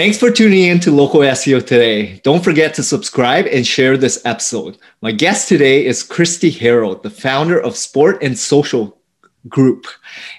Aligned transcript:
Thanks 0.00 0.16
for 0.16 0.30
tuning 0.30 0.62
in 0.62 0.80
to 0.80 0.90
Local 0.90 1.20
SEO 1.20 1.60
today. 1.60 2.20
Don't 2.24 2.42
forget 2.42 2.72
to 2.72 2.82
subscribe 2.82 3.44
and 3.44 3.66
share 3.66 3.98
this 3.98 4.24
episode. 4.24 4.78
My 5.02 5.12
guest 5.12 5.46
today 5.46 5.84
is 5.84 6.02
Kristi 6.02 6.50
Herold, 6.50 7.02
the 7.02 7.10
founder 7.10 7.60
of 7.60 7.76
Sport 7.76 8.22
and 8.22 8.38
Social 8.38 8.98
Group 9.46 9.86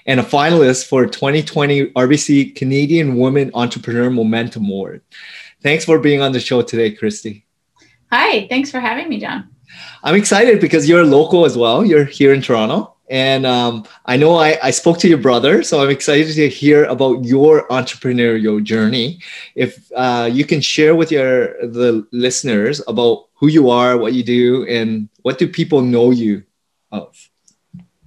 and 0.04 0.18
a 0.18 0.24
finalist 0.24 0.88
for 0.88 1.06
2020 1.06 1.92
RBC 1.92 2.56
Canadian 2.56 3.14
Women 3.18 3.52
Entrepreneur 3.54 4.10
Momentum 4.10 4.64
Award. 4.64 5.00
Thanks 5.62 5.84
for 5.84 6.00
being 6.00 6.20
on 6.20 6.32
the 6.32 6.40
show 6.40 6.62
today, 6.62 6.92
Kristi. 6.92 7.44
Hi, 8.10 8.48
thanks 8.48 8.68
for 8.68 8.80
having 8.80 9.08
me, 9.08 9.20
John. 9.20 9.48
I'm 10.02 10.16
excited 10.16 10.60
because 10.60 10.88
you're 10.88 11.04
local 11.04 11.44
as 11.44 11.56
well. 11.56 11.84
You're 11.84 12.04
here 12.04 12.34
in 12.34 12.42
Toronto. 12.42 12.91
And 13.10 13.44
um, 13.44 13.84
I 14.06 14.16
know 14.16 14.36
I, 14.36 14.58
I 14.62 14.70
spoke 14.70 14.98
to 15.00 15.08
your 15.08 15.18
brother, 15.18 15.62
so 15.62 15.82
I'm 15.82 15.90
excited 15.90 16.34
to 16.34 16.48
hear 16.48 16.84
about 16.84 17.24
your 17.24 17.68
entrepreneurial 17.68 18.62
journey. 18.62 19.20
If 19.54 19.90
uh, 19.94 20.30
you 20.32 20.44
can 20.44 20.60
share 20.60 20.94
with 20.94 21.12
your 21.12 21.66
the 21.66 22.06
listeners 22.12 22.80
about 22.86 23.26
who 23.34 23.48
you 23.48 23.70
are, 23.70 23.98
what 23.98 24.14
you 24.14 24.22
do, 24.22 24.66
and 24.66 25.08
what 25.22 25.38
do 25.38 25.48
people 25.48 25.82
know 25.82 26.10
you 26.10 26.44
of? 26.90 27.28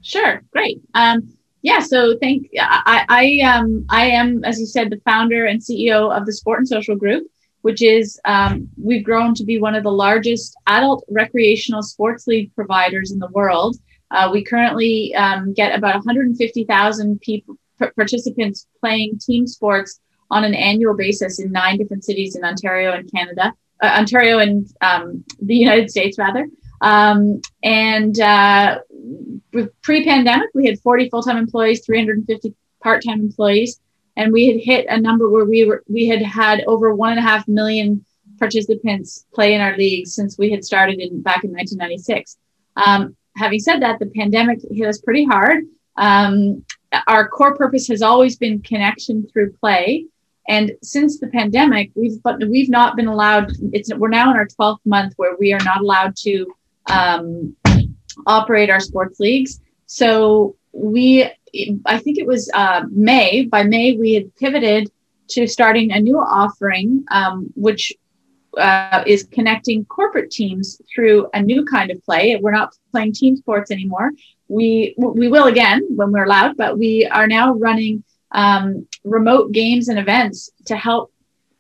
Sure, 0.01 0.41
great. 0.51 0.81
Um, 0.93 1.35
yeah, 1.61 1.79
so 1.79 2.15
thank 2.21 2.51
I 2.59 3.05
I 3.09 3.39
um 3.49 3.85
I 3.89 4.05
am 4.05 4.43
as 4.43 4.59
you 4.59 4.67
said 4.67 4.91
the 4.91 5.01
founder 5.03 5.45
and 5.45 5.59
CEO 5.59 6.15
of 6.15 6.27
the 6.27 6.31
Sport 6.31 6.59
and 6.59 6.67
Social 6.67 6.95
Group, 6.95 7.25
which 7.63 7.81
is 7.81 8.19
um, 8.25 8.69
we've 8.77 9.03
grown 9.03 9.33
to 9.33 9.43
be 9.43 9.59
one 9.59 9.73
of 9.73 9.83
the 9.83 9.91
largest 9.91 10.55
adult 10.67 11.03
recreational 11.09 11.81
sports 11.81 12.27
league 12.27 12.53
providers 12.53 13.11
in 13.11 13.17
the 13.17 13.29
world. 13.29 13.77
Uh, 14.11 14.29
we 14.31 14.43
currently 14.43 15.13
um, 15.15 15.53
get 15.53 15.77
about 15.77 15.95
150,000 15.95 17.21
people 17.21 17.57
participants 17.95 18.67
playing 18.79 19.19
team 19.19 19.45
sports 19.45 19.99
on 20.31 20.43
an 20.43 20.53
annual 20.53 20.95
basis 20.95 21.39
in 21.39 21.51
nine 21.51 21.77
different 21.77 22.03
cities 22.03 22.35
in 22.35 22.43
Ontario 22.43 22.93
and 22.93 23.11
Canada, 23.11 23.53
uh, 23.83 23.87
Ontario 23.87 24.39
and 24.39 24.67
um, 24.81 25.23
the 25.41 25.55
United 25.55 25.89
States 25.89 26.17
rather. 26.17 26.47
Um, 26.81 27.41
and 27.63 28.19
uh, 28.19 28.79
pre-pandemic, 29.81 30.49
we 30.53 30.65
had 30.67 30.79
40 30.79 31.09
full-time 31.09 31.37
employees, 31.37 31.85
350 31.85 32.53
part-time 32.81 33.19
employees, 33.19 33.79
and 34.17 34.31
we 34.31 34.47
had 34.47 34.61
hit 34.61 34.85
a 34.89 34.99
number 34.99 35.29
where 35.29 35.45
we 35.45 35.65
were 35.65 35.83
we 35.89 36.07
had 36.07 36.21
had 36.21 36.63
over 36.67 36.93
one 36.95 37.11
and 37.11 37.19
a 37.19 37.23
half 37.23 37.47
million 37.47 38.05
participants 38.39 39.25
play 39.33 39.53
in 39.53 39.61
our 39.61 39.77
leagues 39.77 40.13
since 40.13 40.37
we 40.37 40.51
had 40.51 40.63
started 40.63 40.99
in 40.99 41.21
back 41.21 41.43
in 41.43 41.51
1996. 41.51 42.37
Um, 42.77 43.15
having 43.35 43.59
said 43.59 43.81
that, 43.81 43.99
the 43.99 44.07
pandemic 44.07 44.59
hit 44.71 44.87
us 44.87 44.99
pretty 44.99 45.25
hard. 45.25 45.63
Um, 45.97 46.63
our 47.07 47.27
core 47.27 47.55
purpose 47.55 47.87
has 47.87 48.01
always 48.01 48.37
been 48.37 48.61
connection 48.61 49.27
through 49.31 49.53
play. 49.53 50.05
And 50.47 50.73
since 50.83 51.19
the 51.19 51.27
pandemic, 51.27 51.91
we've 51.95 52.21
but 52.21 52.39
we've 52.47 52.69
not 52.69 52.95
been 52.95 53.07
allowed. 53.07 53.51
It's 53.73 53.93
we're 53.93 54.09
now 54.09 54.31
in 54.31 54.37
our 54.37 54.47
12th 54.47 54.79
month 54.85 55.13
where 55.17 55.35
we 55.39 55.53
are 55.53 55.63
not 55.63 55.81
allowed 55.81 56.15
to 56.17 56.45
um, 56.87 57.55
operate 58.27 58.69
our 58.69 58.79
sports 58.79 59.19
leagues. 59.19 59.59
So 59.87 60.55
we, 60.71 61.23
I 61.85 61.97
think 61.97 62.17
it 62.17 62.27
was 62.27 62.49
uh, 62.53 62.83
May. 62.91 63.45
By 63.45 63.63
May, 63.63 63.97
we 63.97 64.13
had 64.13 64.35
pivoted 64.35 64.91
to 65.29 65.47
starting 65.47 65.91
a 65.91 65.99
new 65.99 66.19
offering, 66.19 67.05
um, 67.09 67.51
which 67.55 67.91
uh, 68.57 69.03
is 69.05 69.23
connecting 69.23 69.85
corporate 69.85 70.31
teams 70.31 70.81
through 70.93 71.27
a 71.33 71.41
new 71.41 71.65
kind 71.65 71.91
of 71.91 72.03
play. 72.03 72.37
We're 72.41 72.51
not 72.51 72.75
playing 72.91 73.13
team 73.13 73.35
sports 73.35 73.71
anymore. 73.71 74.11
We 74.47 74.95
we 74.97 75.27
will 75.27 75.47
again 75.47 75.85
when 75.89 76.11
we're 76.11 76.25
allowed, 76.25 76.57
but 76.57 76.77
we 76.77 77.05
are 77.05 77.27
now 77.27 77.53
running 77.53 78.03
um, 78.31 78.87
remote 79.03 79.51
games 79.51 79.87
and 79.87 79.97
events 79.97 80.49
to 80.65 80.75
help 80.75 81.11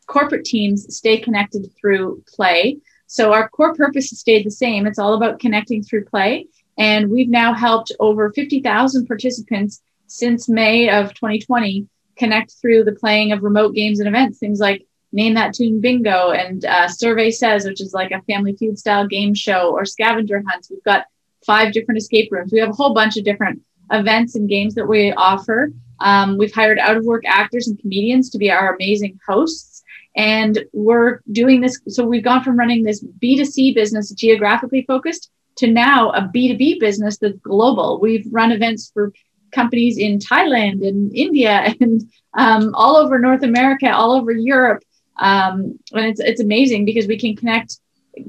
corporate 0.07 0.45
teams 0.45 0.95
stay 0.95 1.17
connected 1.17 1.67
through 1.79 2.23
play. 2.27 2.77
So 3.07 3.33
our 3.33 3.49
core 3.49 3.73
purpose 3.73 4.09
has 4.09 4.19
stayed 4.19 4.45
the 4.45 4.51
same. 4.51 4.85
It's 4.85 4.99
all 4.99 5.13
about 5.13 5.39
connecting 5.39 5.83
through 5.83 6.05
play, 6.05 6.47
and 6.77 7.09
we've 7.09 7.29
now 7.29 7.53
helped 7.53 7.91
over 7.99 8.31
fifty 8.31 8.61
thousand 8.61 9.07
participants 9.07 9.81
since 10.07 10.47
May 10.47 10.89
of 10.89 11.13
2020 11.15 11.87
connect 12.15 12.51
through 12.61 12.83
the 12.83 12.93
playing 12.93 13.31
of 13.31 13.43
remote 13.43 13.73
games 13.73 13.99
and 13.99 14.07
events. 14.07 14.39
Things 14.39 14.59
like 14.59 14.85
Name 15.15 15.33
That 15.33 15.53
Tune 15.53 15.79
Bingo 15.79 16.31
and 16.31 16.65
uh, 16.65 16.87
Survey 16.89 17.31
Says, 17.31 17.65
which 17.65 17.81
is 17.81 17.93
like 17.93 18.11
a 18.11 18.21
family 18.23 18.55
feud 18.55 18.77
style 18.77 19.07
game 19.07 19.33
show, 19.33 19.71
or 19.71 19.85
scavenger 19.85 20.43
hunts. 20.45 20.69
We've 20.69 20.83
got 20.83 21.05
five 21.45 21.71
different 21.71 21.99
escape 21.99 22.31
rooms. 22.31 22.51
We 22.51 22.59
have 22.59 22.69
a 22.69 22.73
whole 22.73 22.93
bunch 22.93 23.15
of 23.17 23.23
different 23.23 23.61
events 23.91 24.35
and 24.35 24.49
games 24.49 24.75
that 24.75 24.87
we 24.87 25.13
offer. 25.13 25.71
Um, 26.01 26.37
we've 26.37 26.53
hired 26.53 26.79
out 26.79 26.97
of 26.97 27.05
work 27.05 27.23
actors 27.25 27.67
and 27.67 27.79
comedians 27.79 28.29
to 28.31 28.37
be 28.37 28.51
our 28.51 28.75
amazing 28.75 29.17
hosts. 29.25 29.83
And 30.17 30.63
we're 30.73 31.21
doing 31.31 31.61
this. 31.61 31.79
So 31.87 32.05
we've 32.05 32.23
gone 32.23 32.43
from 32.43 32.59
running 32.59 32.83
this 32.83 33.03
B2C 33.03 33.73
business 33.73 34.11
geographically 34.11 34.83
focused 34.85 35.31
to 35.57 35.67
now 35.67 36.09
a 36.11 36.21
B2B 36.23 36.79
business 36.79 37.17
that's 37.17 37.39
global. 37.39 37.99
We've 38.01 38.27
run 38.31 38.51
events 38.51 38.91
for 38.93 39.13
companies 39.51 39.97
in 39.97 40.19
Thailand 40.19 40.85
and 40.85 41.15
India 41.15 41.73
and 41.79 42.01
um, 42.37 42.75
all 42.75 42.97
over 42.97 43.17
North 43.17 43.43
America, 43.43 43.89
all 43.89 44.11
over 44.11 44.31
Europe. 44.31 44.83
Um, 45.17 45.79
and 45.93 46.05
it's 46.05 46.19
it's 46.19 46.41
amazing 46.41 46.85
because 46.85 47.07
we 47.07 47.17
can 47.17 47.35
connect 47.35 47.79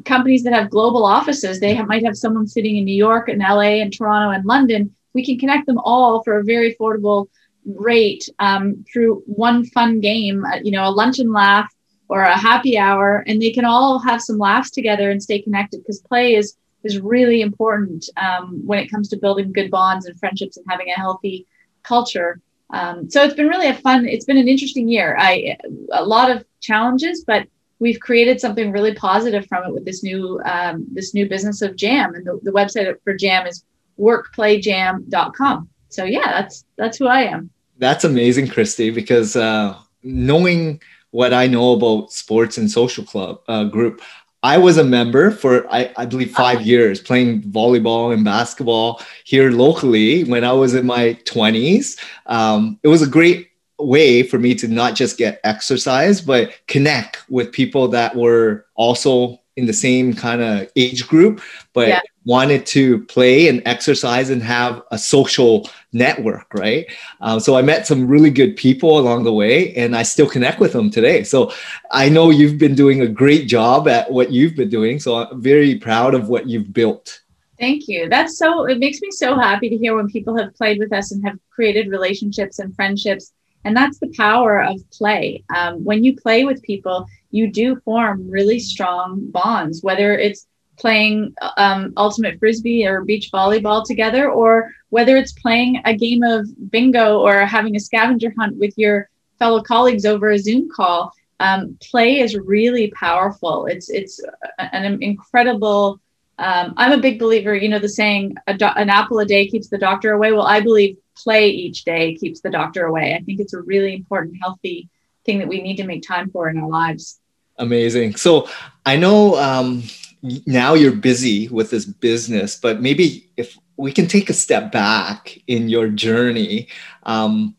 companies 0.05 0.43
that 0.45 0.53
have 0.53 0.71
global 0.71 1.05
offices. 1.05 1.61
They 1.61 1.75
have, 1.75 1.87
might 1.87 2.05
have 2.05 2.17
someone 2.17 2.47
sitting 2.47 2.77
in 2.77 2.85
New 2.85 2.95
York 2.95 3.29
and 3.29 3.41
LA 3.41 3.81
and 3.83 3.93
Toronto 3.93 4.31
and 4.35 4.45
London. 4.45 4.95
We 5.15 5.25
can 5.25 5.39
connect 5.39 5.67
them 5.67 5.79
all 5.79 6.23
for 6.23 6.39
a 6.39 6.45
very 6.45 6.75
affordable 6.75 7.29
rate 7.65 8.29
um, 8.39 8.85
through 8.93 9.23
one 9.27 9.65
fun 9.67 10.01
game. 10.01 10.45
Uh, 10.45 10.57
you 10.63 10.71
know, 10.71 10.89
a 10.89 10.91
lunch 10.91 11.19
and 11.19 11.33
laugh 11.33 11.73
or 12.09 12.23
a 12.23 12.37
happy 12.37 12.79
hour, 12.79 13.25
and 13.27 13.41
they 13.43 13.51
can 13.51 13.65
all 13.65 13.99
have 13.99 14.23
some 14.23 14.39
laughs 14.39 14.71
together 14.71 15.11
and 15.11 15.23
stay 15.23 15.41
connected 15.41 15.79
because 15.79 16.01
play 16.01 16.35
is 16.35 16.57
is 16.85 17.01
really 17.01 17.41
important 17.41 18.09
um, 18.17 18.63
when 18.65 18.79
it 18.79 18.89
comes 18.89 19.09
to 19.09 19.17
building 19.17 19.53
good 19.53 19.71
bonds 19.71 20.07
and 20.07 20.19
friendships 20.19 20.57
and 20.57 20.67
having 20.69 20.89
a 20.89 21.01
healthy 21.01 21.47
culture. 21.83 22.41
Um, 22.71 23.09
so 23.09 23.23
it's 23.23 23.35
been 23.35 23.49
really 23.49 23.69
a 23.69 23.75
fun. 23.75 24.07
It's 24.07 24.25
been 24.25 24.39
an 24.39 24.49
interesting 24.49 24.89
year. 24.89 25.17
I 25.19 25.57
a 25.93 26.05
lot 26.05 26.31
of 26.31 26.45
challenges, 26.61 27.25
but 27.25 27.47
we've 27.79 28.01
created 28.01 28.41
something 28.41 28.73
really 28.73 28.95
positive 28.95 29.47
from 29.47 29.65
it 29.65 29.73
with 29.73 29.85
this 29.85 30.03
new 30.03 30.41
um, 30.45 30.87
this 30.93 31.15
new 31.15 31.29
business 31.29 31.63
of 31.63 31.77
Jam, 31.77 32.15
and 32.15 32.27
the, 32.27 32.41
the 32.43 32.51
website 32.51 32.93
for 33.05 33.15
Jam 33.15 33.47
is 33.47 33.65
workplayjam.com. 33.99 35.69
So 35.89 36.05
yeah, 36.05 36.27
that's 36.27 36.65
that's 36.77 36.99
who 36.99 37.07
I 37.07 37.23
am. 37.23 37.51
That's 37.79 38.05
amazing, 38.05 38.47
Kristi, 38.47 38.95
because 38.95 39.37
uh, 39.37 39.79
knowing 40.03 40.81
what 41.11 41.33
I 41.33 41.47
know 41.47 41.73
about 41.73 42.13
sports 42.13 42.59
and 42.59 42.71
social 42.71 43.05
club 43.05 43.41
uh, 43.49 43.65
group, 43.65 44.03
I 44.47 44.59
was 44.59 44.79
a 44.79 44.85
member 44.85 45.33
for 45.33 45.67
I, 45.75 45.93
I 45.97 46.07
believe 46.07 46.31
five 46.31 46.63
years 46.63 47.01
playing 47.01 47.43
volleyball 47.43 48.15
and 48.15 48.25
basketball 48.25 49.03
here 49.25 49.51
locally 49.51 50.23
when 50.23 50.45
I 50.45 50.53
was 50.53 50.73
in 50.73 50.87
my 50.87 51.19
20s. 51.25 51.99
Um, 52.27 52.79
it 52.85 52.89
was 52.89 53.03
a 53.03 53.09
great 53.09 53.51
way 53.81 54.23
for 54.23 54.39
me 54.39 54.55
to 54.55 54.69
not 54.69 54.95
just 54.95 55.19
get 55.19 55.41
exercise 55.43 56.21
but 56.21 56.53
connect 56.69 57.29
with 57.29 57.51
people 57.51 57.89
that 57.89 58.15
were 58.15 58.67
also 58.77 59.41
in 59.57 59.67
the 59.67 59.73
same 59.73 60.15
kind 60.15 60.41
of 60.41 60.71
age 60.77 61.09
group 61.09 61.43
but 61.73 61.89
yeah. 61.89 62.01
wanted 62.25 62.65
to 62.67 63.05
play 63.07 63.49
and 63.49 63.61
exercise 63.67 64.31
and 64.31 64.43
have 64.45 64.81
a 64.93 64.97
social 64.99 65.69
network 65.97 66.47
right 66.55 66.87
um, 67.21 67.41
so 67.41 67.57
i 67.57 67.63
met 67.63 67.87
some 67.87 68.07
really 68.07 68.31
good 68.31 68.57
people 68.57 68.99
along 68.99 69.25
the 69.25 69.33
way 69.33 69.75
and 69.75 69.97
i 69.97 70.03
still 70.03 70.29
connect 70.29 70.61
with 70.61 70.73
them 70.73 70.91
today 70.91 71.23
so 71.23 71.53
i 71.91 72.09
know 72.09 72.31
you've 72.31 72.59
been 72.59 72.75
doing 72.75 73.01
a 73.03 73.09
great 73.09 73.47
job 73.49 73.89
at 73.89 74.11
what 74.11 74.31
you've 74.31 74.57
been 74.57 74.71
doing 74.71 74.99
so 75.01 75.17
i'm 75.17 75.41
very 75.41 75.77
proud 75.77 76.15
of 76.15 76.29
what 76.29 76.49
you've 76.49 76.73
built 76.73 77.23
Thank 77.59 77.89
you. 77.89 78.11
That's 78.11 78.37
so, 78.37 78.67
it 78.67 78.79
makes 78.79 79.01
me 79.01 79.11
so 79.11 79.35
happy 79.35 79.71
to 79.71 79.79
hear 79.79 79.97
when 79.97 80.11
people 80.11 80.37
have 80.37 80.55
played 80.55 80.79
with 80.79 80.93
us 80.93 81.13
and 81.13 81.27
have 81.27 81.39
created 81.49 81.89
relationships 81.89 82.59
and 82.59 82.77
friendships 82.77 83.33
and 83.67 83.77
that's 83.77 83.99
the 83.99 84.15
power 84.17 84.63
of 84.63 84.81
play. 84.93 85.43
Um, 85.55 85.85
when 85.85 86.05
you 86.05 86.15
play 86.15 86.45
with 86.45 86.63
people, 86.63 87.05
you 87.33 87.51
do 87.51 87.75
form 87.85 88.31
really 88.31 88.61
strong 88.61 89.29
bonds, 89.33 89.83
whether 89.83 90.17
it's 90.17 90.47
playing 90.79 91.35
um, 91.57 91.93
ultimate 91.97 92.39
frisbee 92.39 92.87
or 92.87 93.05
beach 93.05 93.31
volleyball 93.33 93.85
together, 93.85 94.31
or 94.31 94.73
whether 94.91 95.17
it's 95.17 95.33
playing 95.33 95.81
a 95.85 95.95
game 95.95 96.23
of 96.23 96.47
bingo 96.71 97.21
or 97.21 97.45
having 97.47 97.77
a 97.77 97.81
scavenger 97.81 98.33
hunt 98.39 98.57
with 98.59 98.75
your 98.77 99.09
fellow 99.39 99.63
colleagues 99.63 100.05
over 100.07 100.31
a 100.31 100.39
Zoom 100.39 100.69
call. 100.71 101.13
um, 101.41 101.77
play 101.83 102.21
is 102.21 102.37
really 102.37 102.91
powerful. 102.93 103.67
It's 103.67 103.91
it's 103.91 104.21
an 104.59 105.03
incredible. 105.03 106.01
Um, 106.39 106.75
I'm 106.77 106.93
a 106.93 106.99
big 106.99 107.19
believer. 107.19 107.55
You 107.55 107.69
know 107.69 107.79
the 107.79 107.89
saying, 107.89 108.37
do- 108.57 108.67
"An 108.67 108.91
apple 108.91 109.19
a 109.21 109.27
day 109.27 109.47
keeps 109.47 109.69
the 109.69 109.79
doctor 109.79 110.13
away." 110.13 110.33
Well, 110.33 110.47
I 110.47 110.61
believe 110.61 110.97
play 111.15 111.49
each 111.49 111.85
day 111.85 112.15
keeps 112.15 112.41
the 112.41 112.51
doctor 112.51 112.87
away. 112.87 113.15
I 113.15 113.23
think 113.23 113.41
it's 113.41 113.55
a 113.55 113.61
really 113.63 113.95
important, 113.95 114.37
healthy 114.41 114.89
thing 115.25 115.39
that 115.39 115.49
we 115.49 115.63
need 115.63 115.77
to 115.77 115.85
make 115.85 116.03
time 116.03 116.31
for 116.31 116.49
in 116.49 116.59
our 116.59 116.69
lives. 116.69 117.21
Amazing. 117.59 118.17
So 118.17 118.49
I 118.85 118.97
know 118.97 119.37
um, 119.37 119.83
now 120.23 120.75
you're 120.75 120.93
busy 120.93 121.49
with 121.49 121.71
this 121.71 121.85
business, 121.85 122.57
but 122.57 122.81
maybe 122.81 123.29
if 123.37 123.57
we 123.77 123.93
can 123.93 124.07
take 124.07 124.31
a 124.31 124.33
step 124.33 124.73
back 124.73 125.39
in 125.47 125.69
your 125.69 125.89
journey. 125.89 126.69
Um, 127.05 127.55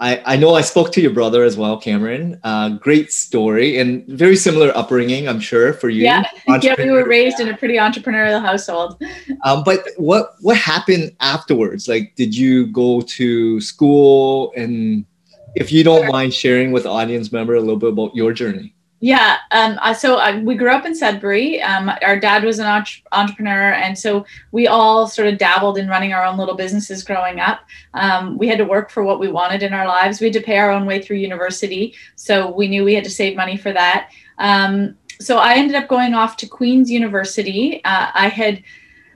I, 0.00 0.22
I 0.24 0.36
know 0.36 0.54
I 0.54 0.62
spoke 0.62 0.92
to 0.92 1.00
your 1.02 1.10
brother 1.10 1.44
as 1.44 1.58
well, 1.58 1.78
Cameron. 1.78 2.40
Uh, 2.42 2.70
great 2.70 3.12
story 3.12 3.78
and 3.78 4.06
very 4.06 4.34
similar 4.34 4.74
upbringing, 4.74 5.28
I'm 5.28 5.40
sure, 5.40 5.74
for 5.74 5.90
you. 5.90 6.02
Yeah, 6.02 6.24
yeah 6.62 6.74
we 6.78 6.90
were 6.90 7.06
raised 7.06 7.38
in 7.38 7.48
a 7.48 7.56
pretty 7.56 7.74
entrepreneurial 7.74 8.40
household. 8.40 9.02
Um, 9.42 9.62
but 9.64 9.86
what 9.96 10.34
what 10.40 10.58
happened 10.58 11.16
afterwards? 11.20 11.88
Like, 11.88 12.14
did 12.14 12.36
you 12.36 12.66
go 12.66 13.00
to 13.00 13.58
school? 13.58 14.52
And 14.54 15.06
if 15.54 15.72
you 15.72 15.82
don't 15.82 16.02
sure. 16.02 16.10
mind 16.10 16.34
sharing 16.34 16.72
with 16.72 16.82
the 16.82 16.90
audience 16.90 17.32
member 17.32 17.54
a 17.54 17.60
little 17.60 17.78
bit 17.78 17.88
about 17.90 18.14
your 18.14 18.34
journey. 18.34 18.74
Yeah. 19.02 19.38
Um, 19.50 19.78
so 19.94 20.16
I, 20.16 20.40
we 20.40 20.54
grew 20.54 20.70
up 20.70 20.84
in 20.84 20.94
Sudbury. 20.94 21.62
Um, 21.62 21.90
our 22.02 22.20
dad 22.20 22.44
was 22.44 22.58
an 22.58 22.66
entre- 22.66 23.02
entrepreneur. 23.12 23.72
And 23.72 23.98
so 23.98 24.26
we 24.52 24.66
all 24.66 25.06
sort 25.06 25.28
of 25.28 25.38
dabbled 25.38 25.78
in 25.78 25.88
running 25.88 26.12
our 26.12 26.22
own 26.22 26.36
little 26.36 26.54
businesses 26.54 27.02
growing 27.02 27.40
up. 27.40 27.60
Um, 27.94 28.36
we 28.36 28.46
had 28.46 28.58
to 28.58 28.66
work 28.66 28.90
for 28.90 29.02
what 29.02 29.18
we 29.18 29.28
wanted 29.28 29.62
in 29.62 29.72
our 29.72 29.86
lives. 29.88 30.20
We 30.20 30.26
had 30.26 30.34
to 30.34 30.42
pay 30.42 30.58
our 30.58 30.70
own 30.70 30.84
way 30.84 31.00
through 31.00 31.16
university. 31.16 31.94
So 32.16 32.50
we 32.50 32.68
knew 32.68 32.84
we 32.84 32.94
had 32.94 33.04
to 33.04 33.10
save 33.10 33.36
money 33.36 33.56
for 33.56 33.72
that. 33.72 34.10
Um, 34.36 34.96
so 35.18 35.38
I 35.38 35.54
ended 35.54 35.76
up 35.76 35.88
going 35.88 36.12
off 36.12 36.36
to 36.38 36.46
Queen's 36.46 36.90
University. 36.90 37.82
Uh, 37.84 38.10
I 38.12 38.28
had 38.28 38.62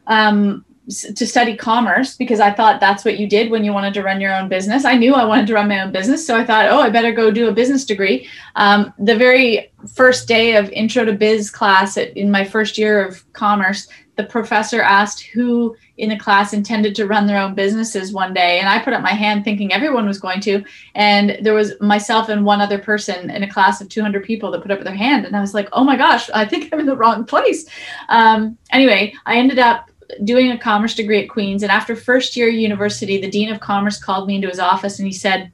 um, 0.06 0.64
to 0.86 1.26
study 1.26 1.56
commerce 1.56 2.14
because 2.14 2.40
I 2.40 2.50
thought 2.50 2.78
that's 2.78 3.04
what 3.04 3.19
you 3.19 3.26
did 3.26 3.50
when 3.50 3.64
you 3.64 3.72
wanted 3.72 3.94
to 3.94 4.02
run 4.02 4.20
your 4.20 4.34
own 4.34 4.48
business. 4.48 4.84
I 4.84 4.96
knew 4.96 5.14
I 5.14 5.25
wanted 5.25 5.46
to 5.46 5.54
run 5.54 5.69
my 5.69 5.81
own 5.81 5.92
business, 5.92 6.26
so 6.26 6.36
I 6.36 6.44
thought, 6.44 6.66
oh, 6.66 6.81
I 6.81 6.90
better 6.90 7.12
go 7.12 7.31
do 7.31 7.48
a 7.48 7.52
business 7.52 7.86
degree. 7.86 8.28
Um, 8.56 8.92
the 8.98 9.16
very 9.16 9.72
first 9.94 10.28
day 10.28 10.56
of 10.56 10.69
intro 10.70 11.04
to 11.04 11.14
biz 11.14 11.50
class 11.50 11.96
at, 11.96 12.14
in 12.16 12.31
my 12.31 12.44
first 12.44 12.76
year 12.76 13.02
of 13.02 13.32
commerce, 13.32 13.88
the 14.16 14.25
professor 14.25 14.81
asked 14.81 15.25
who 15.25 15.75
in 15.96 16.08
the 16.08 16.19
class 16.19 16.52
intended 16.52 16.94
to 16.94 17.06
run 17.06 17.26
their 17.26 17.40
own 17.40 17.54
businesses 17.54 18.12
one 18.12 18.34
day, 18.34 18.60
and 18.60 18.69
I 18.69 18.78
put 18.78 18.92
up 18.92 19.02
my 19.02 19.12
hand 19.12 19.42
thinking 19.42 19.72
everyone 19.72 20.06
was 20.06 20.20
going 20.20 20.40
to, 20.42 20.62
and 20.94 21.38
there 21.40 21.54
was 21.54 21.72
myself 21.80 22.28
and 22.28 22.44
one 22.44 22.60
other 22.60 22.78
person 22.78 23.30
in 23.30 23.42
a 23.42 23.50
class 23.50 23.80
of 23.80 23.88
200 23.88 24.22
people 24.25 24.50
that 24.50 24.62
put 24.62 24.70
up 24.70 24.84
their 24.84 24.94
hand, 24.94 25.25
and 25.25 25.34
I 25.34 25.40
was 25.40 25.54
like, 25.54 25.69
oh 25.72 25.82
my 25.82 25.96
gosh, 25.96 26.28
I 26.30 26.44
think 26.44 26.72
I'm 26.72 26.80
in 26.80 26.87
the 26.87 26.96
wrong 26.96 27.25
place. 27.25 27.66
Um, 28.08 28.58
anyway, 28.70 29.14
I 29.26 29.37
ended 29.37 29.58
up 29.58 29.90
doing 30.25 30.50
a 30.50 30.58
commerce 30.58 30.94
degree 30.94 31.22
at 31.22 31.28
Queen's. 31.28 31.62
And 31.62 31.72
after 31.72 31.96
first 31.96 32.37
year 32.37 32.49
university, 32.49 33.20
the 33.20 33.31
dean 33.31 33.52
of 33.52 33.61
commerce 33.61 33.99
called 33.99 34.28
me 34.28 34.37
into 34.37 34.49
his 34.49 34.61
office 34.61 34.99
and 34.99 35.06
he 35.06 35.12
said, 35.12 35.50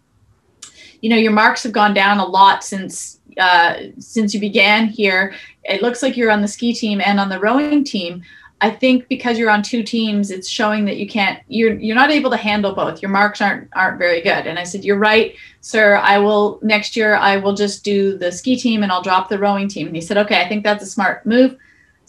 "You 1.01 1.11
know, 1.11 1.17
your 1.17 1.33
marks 1.33 1.63
have 1.63 1.73
gone 1.73 1.95
down 1.95 2.19
a 2.19 2.27
lot 2.27 2.65
since 2.65 3.21
uh, 3.39 3.75
since 3.99 4.35
you 4.35 4.41
began 4.41 4.89
here. 4.89 5.35
It 5.65 5.83
looks 5.83 6.03
like 6.03 6.17
you're 6.17 6.31
on 6.31 6.43
the 6.43 6.49
ski 6.49 6.75
team 6.75 7.01
and 7.05 7.21
on 7.21 7.29
the 7.29 7.41
rowing 7.41 7.85
team." 7.85 8.23
I 8.63 8.71
think 8.71 9.09
because 9.09 9.39
you're 9.39 9.51
on 9.51 9.63
two 9.63 9.83
teams, 9.83 10.31
it's 10.31 10.47
showing 10.47 10.85
that 10.85 10.99
you 10.99 11.09
can't 11.09 11.41
you're 11.49 11.75
you're 11.79 11.97
not 11.97 12.11
able 12.11 12.31
to 12.31 12.37
handle 12.37 12.75
both. 12.75 13.01
Your 13.01 13.11
marks 13.11 13.41
aren't 13.41 13.69
aren't 13.73 13.99
very 13.99 14.21
good. 14.21 14.47
And 14.47 14.59
I 14.59 14.65
said, 14.65 14.85
You're 14.85 14.99
right, 14.99 15.35
sir. 15.63 15.97
I 15.97 16.19
will 16.19 16.59
next 16.63 16.95
year 16.95 17.15
I 17.15 17.39
will 17.39 17.55
just 17.55 17.85
do 17.85 18.19
the 18.19 18.31
ski 18.31 18.59
team 18.59 18.83
and 18.83 18.93
I'll 18.93 19.03
drop 19.03 19.29
the 19.29 19.39
rowing 19.39 19.67
team. 19.67 19.87
And 19.87 19.97
he 19.97 20.03
said, 20.03 20.19
Okay, 20.19 20.41
I 20.41 20.49
think 20.49 20.63
that's 20.63 20.83
a 20.83 20.87
smart 20.87 21.25
move 21.25 21.57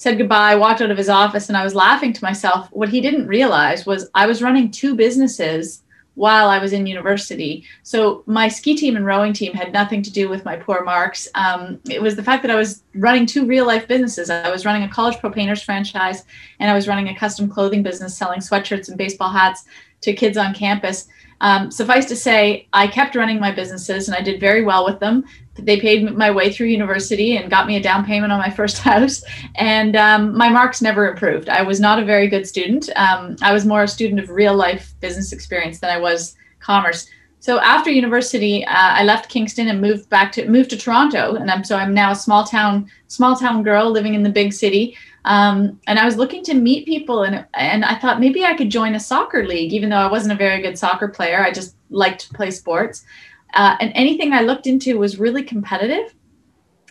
said 0.01 0.18
goodbye, 0.18 0.56
walked 0.56 0.81
out 0.81 0.89
of 0.89 0.98
his 0.98 1.09
office, 1.09 1.48
and 1.48 1.56
I 1.56 1.63
was 1.63 1.75
laughing 1.75 2.12
to 2.12 2.24
myself. 2.24 2.68
What 2.71 2.89
he 2.89 3.01
didn't 3.01 3.27
realize 3.27 3.86
was 3.86 4.09
I 4.15 4.25
was 4.25 4.42
running 4.42 4.71
two 4.71 4.95
businesses 4.95 5.83
while 6.15 6.50
I 6.50 6.57
was 6.57 6.74
in 6.74 6.88
university. 6.88 7.65
So 7.83 8.24
my 8.25 8.48
ski 8.48 8.75
team 8.75 8.95
and 8.95 9.06
rowing 9.06 9.31
team 9.31 9.53
had 9.53 9.71
nothing 9.71 10.01
to 10.01 10.12
do 10.12 10.27
with 10.27 10.44
my 10.44 10.56
poor 10.56 10.83
marks. 10.83 11.27
Um, 11.36 11.80
it 11.88 12.01
was 12.01 12.15
the 12.15 12.24
fact 12.24 12.42
that 12.42 12.50
I 12.50 12.56
was 12.56 12.81
running 12.95 13.27
two 13.27 13.45
real 13.45 13.68
life 13.68 13.88
businesses. 13.88 14.31
I 14.31 14.50
was 14.50 14.65
running 14.65 14.81
a 14.81 14.89
college 14.89 15.19
pro 15.19 15.30
painters 15.30 15.62
franchise, 15.62 16.24
and 16.59 16.71
I 16.71 16.74
was 16.74 16.88
running 16.88 17.09
a 17.09 17.15
custom 17.15 17.48
clothing 17.48 17.83
business 17.83 18.18
selling 18.18 18.39
sweatshirts 18.39 18.89
and 18.89 18.98
baseball 18.98 19.30
hats 19.30 19.65
to 20.01 20.13
kids 20.13 20.36
on 20.36 20.56
campus. 20.56 21.09
Um, 21.41 21.71
suffice 21.71 22.05
to 22.05 22.15
say, 22.15 22.67
I 22.71 22.88
kept 22.88 23.15
running 23.15 23.39
my 23.39 23.51
businesses 23.51 24.07
and 24.07 24.15
I 24.15 24.21
did 24.21 24.39
very 24.39 24.63
well 24.63 24.85
with 24.85 24.99
them. 24.99 25.25
They 25.55 25.79
paid 25.79 26.15
my 26.15 26.31
way 26.31 26.51
through 26.51 26.67
university 26.67 27.35
and 27.35 27.49
got 27.49 27.67
me 27.67 27.75
a 27.75 27.83
down 27.83 28.05
payment 28.05 28.31
on 28.31 28.39
my 28.39 28.49
first 28.59 28.77
house. 28.77 29.23
And 29.55 29.95
um, 29.95 30.38
my 30.38 30.49
marks 30.49 30.81
never 30.81 31.09
improved. 31.09 31.49
I 31.49 31.63
was 31.63 31.79
not 31.79 31.99
a 31.99 32.05
very 32.05 32.27
good 32.27 32.47
student. 32.47 32.89
Um, 32.95 33.35
I 33.41 33.53
was 33.53 33.65
more 33.65 33.83
a 33.83 33.88
student 33.88 34.19
of 34.19 34.29
real 34.29 34.55
life 34.55 34.93
business 35.01 35.33
experience 35.33 35.79
than 35.79 35.89
I 35.89 35.97
was 35.97 36.35
commerce. 36.59 37.09
So 37.41 37.59
after 37.59 37.89
university, 37.89 38.63
uh, 38.65 38.71
I 38.71 39.03
left 39.03 39.27
Kingston 39.27 39.67
and 39.67 39.81
moved 39.81 40.07
back 40.09 40.31
to 40.33 40.47
moved 40.47 40.69
to 40.69 40.77
Toronto, 40.77 41.33
and 41.33 41.49
I'm 41.49 41.63
so 41.63 41.75
I'm 41.75 41.91
now 41.91 42.11
a 42.11 42.15
small 42.15 42.43
town 42.43 42.88
small 43.07 43.35
town 43.35 43.63
girl 43.63 43.89
living 43.89 44.13
in 44.13 44.21
the 44.21 44.29
big 44.29 44.53
city. 44.53 44.95
Um, 45.25 45.79
and 45.88 46.00
I 46.00 46.06
was 46.06 46.18
looking 46.18 46.44
to 46.45 46.53
meet 46.53 46.85
people, 46.85 47.23
and 47.23 47.45
and 47.53 47.85
I 47.85 47.95
thought 47.95 48.19
maybe 48.19 48.44
I 48.44 48.56
could 48.56 48.69
join 48.69 48.95
a 48.95 49.00
soccer 49.00 49.45
league, 49.45 49.73
even 49.73 49.89
though 49.89 49.97
I 49.97 50.12
wasn't 50.12 50.33
a 50.33 50.38
very 50.38 50.62
good 50.62 50.77
soccer 50.77 51.07
player. 51.07 51.44
I 51.44 51.51
just 51.51 51.75
liked 51.89 52.21
to 52.21 52.33
play 52.33 52.51
sports, 52.51 53.06
uh, 53.53 53.77
and 53.79 53.91
anything 53.94 54.33
I 54.33 54.41
looked 54.41 54.68
into 54.68 54.97
was 54.97 55.19
really 55.19 55.44
competitive. 55.44 56.13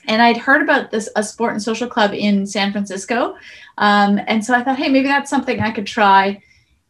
And 0.06 0.22
I'd 0.22 0.36
heard 0.36 0.62
about 0.62 0.90
this 0.90 1.08
a 1.16 1.22
sport 1.22 1.52
and 1.52 1.62
social 1.62 1.88
club 1.88 2.12
in 2.14 2.46
San 2.46 2.72
Francisco, 2.72 3.36
um, 3.78 4.20
and 4.28 4.44
so 4.44 4.54
I 4.54 4.62
thought, 4.62 4.78
hey, 4.78 4.88
maybe 4.88 5.08
that's 5.08 5.30
something 5.30 5.60
I 5.60 5.72
could 5.72 5.86
try 5.86 6.40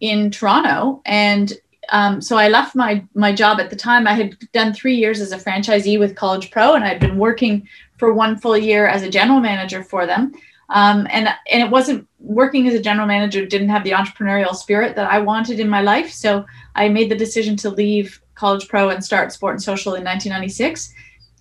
in 0.00 0.30
Toronto. 0.30 1.02
And 1.06 1.52
um, 1.90 2.20
so 2.20 2.36
I 2.36 2.48
left 2.48 2.76
my 2.76 3.02
my 3.14 3.34
job 3.34 3.60
at 3.60 3.70
the 3.70 3.76
time. 3.76 4.06
I 4.06 4.12
had 4.12 4.38
done 4.52 4.72
three 4.72 4.94
years 4.94 5.20
as 5.20 5.32
a 5.32 5.38
franchisee 5.38 5.98
with 5.98 6.16
College 6.16 6.50
Pro, 6.50 6.74
and 6.74 6.84
I'd 6.84 7.00
been 7.00 7.16
working 7.18 7.66
for 7.98 8.12
one 8.12 8.38
full 8.38 8.56
year 8.56 8.86
as 8.86 9.02
a 9.02 9.10
general 9.10 9.40
manager 9.40 9.82
for 9.82 10.06
them. 10.06 10.32
Um, 10.70 11.06
and 11.10 11.28
and 11.50 11.62
it 11.62 11.70
wasn't 11.70 12.06
working 12.20 12.68
as 12.68 12.74
a 12.74 12.80
general 12.80 13.06
manager 13.06 13.44
didn't 13.44 13.70
have 13.70 13.84
the 13.84 13.90
entrepreneurial 13.90 14.54
spirit 14.54 14.94
that 14.96 15.10
I 15.10 15.18
wanted 15.18 15.58
in 15.58 15.68
my 15.68 15.82
life. 15.82 16.12
So 16.12 16.46
I 16.74 16.88
made 16.88 17.10
the 17.10 17.16
decision 17.16 17.56
to 17.58 17.70
leave 17.70 18.20
College 18.34 18.68
Pro 18.68 18.90
and 18.90 19.04
start 19.04 19.32
Sport 19.32 19.54
and 19.54 19.62
Social 19.62 19.94
in 19.94 20.04
1996. 20.04 20.94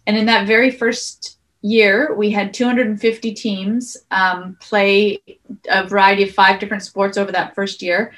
And 0.08 0.18
in 0.18 0.26
that 0.26 0.48
very 0.48 0.72
first 0.72 1.38
year, 1.62 2.16
we 2.16 2.32
had 2.32 2.54
250 2.54 3.34
teams 3.34 3.98
um, 4.12 4.58
play 4.60 5.22
a 5.70 5.86
variety 5.86 6.24
of 6.24 6.32
five 6.32 6.60
different 6.60 6.84
sports 6.84 7.18
over 7.18 7.32
that 7.32 7.54
first 7.54 7.82
year. 7.82 8.14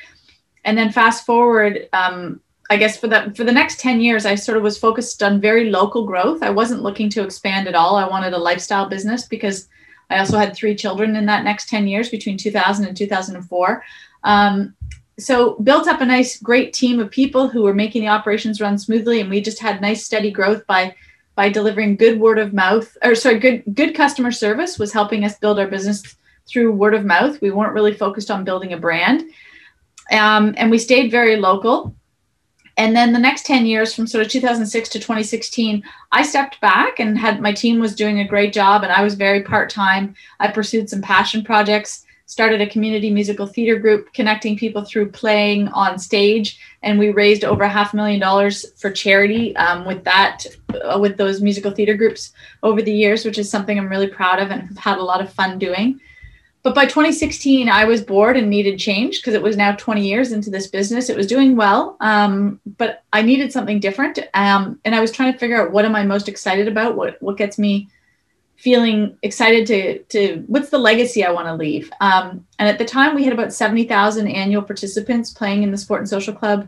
And 0.64 0.78
then 0.78 0.92
fast 0.92 1.26
forward, 1.26 1.90
um, 1.92 2.40
I 2.70 2.78
guess 2.78 2.98
for 2.98 3.08
the 3.08 3.34
for 3.36 3.44
the 3.44 3.52
next 3.52 3.82
10 3.82 4.00
years, 4.00 4.26
I 4.26 4.36
sort 4.36 4.58
of 4.58 4.64
was 4.64 4.78
focused 4.78 5.22
on 5.22 5.42
very 5.42 5.70
local 5.70 6.06
growth. 6.06 6.42
I 6.42 6.52
wasn't 6.52 6.84
looking 6.84 7.10
to 7.10 7.24
expand 7.24 7.68
at 7.68 7.76
all. 7.76 7.98
I 7.98 8.08
wanted 8.08 8.32
a 8.32 8.38
lifestyle 8.38 8.88
business 8.88 9.28
because 9.28 9.68
I 10.12 10.20
also 10.20 10.38
had 10.38 10.56
three 10.56 10.76
children 10.76 11.16
in 11.16 11.26
that 11.28 11.44
next 11.44 11.70
10 11.70 11.88
years 11.88 12.10
between 12.10 12.38
2000 12.38 12.86
and 12.86 12.96
2004. 12.96 13.84
Um, 14.24 14.76
so 15.20 15.56
built 15.56 15.88
up 15.88 16.02
a 16.02 16.06
nice, 16.06 16.38
great 16.38 16.74
team 16.74 17.00
of 17.00 17.12
people 17.12 17.48
who 17.48 17.62
were 17.62 17.74
making 17.74 18.02
the 18.02 18.08
operations 18.08 18.62
run 18.62 18.78
smoothly, 18.78 19.22
and 19.22 19.30
we 19.30 19.42
just 19.42 19.60
had 19.60 19.82
nice, 19.82 20.04
steady 20.04 20.32
growth 20.32 20.66
by 20.68 20.96
by 21.34 21.50
delivering 21.50 21.96
good 21.96 22.20
word 22.20 22.38
of 22.38 22.54
mouth, 22.54 22.98
or 23.04 23.16
sorry, 23.16 23.40
good 23.40 23.64
good 23.74 23.96
customer 23.96 24.32
service 24.32 24.80
was 24.80 24.92
helping 24.92 25.24
us 25.24 25.38
build 25.38 25.60
our 25.60 25.68
business 25.68 26.16
through 26.48 26.72
word 26.72 26.94
of 26.94 27.06
mouth. 27.06 27.40
We 27.42 27.52
weren't 27.52 27.74
really 27.74 27.94
focused 27.94 28.32
on 28.32 28.44
building 28.44 28.74
a 28.74 28.78
brand, 28.78 29.24
um, 30.12 30.54
and 30.58 30.72
we 30.72 30.78
stayed 30.78 31.12
very 31.12 31.38
local 31.38 31.96
and 32.78 32.96
then 32.96 33.14
the 33.14 33.20
next 33.20 33.46
10 33.46 33.66
years 33.66 33.94
from 33.94 34.08
sort 34.08 34.26
of 34.26 34.32
2006 34.32 34.90
to 34.90 35.00
2016 35.00 35.84
i 36.12 36.24
stepped 36.24 36.60
back 36.62 37.00
and 37.00 37.18
had 37.18 37.42
my 37.42 37.54
team 37.54 37.80
was 37.80 37.96
doing 37.96 38.20
a 38.20 38.28
great 38.28 38.54
job 38.54 38.84
and 38.84 38.92
i 38.92 39.04
was 39.04 39.16
very 39.16 39.42
part-time. 39.44 40.16
I 40.40 40.48
pursued 40.50 40.90
some 40.90 41.02
passion 41.02 41.44
projects 41.44 42.06
started 42.32 42.62
a 42.62 42.70
community 42.70 43.12
musical 43.12 43.46
theater 43.46 43.78
group 43.78 44.14
connecting 44.14 44.56
people 44.56 44.86
through 44.86 45.12
playing 45.12 45.68
on 45.70 46.00
stage 46.00 46.58
and 46.82 46.98
we 46.98 47.10
raised 47.10 47.44
over 47.44 47.68
half 47.68 47.92
a 47.92 47.96
million 47.98 48.22
dollars 48.22 48.72
for 48.80 48.90
charity 48.90 49.54
um, 49.58 49.84
with 49.86 50.02
that 50.06 50.46
uh, 50.82 50.98
with 50.98 51.18
those 51.18 51.42
musical 51.42 51.72
theater 51.72 51.94
groups 51.94 52.32
over 52.64 52.82
the 52.82 52.94
years 52.94 53.26
which 53.26 53.38
is 53.38 53.50
something 53.50 53.78
i'm 53.78 53.90
really 53.90 54.08
proud 54.08 54.40
of 54.40 54.50
and 54.50 54.62
have 54.62 54.78
had 54.78 54.98
a 54.98 55.04
lot 55.04 55.20
of 55.20 55.34
fun 55.34 55.60
doing 55.60 56.00
but 56.64 56.76
by 56.76 56.86
2016 56.86 57.70
i 57.70 57.86
was 57.86 58.02
bored 58.02 58.38
and 58.38 58.50
needed 58.50 58.78
change 58.78 59.20
because 59.20 59.34
it 59.34 59.42
was 59.42 59.58
now 59.58 59.74
20 59.76 60.06
years 60.08 60.32
into 60.32 60.50
this 60.50 60.68
business. 60.68 61.10
It 61.10 61.18
was 61.18 61.28
doing 61.28 61.56
well 61.56 61.98
um, 62.00 62.60
but 62.78 63.04
i 63.14 63.22
needed 63.22 63.52
something 63.52 63.80
different 63.80 64.20
um, 64.34 64.80
and 64.86 64.96
i 64.96 65.00
was 65.00 65.12
trying 65.12 65.34
to 65.34 65.40
figure 65.40 65.62
out 65.62 65.72
what 65.72 65.86
am 65.86 65.96
i 65.96 66.04
most 66.04 66.28
excited 66.30 66.68
about? 66.68 66.96
What 66.96 67.22
what 67.22 67.38
gets 67.38 67.58
me 67.58 67.90
feeling 68.58 69.18
excited 69.24 69.66
to 69.68 70.00
to 70.04 70.44
what's 70.48 70.70
the 70.70 70.78
legacy 70.78 71.24
i 71.24 71.32
want 71.32 71.48
to 71.48 71.56
leave? 71.56 71.92
Um, 72.00 72.46
and 72.60 72.70
at 72.70 72.78
the 72.78 72.86
time 72.86 73.16
we 73.16 73.24
had 73.24 73.34
about 73.34 73.54
70000 73.54 74.28
annual 74.28 74.62
participants 74.62 75.32
playing 75.32 75.64
in 75.64 75.72
the 75.72 75.78
sport 75.78 76.02
and 76.02 76.10
social 76.10 76.34
club 76.34 76.68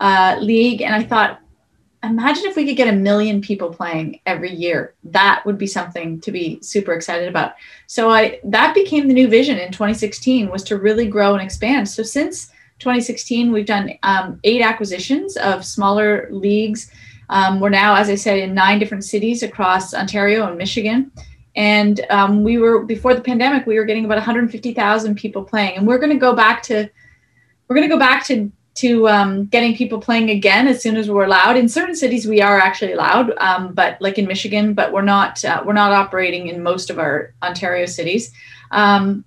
uh, 0.00 0.36
league 0.40 0.82
and 0.82 0.94
i 0.94 1.02
thought 1.02 1.40
imagine 2.02 2.44
if 2.46 2.56
we 2.56 2.66
could 2.66 2.76
get 2.76 2.92
a 2.92 2.96
million 2.96 3.40
people 3.40 3.72
playing 3.72 4.20
every 4.26 4.52
year. 4.52 4.94
That 5.04 5.42
would 5.44 5.58
be 5.58 5.66
something 5.66 6.20
to 6.20 6.32
be 6.32 6.58
super 6.62 6.92
excited 6.92 7.28
about. 7.28 7.54
So 7.86 8.10
i 8.10 8.40
that 8.44 8.74
became 8.74 9.08
the 9.08 9.14
new 9.14 9.28
vision 9.28 9.58
in 9.58 9.72
2016 9.72 10.50
was 10.50 10.62
to 10.64 10.78
really 10.78 11.06
grow 11.06 11.34
and 11.34 11.42
expand. 11.42 11.88
So 11.88 12.02
since 12.02 12.48
2016 12.78 13.52
we've 13.52 13.66
done 13.66 13.92
um, 14.02 14.38
eight 14.44 14.62
acquisitions 14.62 15.36
of 15.36 15.64
smaller 15.64 16.28
leagues. 16.30 16.90
Um, 17.28 17.58
we're 17.58 17.70
now 17.70 17.94
as 17.96 18.08
i 18.08 18.14
said 18.14 18.38
in 18.38 18.54
nine 18.54 18.78
different 18.78 19.04
cities 19.04 19.42
across 19.42 19.94
ontario 19.94 20.46
and 20.46 20.58
michigan. 20.58 21.10
And 21.56 22.04
um, 22.10 22.44
we 22.44 22.58
were 22.58 22.84
before 22.84 23.14
the 23.14 23.22
pandemic 23.22 23.66
we 23.66 23.78
were 23.78 23.86
getting 23.86 24.04
about 24.04 24.16
150000 24.16 25.14
people 25.16 25.42
playing. 25.42 25.78
And 25.78 25.86
we're 25.86 25.98
going 25.98 26.12
to 26.12 26.18
go 26.18 26.34
back 26.34 26.62
to 26.64 26.88
we're 27.66 27.76
going 27.76 27.88
to 27.88 27.94
go 27.94 27.98
back 27.98 28.24
to 28.26 28.52
to 28.76 29.08
um, 29.08 29.46
getting 29.46 29.74
people 29.74 30.00
playing 30.00 30.30
again 30.30 30.68
as 30.68 30.82
soon 30.82 30.96
as 30.96 31.10
we're 31.10 31.24
allowed. 31.24 31.56
In 31.56 31.68
certain 31.68 31.96
cities, 31.96 32.26
we 32.26 32.40
are 32.40 32.58
actually 32.58 32.92
allowed, 32.92 33.32
um, 33.38 33.72
but 33.74 34.00
like 34.00 34.18
in 34.18 34.26
Michigan, 34.26 34.74
but 34.74 34.92
we're 34.92 35.02
not 35.02 35.44
uh, 35.44 35.62
we're 35.64 35.72
not 35.72 35.92
operating 35.92 36.48
in 36.48 36.62
most 36.62 36.90
of 36.90 36.98
our 36.98 37.34
Ontario 37.42 37.86
cities. 37.86 38.32
Um, 38.70 39.24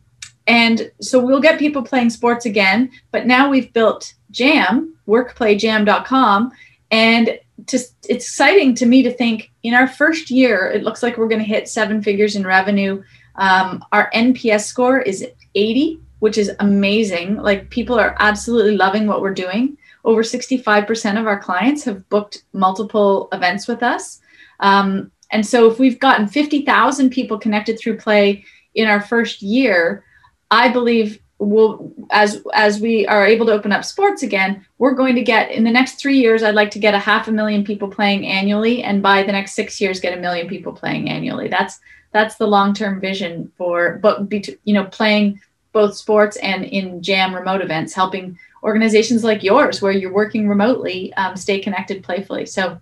and 0.47 0.91
so 1.01 1.23
we'll 1.23 1.41
get 1.41 1.59
people 1.59 1.83
playing 1.83 2.09
sports 2.09 2.45
again. 2.45 2.91
But 3.11 3.27
now 3.27 3.49
we've 3.49 3.71
built 3.73 4.13
Jam, 4.31 4.95
workplayjam.com, 5.07 6.51
and 6.91 7.39
to, 7.67 7.77
it's 7.77 8.05
exciting 8.07 8.73
to 8.75 8.85
me 8.85 9.03
to 9.03 9.11
think 9.11 9.51
in 9.63 9.73
our 9.73 9.87
first 9.87 10.31
year, 10.31 10.71
it 10.71 10.83
looks 10.83 11.03
like 11.03 11.17
we're 11.17 11.27
going 11.27 11.41
to 11.41 11.45
hit 11.45 11.67
seven 11.67 12.01
figures 12.01 12.35
in 12.35 12.45
revenue. 12.45 13.03
Um, 13.35 13.83
our 13.91 14.09
NPS 14.11 14.65
score 14.65 14.99
is 14.99 15.25
80 15.55 15.99
which 16.19 16.37
is 16.37 16.51
amazing. 16.59 17.37
Like 17.37 17.69
people 17.69 17.99
are 17.99 18.15
absolutely 18.19 18.77
loving 18.77 19.07
what 19.07 19.21
we're 19.21 19.33
doing. 19.33 19.77
Over 20.05 20.23
65% 20.23 21.19
of 21.19 21.27
our 21.27 21.39
clients 21.39 21.83
have 21.83 22.07
booked 22.09 22.43
multiple 22.53 23.29
events 23.31 23.67
with 23.67 23.83
us. 23.83 24.21
Um, 24.59 25.11
and 25.31 25.45
so 25.45 25.69
if 25.69 25.79
we've 25.79 25.99
gotten 25.99 26.27
50,000 26.27 27.09
people 27.09 27.37
connected 27.37 27.79
through 27.79 27.97
play 27.97 28.45
in 28.75 28.87
our 28.87 29.01
first 29.01 29.41
year, 29.41 30.03
I 30.51 30.69
believe 30.69 31.19
we'll 31.41 31.93
as 32.11 32.43
as 32.53 32.81
we 32.81 33.07
are 33.07 33.25
able 33.25 33.45
to 33.45 33.53
open 33.53 33.71
up 33.71 33.85
sports 33.85 34.23
again, 34.23 34.65
we're 34.77 34.93
going 34.93 35.15
to 35.15 35.21
get 35.21 35.51
in 35.51 35.63
the 35.63 35.71
next 35.71 35.95
3 36.01 36.17
years 36.17 36.43
I'd 36.43 36.55
like 36.55 36.71
to 36.71 36.79
get 36.79 36.93
a 36.93 36.99
half 36.99 37.27
a 37.27 37.31
million 37.31 37.63
people 37.63 37.87
playing 37.87 38.27
annually 38.27 38.83
and 38.83 39.01
by 39.01 39.23
the 39.23 39.31
next 39.31 39.53
6 39.53 39.79
years 39.79 40.01
get 40.01 40.17
a 40.17 40.21
million 40.21 40.47
people 40.47 40.73
playing 40.73 41.09
annually. 41.09 41.47
That's 41.47 41.79
that's 42.11 42.35
the 42.35 42.47
long-term 42.47 42.99
vision 42.99 43.51
for 43.57 43.99
but 44.01 44.31
you 44.63 44.73
know 44.73 44.85
playing 44.85 45.39
both 45.79 45.95
sports 45.95 46.35
and 46.37 46.65
in 46.65 47.01
jam 47.01 47.33
remote 47.33 47.61
events 47.61 47.93
helping 47.93 48.37
organizations 48.63 49.23
like 49.23 49.41
yours 49.43 49.81
where 49.81 49.93
you're 49.93 50.11
working 50.11 50.49
remotely 50.49 51.13
um, 51.13 51.37
stay 51.37 51.57
connected 51.57 52.03
playfully. 52.03 52.45
So 52.45 52.77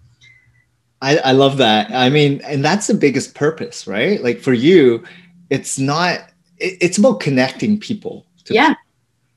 I, 1.00 1.18
I 1.18 1.32
love 1.34 1.58
that. 1.58 1.92
I 1.92 2.10
mean 2.10 2.42
and 2.44 2.66
that's 2.66 2.88
the 2.88 2.96
biggest 2.96 3.36
purpose 3.36 3.86
right? 3.86 4.24
Like 4.24 4.39
for 4.39 4.54
you 4.54 5.04
it's 5.51 5.77
not 5.77 6.32
it, 6.58 6.80
it's 6.82 6.98
about 6.98 7.20
connecting 7.20 7.80
people 7.80 8.25
yeah. 8.50 8.74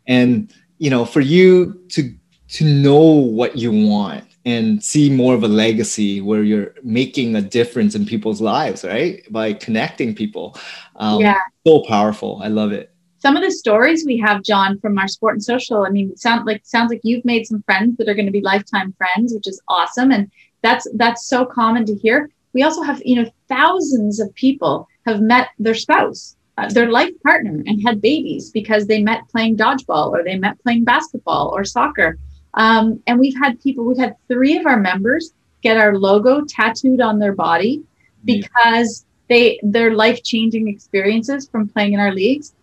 And 0.06 0.50
you 0.78 0.88
know 0.88 1.04
for 1.04 1.20
you 1.20 1.84
to 1.90 2.14
to 2.56 2.64
know 2.64 3.02
what 3.02 3.58
you 3.58 3.72
want 3.72 4.24
and 4.46 4.82
see 4.82 5.10
more 5.10 5.34
of 5.34 5.42
a 5.42 5.48
legacy 5.48 6.22
where 6.22 6.42
you're 6.42 6.72
making 6.82 7.36
a 7.36 7.42
difference 7.42 7.94
in 7.94 8.06
people's 8.06 8.40
lives 8.40 8.84
right? 8.84 9.30
By 9.30 9.52
connecting 9.52 10.14
people. 10.14 10.56
Um, 10.96 11.20
yeah. 11.20 11.40
so 11.66 11.84
powerful. 11.86 12.40
I 12.42 12.48
love 12.48 12.72
it 12.72 12.90
some 13.20 13.36
of 13.36 13.42
the 13.42 13.50
stories 13.50 14.04
we 14.06 14.18
have, 14.18 14.42
John, 14.42 14.80
from 14.80 14.98
our 14.98 15.06
sport 15.06 15.34
and 15.34 15.44
social, 15.44 15.84
I 15.84 15.90
mean, 15.90 16.16
sound 16.16 16.46
like 16.46 16.62
sounds 16.64 16.90
like 16.90 17.00
you've 17.04 17.24
made 17.24 17.46
some 17.46 17.62
friends 17.62 17.96
that 17.98 18.08
are 18.08 18.14
going 18.14 18.26
to 18.26 18.32
be 18.32 18.40
lifetime 18.40 18.94
friends, 18.94 19.34
which 19.34 19.46
is 19.46 19.60
awesome. 19.68 20.10
And 20.10 20.30
that's 20.62 20.86
that's 20.94 21.26
so 21.26 21.44
common 21.44 21.84
to 21.86 21.94
hear. 21.94 22.30
We 22.54 22.62
also 22.62 22.82
have, 22.82 23.00
you 23.04 23.16
know, 23.16 23.30
thousands 23.48 24.20
of 24.20 24.34
people 24.34 24.88
have 25.04 25.20
met 25.20 25.50
their 25.58 25.74
spouse, 25.74 26.36
uh, 26.56 26.70
their 26.70 26.90
life 26.90 27.12
partner, 27.22 27.62
and 27.66 27.82
had 27.86 28.00
babies 28.00 28.50
because 28.50 28.86
they 28.86 29.02
met 29.02 29.28
playing 29.28 29.58
dodgeball 29.58 30.10
or 30.10 30.24
they 30.24 30.38
met 30.38 30.60
playing 30.62 30.84
basketball 30.84 31.52
or 31.54 31.64
soccer. 31.64 32.18
Um, 32.54 33.02
and 33.06 33.20
we've 33.20 33.36
had 33.36 33.60
people, 33.60 33.84
we've 33.84 33.98
had 33.98 34.16
three 34.28 34.56
of 34.56 34.66
our 34.66 34.80
members 34.80 35.32
get 35.62 35.76
our 35.76 35.96
logo 35.96 36.42
tattooed 36.48 37.02
on 37.02 37.18
their 37.18 37.34
body 37.34 37.82
because 38.24 39.04
they 39.28 39.60
their 39.62 39.94
life 39.94 40.22
changing 40.24 40.68
experiences 40.68 41.48
from 41.48 41.68
playing 41.68 41.92
in 41.92 42.00
our 42.00 42.12
leagues 42.12 42.54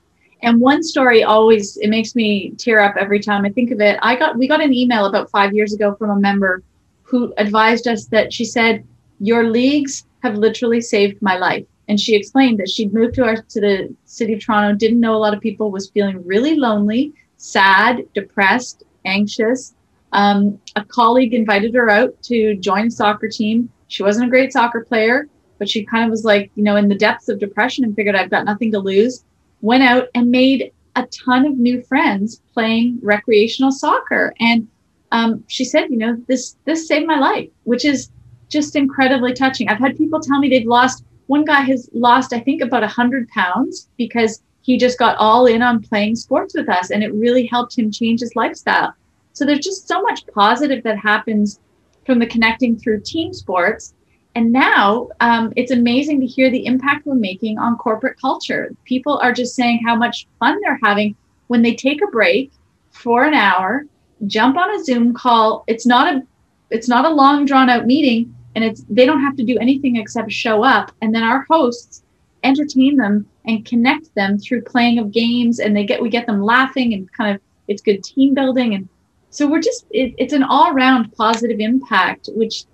and 0.41 0.61
one 0.61 0.83
story 0.83 1.23
always 1.23 1.77
it 1.77 1.89
makes 1.89 2.15
me 2.15 2.51
tear 2.57 2.79
up 2.79 2.95
every 2.97 3.19
time 3.19 3.45
I 3.45 3.49
think 3.49 3.71
of 3.71 3.81
it. 3.81 3.97
I 4.01 4.15
got 4.15 4.37
we 4.37 4.47
got 4.47 4.63
an 4.63 4.73
email 4.73 5.05
about 5.05 5.29
five 5.31 5.53
years 5.53 5.73
ago 5.73 5.95
from 5.95 6.11
a 6.11 6.19
member 6.19 6.63
who 7.03 7.33
advised 7.37 7.87
us 7.87 8.05
that 8.07 8.31
she 8.33 8.45
said, 8.45 8.85
Your 9.19 9.49
leagues 9.49 10.05
have 10.23 10.35
literally 10.35 10.81
saved 10.81 11.21
my 11.21 11.37
life. 11.37 11.65
And 11.87 11.99
she 11.99 12.15
explained 12.15 12.59
that 12.59 12.69
she'd 12.69 12.93
moved 12.93 13.15
to 13.15 13.23
our 13.23 13.37
to 13.37 13.61
the 13.61 13.95
city 14.05 14.33
of 14.33 14.41
Toronto, 14.41 14.77
didn't 14.77 14.99
know 14.99 15.15
a 15.15 15.17
lot 15.17 15.33
of 15.33 15.39
people, 15.41 15.71
was 15.71 15.89
feeling 15.89 16.25
really 16.25 16.55
lonely, 16.55 17.13
sad, 17.37 18.03
depressed, 18.13 18.83
anxious. 19.05 19.73
Um, 20.11 20.59
a 20.75 20.83
colleague 20.83 21.33
invited 21.33 21.73
her 21.75 21.89
out 21.89 22.21
to 22.23 22.55
join 22.57 22.87
a 22.87 22.91
soccer 22.91 23.29
team. 23.29 23.69
She 23.87 24.03
wasn't 24.03 24.27
a 24.27 24.29
great 24.29 24.51
soccer 24.51 24.83
player, 24.83 25.29
but 25.59 25.69
she 25.69 25.85
kind 25.85 26.03
of 26.03 26.09
was 26.09 26.25
like, 26.25 26.51
you 26.55 26.63
know, 26.63 26.75
in 26.75 26.89
the 26.89 26.95
depths 26.95 27.29
of 27.29 27.39
depression 27.39 27.85
and 27.85 27.95
figured 27.95 28.15
I've 28.15 28.29
got 28.29 28.45
nothing 28.45 28.71
to 28.73 28.79
lose 28.79 29.23
went 29.61 29.83
out 29.83 30.07
and 30.15 30.29
made 30.29 30.71
a 30.95 31.05
ton 31.07 31.45
of 31.45 31.57
new 31.57 31.81
friends 31.83 32.41
playing 32.53 32.99
recreational 33.01 33.71
soccer. 33.71 34.33
And 34.39 34.67
um, 35.11 35.43
she 35.47 35.63
said, 35.63 35.89
you 35.89 35.97
know, 35.97 36.17
this 36.27 36.57
this 36.65 36.87
saved 36.87 37.07
my 37.07 37.19
life, 37.19 37.49
which 37.63 37.85
is 37.85 38.09
just 38.49 38.75
incredibly 38.75 39.33
touching. 39.33 39.69
I've 39.69 39.79
had 39.79 39.97
people 39.97 40.19
tell 40.19 40.39
me 40.39 40.49
they've 40.49 40.65
lost. 40.65 41.03
One 41.27 41.45
guy 41.45 41.61
has 41.61 41.89
lost, 41.93 42.33
I 42.33 42.39
think, 42.39 42.61
about 42.61 42.83
a 42.83 42.87
hundred 42.87 43.27
pounds 43.29 43.89
because 43.97 44.41
he 44.61 44.77
just 44.77 44.97
got 44.97 45.17
all 45.17 45.45
in 45.45 45.61
on 45.61 45.81
playing 45.81 46.15
sports 46.15 46.55
with 46.55 46.69
us, 46.69 46.89
and 46.89 47.03
it 47.03 47.13
really 47.13 47.45
helped 47.45 47.77
him 47.77 47.91
change 47.91 48.21
his 48.21 48.35
lifestyle. 48.35 48.93
So 49.33 49.45
there's 49.45 49.59
just 49.59 49.87
so 49.87 50.01
much 50.01 50.25
positive 50.27 50.83
that 50.83 50.97
happens 50.97 51.59
from 52.05 52.19
the 52.19 52.25
connecting 52.25 52.77
through 52.77 53.01
team 53.01 53.33
sports 53.33 53.93
and 54.37 54.51
now 54.51 55.09
um, 55.19 55.51
it's 55.55 55.71
amazing 55.71 56.19
to 56.19 56.27
hear 56.27 56.51
the 56.51 56.67
impact 56.67 57.07
we're 57.07 57.15
making 57.15 57.57
on 57.57 57.75
corporate 57.75 58.21
culture. 58.21 58.71
People 58.85 59.17
are 59.17 59.33
just 59.33 59.55
saying 59.55 59.81
how 59.83 59.95
much 59.95 60.27
fun 60.39 60.59
they're 60.61 60.79
having 60.83 61.15
when 61.47 61.63
they 61.63 61.73
take 61.73 62.03
a 62.03 62.11
break 62.11 62.51
for 62.91 63.25
an 63.25 63.33
hour, 63.33 63.87
jump 64.27 64.55
on 64.55 64.69
a 64.75 64.83
Zoom 64.83 65.11
call. 65.11 65.63
It's 65.65 65.87
not 65.87 66.13
a 66.13 66.21
it's 66.69 66.87
not 66.87 67.05
a 67.05 67.09
long 67.09 67.45
drawn 67.45 67.67
out 67.67 67.87
meeting 67.87 68.31
and 68.53 68.63
it's 68.63 68.85
they 68.89 69.07
don't 69.07 69.23
have 69.23 69.35
to 69.37 69.43
do 69.43 69.57
anything 69.57 69.95
except 69.95 70.31
show 70.31 70.63
up 70.63 70.91
and 71.01 71.15
then 71.15 71.23
our 71.23 71.43
hosts 71.49 72.03
entertain 72.43 72.95
them 72.95 73.25
and 73.45 73.65
connect 73.65 74.13
them 74.13 74.37
through 74.37 74.61
playing 74.61 74.99
of 74.99 75.11
games 75.11 75.57
and 75.59 75.75
they 75.75 75.83
get 75.83 75.99
we 75.99 76.09
get 76.09 76.27
them 76.27 76.43
laughing 76.43 76.93
and 76.93 77.11
kind 77.11 77.33
of 77.33 77.41
it's 77.67 77.81
good 77.81 78.03
team 78.03 78.35
building 78.35 78.75
and 78.75 78.87
so 79.31 79.47
we're 79.47 79.61
just 79.61 79.85
it, 79.89 80.13
it's 80.19 80.33
an 80.33 80.43
all 80.43 80.69
around 80.71 81.11
positive 81.13 81.59
impact 81.59 82.29
which 82.35 82.65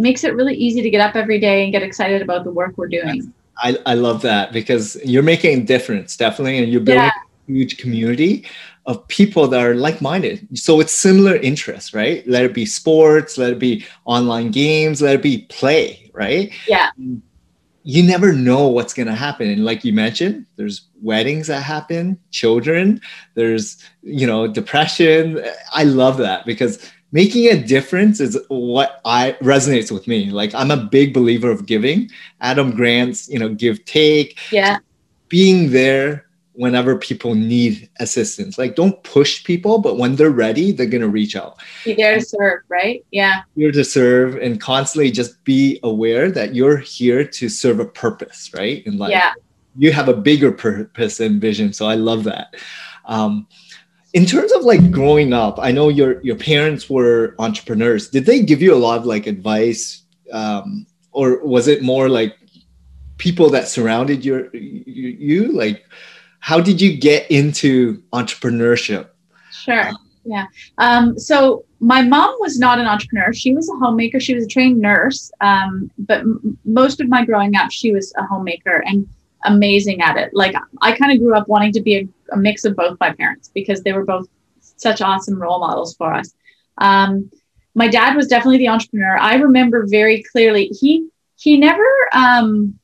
makes 0.00 0.24
it 0.24 0.34
really 0.34 0.54
easy 0.54 0.82
to 0.82 0.90
get 0.90 1.00
up 1.00 1.14
every 1.14 1.38
day 1.38 1.62
and 1.62 1.72
get 1.72 1.82
excited 1.82 2.22
about 2.22 2.44
the 2.44 2.50
work 2.50 2.74
we're 2.76 2.88
doing. 2.88 3.32
I, 3.58 3.76
I 3.84 3.94
love 3.94 4.22
that 4.22 4.52
because 4.52 4.96
you're 5.04 5.22
making 5.22 5.60
a 5.60 5.62
difference, 5.62 6.16
definitely, 6.16 6.58
and 6.58 6.72
you're 6.72 6.80
building 6.80 7.04
yeah. 7.04 7.10
a 7.48 7.52
huge 7.52 7.76
community 7.76 8.46
of 8.86 9.06
people 9.08 9.46
that 9.48 9.60
are 9.60 9.74
like-minded. 9.74 10.48
So 10.58 10.80
it's 10.80 10.92
similar 10.92 11.36
interests, 11.36 11.92
right? 11.92 12.26
Let 12.26 12.44
it 12.44 12.54
be 12.54 12.64
sports, 12.64 13.36
let 13.36 13.52
it 13.52 13.58
be 13.58 13.84
online 14.06 14.50
games, 14.50 15.02
let 15.02 15.14
it 15.16 15.22
be 15.22 15.42
play, 15.50 16.10
right? 16.14 16.50
Yeah. 16.66 16.90
You 17.82 18.02
never 18.02 18.32
know 18.32 18.68
what's 18.68 18.94
gonna 18.94 19.14
happen. 19.14 19.48
And 19.50 19.64
like 19.64 19.84
you 19.84 19.92
mentioned, 19.92 20.46
there's 20.56 20.86
weddings 21.02 21.46
that 21.48 21.62
happen, 21.62 22.18
children, 22.30 23.00
there's 23.34 23.84
you 24.02 24.26
know, 24.26 24.46
depression. 24.46 25.44
I 25.72 25.84
love 25.84 26.16
that 26.18 26.46
because 26.46 26.90
making 27.12 27.46
a 27.48 27.62
difference 27.62 28.20
is 28.20 28.38
what 28.48 29.00
I 29.04 29.32
resonates 29.40 29.90
with 29.90 30.06
me. 30.06 30.30
Like 30.30 30.54
I'm 30.54 30.70
a 30.70 30.76
big 30.76 31.12
believer 31.12 31.50
of 31.50 31.66
giving. 31.66 32.10
Adam 32.40 32.70
Grant's, 32.72 33.28
you 33.28 33.38
know, 33.38 33.48
give 33.48 33.84
take. 33.84 34.38
Yeah. 34.50 34.78
Being 35.28 35.70
there 35.70 36.26
whenever 36.52 36.96
people 36.98 37.34
need 37.34 37.88
assistance. 38.00 38.58
Like 38.58 38.74
don't 38.74 39.02
push 39.02 39.44
people, 39.44 39.78
but 39.78 39.96
when 39.96 40.16
they're 40.16 40.30
ready, 40.30 40.72
they're 40.72 40.86
gonna 40.86 41.08
reach 41.08 41.36
out. 41.36 41.58
Be 41.84 41.94
there 41.94 42.16
to 42.16 42.20
serve, 42.20 42.62
right? 42.68 43.04
Yeah. 43.10 43.42
Here 43.56 43.72
to 43.72 43.84
serve 43.84 44.36
and 44.36 44.60
constantly 44.60 45.10
just 45.10 45.42
be 45.44 45.80
aware 45.82 46.30
that 46.30 46.54
you're 46.54 46.76
here 46.76 47.24
to 47.24 47.48
serve 47.48 47.80
a 47.80 47.86
purpose, 47.86 48.50
right? 48.54 48.84
In 48.86 48.98
life. 48.98 49.10
Yeah. 49.10 49.32
You 49.76 49.92
have 49.92 50.08
a 50.08 50.14
bigger 50.14 50.52
purpose 50.52 51.20
and 51.20 51.40
vision. 51.40 51.72
So 51.72 51.86
I 51.86 51.94
love 51.94 52.24
that. 52.24 52.54
Um, 53.06 53.46
in 54.12 54.26
terms 54.26 54.52
of 54.52 54.62
like 54.64 54.90
growing 54.90 55.32
up 55.32 55.58
i 55.58 55.70
know 55.70 55.88
your 55.88 56.20
your 56.22 56.36
parents 56.36 56.90
were 56.90 57.34
entrepreneurs 57.38 58.08
did 58.08 58.26
they 58.26 58.42
give 58.42 58.60
you 58.60 58.74
a 58.74 58.76
lot 58.76 58.98
of 58.98 59.06
like 59.06 59.26
advice 59.26 60.02
um, 60.32 60.86
or 61.12 61.44
was 61.44 61.66
it 61.66 61.82
more 61.82 62.08
like 62.08 62.36
people 63.18 63.50
that 63.50 63.68
surrounded 63.68 64.24
your 64.24 64.54
you, 64.54 65.08
you 65.08 65.52
like 65.52 65.84
how 66.38 66.60
did 66.60 66.80
you 66.80 66.96
get 66.96 67.30
into 67.30 68.02
entrepreneurship 68.12 69.08
sure 69.52 69.90
Yeah. 70.24 70.46
Um, 70.78 71.18
so 71.18 71.64
my 71.80 72.02
mom 72.02 72.34
was 72.40 72.58
not 72.58 72.78
an 72.78 72.86
entrepreneur. 72.86 73.32
She 73.32 73.54
was 73.54 73.68
a 73.70 73.76
homemaker. 73.78 74.20
She 74.20 74.34
was 74.34 74.44
a 74.44 74.48
trained 74.48 74.78
nurse. 74.78 75.30
Um, 75.40 75.90
but 75.98 76.20
m- 76.20 76.58
most 76.64 77.00
of 77.00 77.08
my 77.08 77.24
growing 77.24 77.56
up, 77.56 77.70
she 77.70 77.92
was 77.92 78.12
a 78.16 78.24
homemaker 78.24 78.82
and 78.86 79.08
amazing 79.44 80.02
at 80.02 80.16
it. 80.16 80.30
Like 80.34 80.54
I 80.82 80.92
kind 80.92 81.12
of 81.12 81.18
grew 81.18 81.34
up 81.34 81.48
wanting 81.48 81.72
to 81.72 81.80
be 81.80 81.96
a, 81.96 82.08
a, 82.32 82.36
mix 82.36 82.64
of 82.64 82.76
both 82.76 82.98
my 83.00 83.12
parents 83.12 83.50
because 83.54 83.82
they 83.82 83.92
were 83.92 84.04
both 84.04 84.26
such 84.60 85.00
awesome 85.00 85.40
role 85.40 85.60
models 85.60 85.94
for 85.96 86.12
us. 86.12 86.32
Um, 86.78 87.30
my 87.74 87.88
dad 87.88 88.16
was 88.16 88.26
definitely 88.26 88.58
the 88.58 88.68
entrepreneur. 88.68 89.16
I 89.18 89.36
remember 89.36 89.86
very 89.86 90.22
clearly 90.22 90.66
he 90.80 91.08
he 91.36 91.58
never 91.58 91.86
um, 92.12 92.78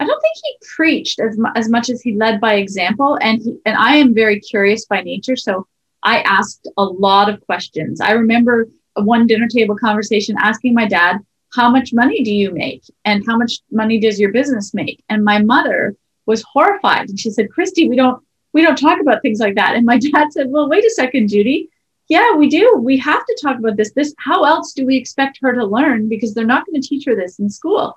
I 0.00 0.06
don't 0.06 0.20
think 0.20 0.34
he 0.42 0.66
preached 0.74 1.20
as, 1.20 1.36
mu- 1.36 1.52
as 1.54 1.68
much 1.68 1.90
as 1.90 2.00
he 2.00 2.14
led 2.14 2.40
by 2.40 2.54
example. 2.54 3.18
And 3.20 3.42
he, 3.42 3.58
and 3.66 3.76
I 3.76 3.96
am 3.96 4.14
very 4.14 4.40
curious 4.40 4.86
by 4.86 5.02
nature. 5.02 5.36
So 5.36 5.66
I 6.02 6.22
asked 6.22 6.66
a 6.78 6.84
lot 6.84 7.28
of 7.28 7.44
questions. 7.44 8.00
I 8.00 8.12
remember 8.12 8.66
one 8.94 9.26
dinner 9.26 9.46
table 9.46 9.76
conversation 9.76 10.36
asking 10.38 10.72
my 10.72 10.86
dad, 10.86 11.18
how 11.54 11.68
much 11.68 11.92
money 11.92 12.22
do 12.22 12.32
you 12.32 12.50
make? 12.52 12.82
And 13.04 13.24
how 13.26 13.36
much 13.36 13.60
money 13.70 13.98
does 13.98 14.18
your 14.18 14.32
business 14.32 14.72
make? 14.72 15.04
And 15.10 15.22
my 15.22 15.42
mother 15.42 15.94
was 16.24 16.44
horrified. 16.50 17.10
And 17.10 17.20
she 17.20 17.30
said, 17.30 17.48
Kristi, 17.48 17.88
we 17.88 17.96
don't, 17.96 18.22
we 18.52 18.62
don't 18.62 18.76
talk 18.76 19.00
about 19.00 19.22
things 19.22 19.38
like 19.38 19.54
that. 19.54 19.76
And 19.76 19.84
my 19.84 19.98
dad 20.12 20.32
said, 20.32 20.50
well, 20.50 20.68
wait 20.68 20.84
a 20.84 20.90
second, 20.90 21.28
Judy. 21.28 21.68
Yeah, 22.08 22.34
we 22.34 22.48
do. 22.48 22.76
We 22.76 22.96
have 22.98 23.24
to 23.24 23.38
talk 23.40 23.58
about 23.58 23.76
this. 23.76 23.92
This, 23.92 24.14
how 24.18 24.44
else 24.44 24.72
do 24.72 24.84
we 24.84 24.96
expect 24.96 25.38
her 25.42 25.52
to 25.52 25.64
learn? 25.64 26.08
Because 26.08 26.34
they're 26.34 26.44
not 26.44 26.66
going 26.66 26.80
to 26.80 26.86
teach 26.86 27.04
her 27.06 27.14
this 27.14 27.38
in 27.38 27.48
school. 27.48 27.96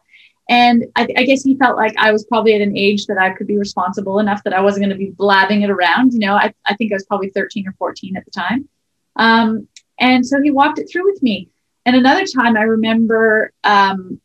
And 0.49 0.85
I, 0.95 1.07
I, 1.17 1.23
guess 1.23 1.43
he 1.43 1.55
felt 1.55 1.77
like 1.77 1.95
I 1.97 2.11
was 2.11 2.25
probably 2.25 2.53
at 2.53 2.61
an 2.61 2.77
age 2.77 3.05
that 3.05 3.17
I 3.17 3.31
could 3.31 3.47
be 3.47 3.57
responsible 3.57 4.19
enough 4.19 4.43
that 4.43 4.53
I 4.53 4.61
wasn't 4.61 4.83
going 4.83 4.89
to 4.89 5.03
be 5.03 5.11
blabbing 5.11 5.61
it 5.61 5.69
around. 5.69 6.13
You 6.13 6.19
know, 6.19 6.35
I, 6.35 6.53
I 6.65 6.75
think 6.75 6.91
I 6.91 6.95
was 6.95 7.05
probably 7.05 7.29
13 7.29 7.67
or 7.67 7.71
14 7.73 8.17
at 8.17 8.25
the 8.25 8.31
time. 8.31 8.67
Um, 9.15 9.67
and 9.99 10.25
so 10.25 10.41
he 10.41 10.51
walked 10.51 10.79
it 10.79 10.89
through 10.91 11.05
with 11.05 11.23
me. 11.23 11.49
And 11.85 11.95
another 11.95 12.25
time 12.25 12.57
I 12.57 12.63
remember 12.63 13.53
um, 13.63 14.19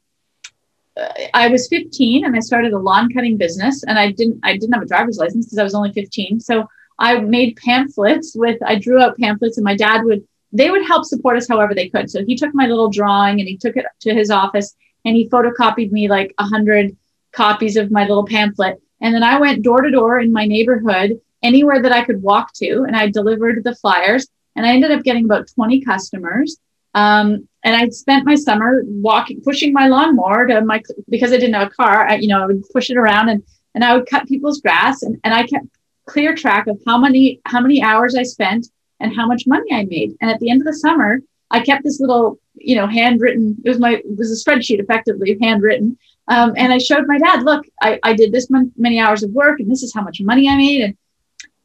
I 1.34 1.48
was 1.48 1.68
15 1.68 2.24
and 2.24 2.34
I 2.34 2.40
started 2.40 2.72
a 2.72 2.78
lawn 2.78 3.08
cutting 3.12 3.36
business 3.36 3.84
and 3.84 3.98
I 3.98 4.12
didn't 4.12 4.40
I 4.42 4.56
didn't 4.56 4.72
have 4.72 4.82
a 4.82 4.86
driver's 4.86 5.18
license 5.18 5.46
because 5.46 5.58
I 5.58 5.64
was 5.64 5.74
only 5.74 5.92
15. 5.92 6.40
So 6.40 6.68
I 6.98 7.20
made 7.20 7.56
pamphlets 7.56 8.34
with 8.34 8.58
I 8.64 8.76
drew 8.76 9.00
out 9.00 9.18
pamphlets 9.18 9.58
and 9.58 9.64
my 9.64 9.76
dad 9.76 10.04
would 10.04 10.26
they 10.52 10.70
would 10.70 10.86
help 10.86 11.04
support 11.04 11.36
us 11.36 11.48
however 11.48 11.74
they 11.74 11.88
could. 11.88 12.10
So 12.10 12.24
he 12.24 12.36
took 12.36 12.54
my 12.54 12.66
little 12.66 12.90
drawing 12.90 13.38
and 13.38 13.48
he 13.48 13.56
took 13.56 13.76
it 13.76 13.86
to 14.00 14.14
his 14.14 14.30
office 14.30 14.74
and 15.04 15.14
he 15.14 15.28
photocopied 15.28 15.92
me 15.92 16.08
like 16.08 16.34
a 16.38 16.44
hundred 16.44 16.96
copies 17.32 17.76
of 17.76 17.90
my 17.90 18.02
little 18.02 18.26
pamphlet. 18.26 18.80
And 19.00 19.14
then 19.14 19.22
I 19.22 19.38
went 19.38 19.62
door 19.62 19.82
to 19.82 19.90
door 19.90 20.18
in 20.18 20.32
my 20.32 20.46
neighborhood, 20.46 21.20
anywhere 21.42 21.82
that 21.82 21.92
I 21.92 22.04
could 22.04 22.22
walk 22.22 22.52
to, 22.54 22.84
and 22.86 22.96
I 22.96 23.08
delivered 23.08 23.62
the 23.62 23.74
flyers. 23.76 24.26
And 24.56 24.66
I 24.66 24.70
ended 24.70 24.90
up 24.90 25.04
getting 25.04 25.24
about 25.24 25.48
20 25.54 25.82
customers. 25.82 26.58
Um, 26.94 27.47
and 27.64 27.74
I 27.74 27.88
spent 27.88 28.24
my 28.24 28.34
summer 28.34 28.82
walking, 28.84 29.40
pushing 29.42 29.72
my 29.72 29.88
lawnmower 29.88 30.46
to 30.46 30.60
my 30.60 30.82
because 31.08 31.32
I 31.32 31.38
didn't 31.38 31.54
have 31.54 31.68
a 31.68 31.70
car. 31.70 32.06
I, 32.08 32.16
you 32.16 32.28
know, 32.28 32.42
I 32.42 32.46
would 32.46 32.68
push 32.70 32.90
it 32.90 32.96
around 32.96 33.28
and 33.28 33.42
and 33.74 33.84
I 33.84 33.96
would 33.96 34.08
cut 34.08 34.26
people's 34.26 34.60
grass, 34.60 35.02
and, 35.02 35.20
and 35.24 35.34
I 35.34 35.46
kept 35.46 35.66
clear 36.06 36.34
track 36.34 36.66
of 36.66 36.80
how 36.86 36.98
many 36.98 37.40
how 37.44 37.60
many 37.60 37.82
hours 37.82 38.14
I 38.14 38.22
spent 38.22 38.68
and 39.00 39.14
how 39.14 39.26
much 39.26 39.46
money 39.46 39.72
I 39.72 39.84
made. 39.84 40.16
And 40.20 40.30
at 40.30 40.40
the 40.40 40.50
end 40.50 40.60
of 40.60 40.66
the 40.66 40.74
summer, 40.74 41.20
I 41.50 41.60
kept 41.60 41.84
this 41.84 42.00
little, 42.00 42.38
you 42.54 42.76
know, 42.76 42.86
handwritten. 42.86 43.56
It 43.64 43.68
was 43.68 43.78
my 43.78 43.94
it 43.94 44.16
was 44.16 44.30
a 44.30 44.50
spreadsheet, 44.50 44.80
effectively 44.80 45.36
handwritten. 45.40 45.98
Um, 46.28 46.52
and 46.56 46.72
I 46.72 46.78
showed 46.78 47.06
my 47.06 47.18
dad, 47.18 47.42
look, 47.42 47.64
I, 47.80 47.98
I 48.02 48.12
did 48.12 48.32
this 48.32 48.48
many 48.76 49.00
hours 49.00 49.22
of 49.22 49.30
work, 49.30 49.60
and 49.60 49.70
this 49.70 49.82
is 49.82 49.94
how 49.94 50.02
much 50.02 50.20
money 50.20 50.48
I 50.48 50.56
made. 50.56 50.82
And 50.82 50.96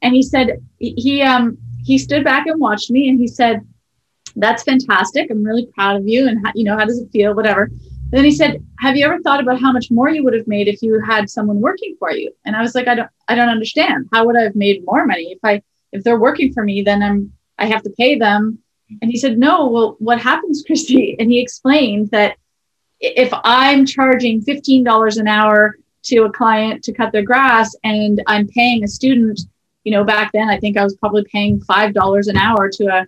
and 0.02 0.14
he 0.14 0.22
said 0.22 0.62
he 0.80 1.22
um 1.22 1.58
he 1.84 1.98
stood 1.98 2.24
back 2.24 2.48
and 2.48 2.60
watched 2.60 2.92
me, 2.92 3.10
and 3.10 3.20
he 3.20 3.28
said, 3.28 3.62
"That's 4.36 4.64
fantastic. 4.64 5.30
I'm 5.30 5.44
really 5.44 5.68
proud 5.68 5.98
of 5.98 6.08
you. 6.08 6.28
And 6.28 6.46
how, 6.46 6.52
you 6.56 6.64
know, 6.64 6.78
how 6.78 6.86
does 6.86 7.00
it 7.00 7.12
feel? 7.12 7.34
Whatever." 7.34 7.64
And 7.64 8.20
then 8.20 8.26
he 8.26 8.32
said, 8.32 8.64
"Have 8.80 8.96
you 8.96 9.06
ever 9.06 9.20
thought 9.20 9.42
about 9.42 9.60
how 9.60 9.72
much 9.72 9.92
more 9.92 10.10
you 10.10 10.24
would 10.24 10.34
have 10.34 10.48
made 10.48 10.68
if 10.68 10.82
you 10.82 11.00
had 11.00 11.30
someone 11.30 11.62
working 11.62 11.96
for 12.00 12.12
you?" 12.12 12.32
And 12.46 12.56
I 12.56 12.62
was 12.62 12.76
like, 12.76 12.88
"I 12.88 12.96
don't, 12.96 13.10
I 13.28 13.36
don't 13.36 13.50
understand. 13.50 14.10
How 14.14 14.26
would 14.26 14.38
I 14.38 14.44
have 14.44 14.56
made 14.56 14.86
more 14.86 15.06
money 15.06 15.32
if 15.32 15.40
I, 15.44 15.62
if 15.92 16.04
they're 16.04 16.20
working 16.20 16.54
for 16.54 16.64
me? 16.64 16.82
Then 16.82 17.02
I'm, 17.04 17.34
I 17.58 17.68
have 17.68 17.84
to 17.84 17.90
pay 17.92 18.18
them 18.18 18.64
and 19.02 19.12
he 19.12 19.18
said, 19.18 19.38
No, 19.38 19.68
well, 19.68 19.96
what 20.00 20.20
happens, 20.20 20.64
Kristi? 20.70 21.16
And 21.20 21.32
he 21.32 21.42
explained 21.42 22.10
that 22.12 22.38
if 23.00 23.34
I'm 23.44 23.86
charging 23.86 24.44
$15 24.44 25.18
an 25.18 25.28
hour 25.28 25.78
to 26.04 26.24
a 26.24 26.32
client 26.32 26.84
to 26.84 26.94
cut 26.94 27.12
their 27.12 27.24
grass 27.24 27.76
and 27.84 28.22
I'm 28.28 28.48
paying 28.48 28.84
a 28.84 28.88
student, 28.88 29.42
you 29.84 29.92
know, 29.92 30.04
back 30.04 30.32
then 30.34 30.50
I 30.50 30.60
think 30.60 30.78
I 30.78 30.84
was 30.84 30.96
probably 30.96 31.26
paying 31.32 31.60
$5 31.62 32.28
an 32.28 32.38
hour 32.38 32.70
to 32.70 32.86
a, 32.86 33.08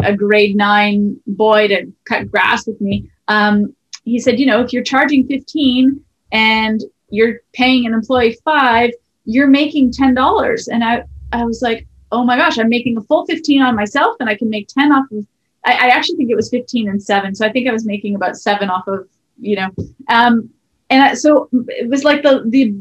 a 0.00 0.16
grade 0.16 0.56
nine 0.56 1.20
boy 1.26 1.68
to 1.68 1.92
cut 2.04 2.30
grass 2.30 2.66
with 2.66 2.80
me. 2.80 3.10
Um, 3.28 3.74
he 4.04 4.18
said, 4.18 4.38
you 4.38 4.46
know, 4.46 4.60
if 4.60 4.72
you're 4.72 4.82
charging 4.82 5.26
15 5.26 6.00
and 6.32 6.82
you're 7.10 7.40
paying 7.52 7.86
an 7.86 7.94
employee 7.94 8.38
five, 8.44 8.90
you're 9.24 9.48
making 9.48 9.92
$10. 9.92 10.68
And 10.72 10.84
I, 10.84 11.04
I 11.32 11.44
was 11.44 11.62
like, 11.62 11.86
oh 12.12 12.24
my 12.24 12.36
gosh, 12.36 12.58
I'm 12.58 12.68
making 12.68 12.96
a 12.96 13.02
full 13.02 13.26
15 13.26 13.62
on 13.62 13.74
myself 13.74 14.16
and 14.20 14.28
I 14.28 14.36
can 14.36 14.48
make 14.48 14.68
10 14.68 14.92
off 14.92 15.10
of, 15.10 15.26
I, 15.64 15.72
I 15.72 15.86
actually 15.88 16.16
think 16.16 16.30
it 16.30 16.36
was 16.36 16.50
15 16.50 16.88
and 16.88 17.02
seven. 17.02 17.34
So 17.34 17.44
I 17.44 17.50
think 17.50 17.68
I 17.68 17.72
was 17.72 17.84
making 17.84 18.14
about 18.14 18.36
seven 18.36 18.70
off 18.70 18.86
of, 18.86 19.08
you 19.38 19.56
know, 19.56 19.70
um, 20.08 20.50
and 20.88 21.18
so 21.18 21.48
it 21.68 21.88
was 21.88 22.04
like 22.04 22.22
the, 22.22 22.44
the 22.46 22.74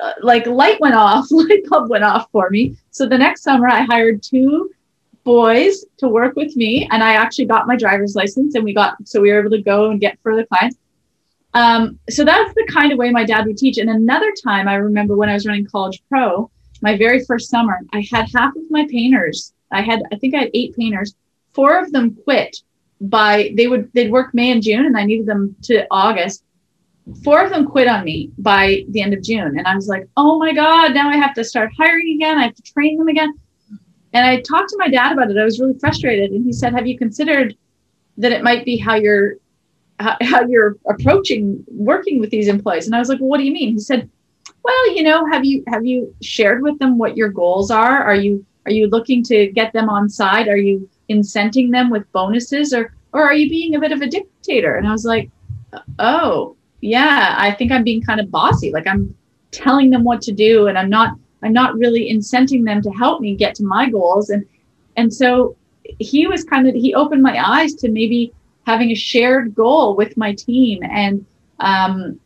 uh, 0.00 0.12
like 0.22 0.46
light 0.46 0.80
went 0.80 0.94
off, 0.94 1.26
light 1.30 1.64
bulb 1.68 1.90
went 1.90 2.04
off 2.04 2.30
for 2.32 2.48
me. 2.48 2.76
So 2.90 3.06
the 3.06 3.18
next 3.18 3.42
summer 3.42 3.68
I 3.68 3.82
hired 3.82 4.22
two 4.22 4.70
boys 5.24 5.84
to 5.98 6.08
work 6.08 6.36
with 6.36 6.56
me 6.56 6.88
and 6.90 7.02
I 7.02 7.14
actually 7.14 7.46
got 7.46 7.66
my 7.66 7.76
driver's 7.76 8.14
license 8.14 8.54
and 8.54 8.64
we 8.64 8.74
got, 8.74 8.96
so 9.04 9.20
we 9.20 9.30
were 9.30 9.40
able 9.40 9.50
to 9.50 9.62
go 9.62 9.90
and 9.90 10.00
get 10.00 10.18
further 10.22 10.44
clients. 10.46 10.76
Um, 11.54 11.98
so 12.08 12.24
that's 12.24 12.54
the 12.54 12.66
kind 12.72 12.92
of 12.92 12.98
way 12.98 13.10
my 13.10 13.24
dad 13.24 13.46
would 13.46 13.58
teach. 13.58 13.78
And 13.78 13.90
another 13.90 14.32
time 14.42 14.68
I 14.68 14.74
remember 14.74 15.16
when 15.16 15.28
I 15.28 15.34
was 15.34 15.46
running 15.46 15.66
college 15.66 16.02
pro, 16.08 16.50
my 16.80 16.96
very 16.96 17.24
first 17.24 17.50
summer, 17.50 17.80
I 17.92 18.06
had 18.10 18.28
half 18.34 18.56
of 18.56 18.62
my 18.70 18.86
painters. 18.90 19.52
I 19.70 19.82
had, 19.82 20.02
I 20.12 20.16
think 20.16 20.34
I 20.34 20.40
had 20.40 20.50
eight 20.54 20.74
painters. 20.76 21.14
Four 21.52 21.78
of 21.78 21.92
them 21.92 22.16
quit 22.24 22.56
by 23.02 23.52
they 23.56 23.66
would 23.66 23.92
they'd 23.92 24.12
work 24.12 24.32
May 24.32 24.52
and 24.52 24.62
June, 24.62 24.86
and 24.86 24.96
I 24.96 25.04
needed 25.04 25.26
them 25.26 25.56
to 25.62 25.86
August. 25.90 26.44
Four 27.24 27.44
of 27.44 27.50
them 27.50 27.66
quit 27.66 27.88
on 27.88 28.04
me 28.04 28.30
by 28.38 28.84
the 28.90 29.02
end 29.02 29.12
of 29.12 29.22
June, 29.22 29.58
and 29.58 29.66
I 29.66 29.74
was 29.74 29.88
like, 29.88 30.08
"Oh 30.16 30.38
my 30.38 30.54
god! 30.54 30.94
Now 30.94 31.08
I 31.08 31.16
have 31.16 31.34
to 31.34 31.44
start 31.44 31.70
hiring 31.76 32.14
again. 32.14 32.38
I 32.38 32.44
have 32.44 32.54
to 32.54 32.62
train 32.62 32.96
them 32.96 33.08
again." 33.08 33.34
And 34.12 34.26
I 34.26 34.40
talked 34.40 34.70
to 34.70 34.76
my 34.78 34.88
dad 34.88 35.12
about 35.12 35.30
it. 35.30 35.38
I 35.38 35.44
was 35.44 35.60
really 35.60 35.78
frustrated, 35.78 36.32
and 36.32 36.44
he 36.44 36.52
said, 36.52 36.74
"Have 36.74 36.86
you 36.86 36.98
considered 36.98 37.56
that 38.18 38.32
it 38.32 38.42
might 38.42 38.64
be 38.64 38.76
how 38.76 38.94
you're 38.96 39.36
how, 40.00 40.46
you're 40.46 40.76
approaching 40.88 41.64
working 41.68 42.20
with 42.20 42.30
these 42.30 42.48
employees?" 42.48 42.86
And 42.86 42.94
I 42.94 42.98
was 42.98 43.08
like, 43.08 43.20
"Well, 43.20 43.28
what 43.28 43.38
do 43.38 43.44
you 43.44 43.52
mean?" 43.52 43.72
He 43.72 43.78
said, 43.78 44.08
well 44.62 44.94
you 44.94 45.02
know 45.02 45.26
have 45.26 45.44
you 45.44 45.62
have 45.66 45.84
you 45.84 46.14
shared 46.22 46.62
with 46.62 46.78
them 46.78 46.98
what 46.98 47.16
your 47.16 47.28
goals 47.28 47.70
are? 47.70 48.02
Are 48.02 48.14
you 48.14 48.44
are 48.66 48.72
you 48.72 48.86
looking 48.88 49.22
to 49.24 49.48
get 49.48 49.72
them 49.72 49.88
on 49.88 50.08
side? 50.08 50.48
Are 50.48 50.56
you 50.56 50.88
incenting 51.10 51.70
them 51.70 51.90
with 51.90 52.10
bonuses? 52.12 52.72
Or 52.72 52.94
or 53.12 53.22
are 53.22 53.34
you 53.34 53.48
being 53.48 53.74
a 53.74 53.80
bit 53.80 53.92
of 53.92 54.00
a 54.00 54.06
dictator? 54.06 54.76
And 54.76 54.86
i 54.86 54.92
was 54.92 55.04
like 55.04 55.30
oh 55.98 56.56
yeah. 56.80 57.36
I 57.38 57.52
think 57.52 57.72
i'm 57.72 57.84
being 57.84 58.02
kind 58.02 58.20
of 58.20 58.30
bossy. 58.30 58.70
Like 58.70 58.86
i'm 58.86 59.14
telling 59.50 59.90
them 59.90 60.04
what 60.04 60.22
to 60.22 60.32
do 60.32 60.68
and 60.68 60.78
i'm 60.78 60.88
not 60.88 61.16
i'm 61.42 61.52
not 61.52 61.76
really 61.76 62.12
incenting 62.12 62.64
them 62.64 62.80
to 62.82 62.90
help 62.90 63.20
me 63.20 63.34
get 63.36 63.54
to 63.56 63.64
my 63.64 63.88
goals. 63.88 64.30
And 64.30 64.44
and 64.96 65.12
so 65.12 65.56
he 65.98 66.26
was 66.26 66.44
kind 66.44 66.68
of 66.68 66.74
he 66.74 66.94
opened 66.94 67.22
my 67.22 67.38
eyes 67.44 67.74
to 67.74 67.90
maybe 67.90 68.32
having 68.66 68.90
a 68.90 68.94
shared 68.94 69.54
goal 69.54 69.96
with 69.96 70.16
my 70.16 70.34
team. 70.34 70.82
And 70.82 71.24
um, 71.60 72.18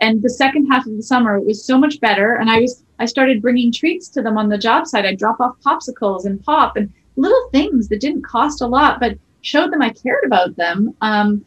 and 0.00 0.22
the 0.22 0.30
second 0.30 0.66
half 0.66 0.86
of 0.86 0.96
the 0.96 1.02
summer 1.02 1.36
it 1.36 1.46
was 1.46 1.64
so 1.64 1.78
much 1.78 2.00
better. 2.00 2.36
And 2.36 2.50
i 2.50 2.60
was 2.60 2.84
i 2.98 3.04
started 3.04 3.42
bringing 3.42 3.72
treats 3.72 4.08
to 4.10 4.22
them 4.22 4.38
on 4.38 4.48
the 4.48 4.58
job 4.58 4.86
site. 4.86 5.06
I'd 5.06 5.18
drop 5.18 5.40
off 5.40 5.56
popsicles 5.64 6.26
and 6.26 6.42
pop 6.42 6.76
and 6.76 6.92
little 7.16 7.48
things 7.50 7.88
that 7.88 8.00
didn't 8.00 8.22
cost 8.22 8.62
a 8.62 8.66
lot 8.66 9.00
but 9.00 9.18
showed 9.40 9.72
them 9.72 9.82
i 9.82 9.90
cared 9.90 10.24
about 10.24 10.56
them. 10.56 10.94
Um, 11.00 11.44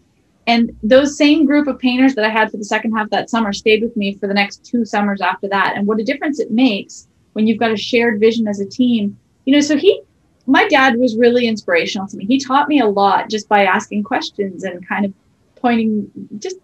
and 0.47 0.75
those 0.81 1.17
same 1.17 1.45
group 1.45 1.67
of 1.67 1.77
painters 1.77 2.15
that 2.15 2.25
i 2.25 2.29
had 2.29 2.49
for 2.49 2.57
the 2.57 2.65
second 2.65 2.93
half 2.93 3.09
that 3.11 3.29
summer 3.29 3.53
stayed 3.53 3.83
with 3.83 3.95
me 3.95 4.15
for 4.15 4.27
the 4.27 4.33
next 4.33 4.65
two 4.65 4.85
summers 4.85 5.21
after 5.21 5.47
that. 5.49 5.73
And 5.75 5.85
what 5.85 5.99
a 5.99 6.03
difference 6.03 6.39
it 6.39 6.51
makes 6.51 7.07
when 7.33 7.47
you've 7.47 7.59
got 7.59 7.71
a 7.71 7.77
shared 7.77 8.19
vision 8.19 8.47
as 8.47 8.59
a 8.59 8.65
team. 8.65 9.17
You 9.45 9.55
know 9.55 9.61
so 9.61 9.77
he 9.77 10.01
my 10.47 10.67
dad 10.67 10.97
was 10.97 11.15
really 11.17 11.47
inspirational 11.47 12.07
to 12.07 12.17
me. 12.17 12.25
He 12.25 12.39
taught 12.39 12.67
me 12.67 12.79
a 12.79 12.87
lot 12.87 13.29
just 13.29 13.47
by 13.47 13.65
asking 13.65 14.03
questions 14.03 14.63
and 14.63 14.87
kind 14.87 15.05
of 15.05 15.13
pointing 15.55 16.09
just 16.39 16.57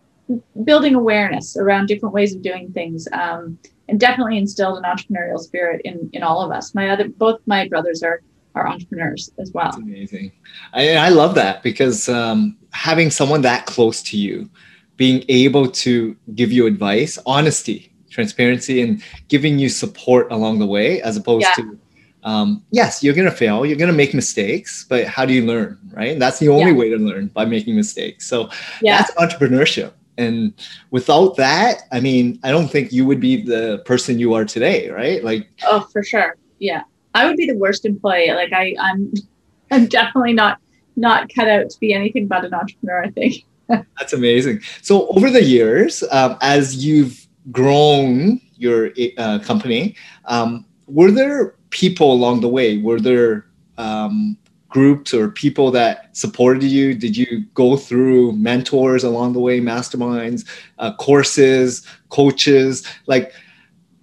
building 0.64 0.96
awareness 0.96 1.56
around 1.56 1.88
different 1.88 2.14
ways 2.14 2.36
of 2.36 2.42
doing 2.42 2.72
things 2.74 3.08
um, 3.14 3.58
and 3.88 4.00
definitely 4.00 4.38
instilled 4.38 4.78
an 4.78 4.84
entrepreneurial 4.84 5.40
spirit 5.40 5.82
in 5.86 6.10
in 6.14 6.24
all 6.24 6.42
of 6.42 6.52
us. 6.52 6.76
My 6.76 6.90
other 6.90 7.08
both 7.08 7.40
my 7.46 7.68
brothers 7.68 8.04
are 8.04 8.22
are 8.56 8.68
entrepreneurs 8.68 9.32
as 9.38 9.52
well. 9.52 9.66
That's 9.66 9.78
amazing. 9.78 10.32
I, 10.74 10.96
I 10.96 11.10
love 11.10 11.36
that 11.36 11.64
because 11.64 12.10
um, 12.10 12.58
having 12.72 13.12
someone 13.12 13.42
that 13.42 13.66
close 13.68 14.02
to 14.04 14.18
you 14.18 14.50
being 14.98 15.24
able 15.30 15.70
to 15.70 16.18
give 16.34 16.52
you 16.52 16.66
advice 16.66 17.20
honesty 17.26 17.94
transparency 18.18 18.82
and 18.82 19.04
giving 19.28 19.60
you 19.60 19.70
support 19.70 20.32
along 20.32 20.58
the 20.58 20.66
way 20.66 21.00
as 21.04 21.16
opposed 21.16 21.46
yeah. 21.46 21.54
to 21.54 21.80
um, 22.24 22.66
yes, 22.72 23.04
you're 23.04 23.14
going 23.14 23.30
to 23.30 23.38
fail, 23.44 23.64
you're 23.64 23.78
going 23.78 23.92
to 23.92 23.96
make 23.96 24.14
mistakes, 24.14 24.86
but 24.90 25.06
how 25.06 25.24
do 25.24 25.34
you 25.34 25.46
learn, 25.46 25.78
right? 25.94 26.12
And 26.12 26.22
that's 26.22 26.40
the 26.40 26.50
only 26.50 26.72
yeah. 26.72 26.78
way 26.78 26.90
to 26.90 26.98
learn 26.98 27.28
by 27.28 27.46
making 27.46 27.76
mistakes. 27.76 28.26
So 28.28 28.50
yeah. 28.82 28.98
that's 28.98 29.12
entrepreneurship. 29.16 29.94
And 30.18 30.52
without 30.90 31.38
that, 31.38 31.84
I 31.92 32.00
mean, 32.00 32.40
I 32.44 32.50
don't 32.50 32.70
think 32.70 32.92
you 32.92 33.06
would 33.06 33.22
be 33.22 33.44
the 33.44 33.84
person 33.86 34.18
you 34.18 34.34
are 34.34 34.46
today, 34.46 34.90
right? 34.90 35.24
Like, 35.24 35.48
oh, 35.64 35.88
for 35.94 36.02
sure, 36.04 36.36
yeah, 36.58 36.82
I 37.14 37.28
would 37.28 37.38
be 37.38 37.46
the 37.46 37.56
worst 37.56 37.86
employee. 37.86 38.32
Like, 38.32 38.52
I, 38.52 38.76
I'm, 38.82 39.14
I'm 39.72 39.86
definitely 39.86 40.34
not 40.34 40.60
not 40.96 41.32
cut 41.34 41.48
out 41.48 41.70
to 41.70 41.80
be 41.80 41.94
anything 41.94 42.28
but 42.28 42.44
an 42.44 42.54
entrepreneur. 42.56 43.04
I 43.04 43.12
think. 43.12 43.46
That's 43.68 44.14
amazing. 44.14 44.62
So 44.82 45.08
over 45.10 45.30
the 45.30 45.44
years, 45.44 46.04
um, 46.12 46.38
as 46.42 46.84
you've 46.84 47.27
grown 47.52 48.42
your 48.56 48.92
uh, 49.18 49.40
company, 49.40 49.96
um, 50.26 50.66
were 50.88 51.12
there 51.12 51.56
people 51.70 52.12
along 52.12 52.42
the 52.42 52.48
way? 52.48 52.78
Were 52.78 53.00
there 53.00 53.46
um, 53.78 54.38
groups 54.70 55.14
or 55.14 55.30
people 55.30 55.72
that 55.72 56.16
supported 56.16 56.64
you? 56.64 56.94
Did 56.94 57.16
you 57.16 57.46
go 57.54 57.78
through 57.78 58.34
mentors 58.34 59.04
along 59.04 59.34
the 59.34 59.40
way, 59.40 59.60
masterminds, 59.60 60.48
uh, 60.80 60.94
courses, 60.96 61.86
coaches? 62.10 62.86
Like, 63.06 63.34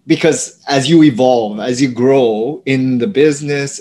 because 0.07 0.63
as 0.69 0.89
you 0.89 1.03
evolve, 1.03 1.61
as 1.61 1.81
you 1.81 1.91
grow 1.91 2.63
in 2.67 2.99
the 2.99 3.07
business, 3.07 3.81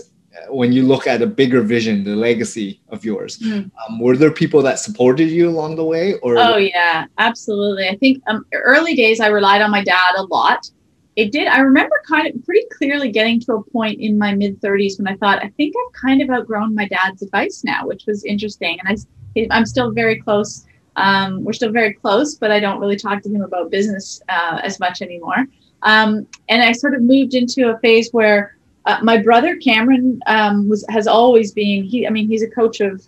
when 0.49 0.71
you 0.71 0.84
look 0.84 1.08
at 1.08 1.21
a 1.21 1.27
bigger 1.27 1.62
vision, 1.62 2.03
the 2.03 2.15
legacy 2.15 2.82
of 2.89 3.03
yours, 3.06 3.39
mm. 3.39 3.69
um, 3.88 3.99
were 3.99 4.17
there 4.17 4.32
people 4.32 4.62
that 4.62 4.79
supported 4.79 5.29
you 5.29 5.49
along 5.49 5.75
the 5.75 5.86
way? 5.86 6.15
Or 6.19 6.38
oh 6.38 6.58
yeah, 6.58 7.06
absolutely. 7.17 7.88
I 7.88 7.95
think 7.97 8.21
um, 8.27 8.45
early 8.53 8.95
days 8.95 9.19
I 9.19 9.27
relied 9.27 9.62
on 9.62 9.71
my 9.71 9.84
dad 9.84 10.15
a 10.17 10.23
lot 10.23 10.69
it 11.15 11.32
did. 11.32 11.47
I 11.47 11.60
remember 11.60 12.01
kind 12.08 12.27
of 12.27 12.43
pretty 12.45 12.65
clearly 12.75 13.12
getting 13.12 13.39
to 13.41 13.53
a 13.53 13.63
point 13.63 13.99
in 13.99 14.17
my 14.17 14.34
mid 14.34 14.60
30s 14.62 14.97
when 14.97 15.08
I 15.08 15.15
thought, 15.17 15.43
I 15.43 15.49
think 15.58 15.75
I've 15.75 15.93
kind 15.93 16.21
of 16.21 16.29
outgrown 16.29 16.73
my 16.73 16.88
dad's 16.88 17.21
advice 17.21 17.63
now, 17.63 17.86
which 17.86 18.06
was 18.08 18.23
interesting. 18.25 18.79
And 18.84 18.97
I, 19.38 19.47
I'm 19.51 19.65
still 19.65 19.91
very 19.91 20.19
close. 20.19 20.65
Um, 20.95 21.43
we're 21.43 21.53
still 21.53 21.71
very 21.71 21.93
close, 21.93 22.36
but 22.36 22.51
I 22.51 22.60
don't 22.60 22.79
really 22.79 22.95
talk 22.95 23.21
to 23.23 23.29
him 23.29 23.41
about 23.41 23.69
business 23.69 24.21
uh, 24.29 24.60
as 24.63 24.79
much 24.79 25.01
anymore. 25.01 25.47
Um, 25.84 26.27
and 26.49 26.62
I 26.63 26.71
sort 26.71 26.95
of 26.95 27.01
moved 27.01 27.36
into 27.36 27.69
a 27.69 27.79
phase 27.79 28.10
where 28.12 28.58
uh, 28.85 28.99
my 29.01 29.17
brother 29.17 29.55
Cameron 29.57 30.19
um, 30.27 30.67
was 30.67 30.85
has 30.89 31.07
always 31.07 31.51
been. 31.51 31.83
He, 31.83 32.05
I 32.05 32.09
mean, 32.09 32.27
he's 32.27 32.43
a 32.43 32.49
coach 32.49 32.81
of, 32.81 33.05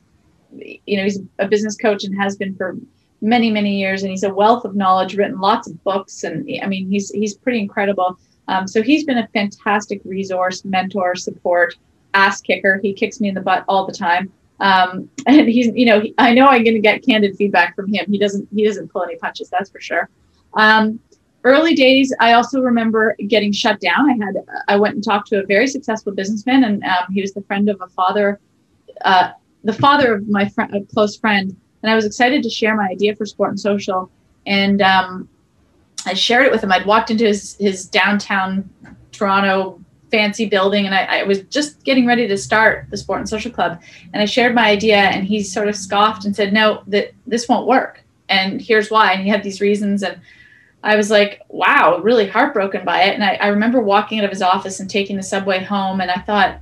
you 0.52 0.98
know, 0.98 1.04
he's 1.04 1.20
a 1.40 1.48
business 1.48 1.76
coach 1.76 2.04
and 2.04 2.16
has 2.16 2.38
been 2.38 2.56
for 2.56 2.78
many 3.22 3.50
many 3.50 3.80
years 3.80 4.04
and 4.04 4.12
he's 4.12 4.24
a 4.24 4.34
wealth 4.34 4.66
of 4.66 4.76
knowledge 4.76 5.16
written 5.16 5.40
lots 5.40 5.68
of 5.68 5.84
books 5.84 6.26
and 6.26 6.48
i 6.62 6.68
mean 6.68 6.88
he's 6.90 7.10
he's 7.12 7.34
pretty 7.34 7.60
incredible. 7.60 8.18
Um, 8.48 8.68
so 8.68 8.84
he's 8.84 9.04
been 9.04 9.18
a 9.18 9.28
fantastic 9.30 10.02
resource 10.06 10.64
mentor 10.64 11.16
support 11.16 11.76
ass 12.14 12.42
kicker. 12.42 12.80
He 12.82 12.94
kicks 12.94 13.20
me 13.20 13.30
in 13.30 13.36
the 13.36 13.42
butt 13.42 13.66
all 13.68 13.88
the 13.88 13.94
time. 13.94 14.32
Um, 14.60 15.10
and 15.28 15.50
he's 15.50 15.68
you 15.76 15.86
know 15.86 16.04
i 16.18 16.34
know 16.34 16.46
i'm 16.46 16.64
going 16.64 16.76
to 16.76 16.82
get 16.82 17.04
candid 17.04 17.36
feedback 17.36 17.76
from 17.76 17.92
him. 17.92 18.06
He 18.10 18.18
doesn't 18.18 18.48
he 18.54 18.66
doesn't 18.66 18.90
pull 18.90 19.04
any 19.04 19.18
punches 19.18 19.50
that's 19.50 19.70
for 19.70 19.82
sure. 19.82 20.10
Um, 20.54 21.00
early 21.46 21.74
days 21.74 22.14
i 22.20 22.34
also 22.34 22.60
remember 22.60 23.16
getting 23.28 23.52
shut 23.52 23.80
down 23.80 24.10
i 24.10 24.26
had 24.26 24.36
i 24.68 24.76
went 24.76 24.96
and 24.96 25.04
talked 25.04 25.28
to 25.30 25.42
a 25.42 25.46
very 25.46 25.68
successful 25.68 26.12
businessman 26.12 26.66
and 26.66 26.84
um, 26.84 27.06
he 27.12 27.22
was 27.22 27.34
the 27.34 27.42
friend 27.44 27.70
of 27.70 27.80
a 27.82 27.88
father 27.88 28.40
uh, 29.06 29.32
the 29.64 29.74
father 29.74 30.16
of 30.16 30.28
my 30.28 30.48
friend 30.50 30.76
a 30.76 30.82
close 30.94 31.16
friend 31.16 31.56
and 31.86 31.92
I 31.92 31.96
was 31.96 32.06
excited 32.06 32.42
to 32.42 32.50
share 32.50 32.76
my 32.76 32.88
idea 32.88 33.16
for 33.16 33.28
Sport 33.28 33.52
and 33.52 33.60
Social. 33.60 34.10
And 34.48 34.82
um, 34.82 35.30
I 36.08 36.16
shared 36.16 36.48
it 36.48 36.52
with 36.52 36.64
him. 36.64 36.72
I'd 36.72 36.88
walked 36.88 37.12
into 37.12 37.26
his, 37.26 37.56
his 37.58 37.86
downtown 37.86 38.68
Toronto 39.12 39.80
fancy 40.10 40.48
building 40.48 40.88
and 40.88 40.96
I, 40.96 41.20
I, 41.20 41.24
was 41.24 41.44
just 41.44 41.84
getting 41.84 42.08
ready 42.08 42.28
to 42.28 42.38
start 42.38 42.88
the 42.90 42.98
Sport 42.98 43.20
and 43.20 43.30
Social 43.30 43.52
Club. 43.52 43.80
And 44.14 44.22
I 44.24 44.26
shared 44.26 44.56
my 44.56 44.68
idea 44.68 44.98
and 44.98 45.28
he 45.28 45.44
sort 45.44 45.68
of 45.68 45.76
scoffed 45.76 46.26
and 46.26 46.36
said, 46.36 46.54
no, 46.54 46.82
that 46.88 47.12
this 47.28 47.48
won't 47.48 47.68
work. 47.68 48.04
And 48.30 48.60
here's 48.60 48.90
why. 48.90 49.12
And 49.12 49.22
he 49.22 49.30
had 49.30 49.44
these 49.44 49.62
reasons. 49.62 50.02
And 50.02 50.20
I 50.86 50.96
was 50.96 51.10
like, 51.10 51.42
wow, 51.50 52.00
really 52.02 52.28
heartbroken 52.28 52.86
by 52.86 53.04
it. 53.04 53.16
And 53.16 53.24
I, 53.24 53.34
I 53.36 53.48
remember 53.48 53.82
walking 53.82 54.20
out 54.20 54.26
of 54.26 54.32
his 54.32 54.42
office 54.42 54.80
and 54.80 54.90
taking 54.90 55.18
the 55.18 55.24
subway 55.24 55.64
home. 55.64 56.00
And 56.00 56.12
I 56.12 56.22
thought, 56.22 56.62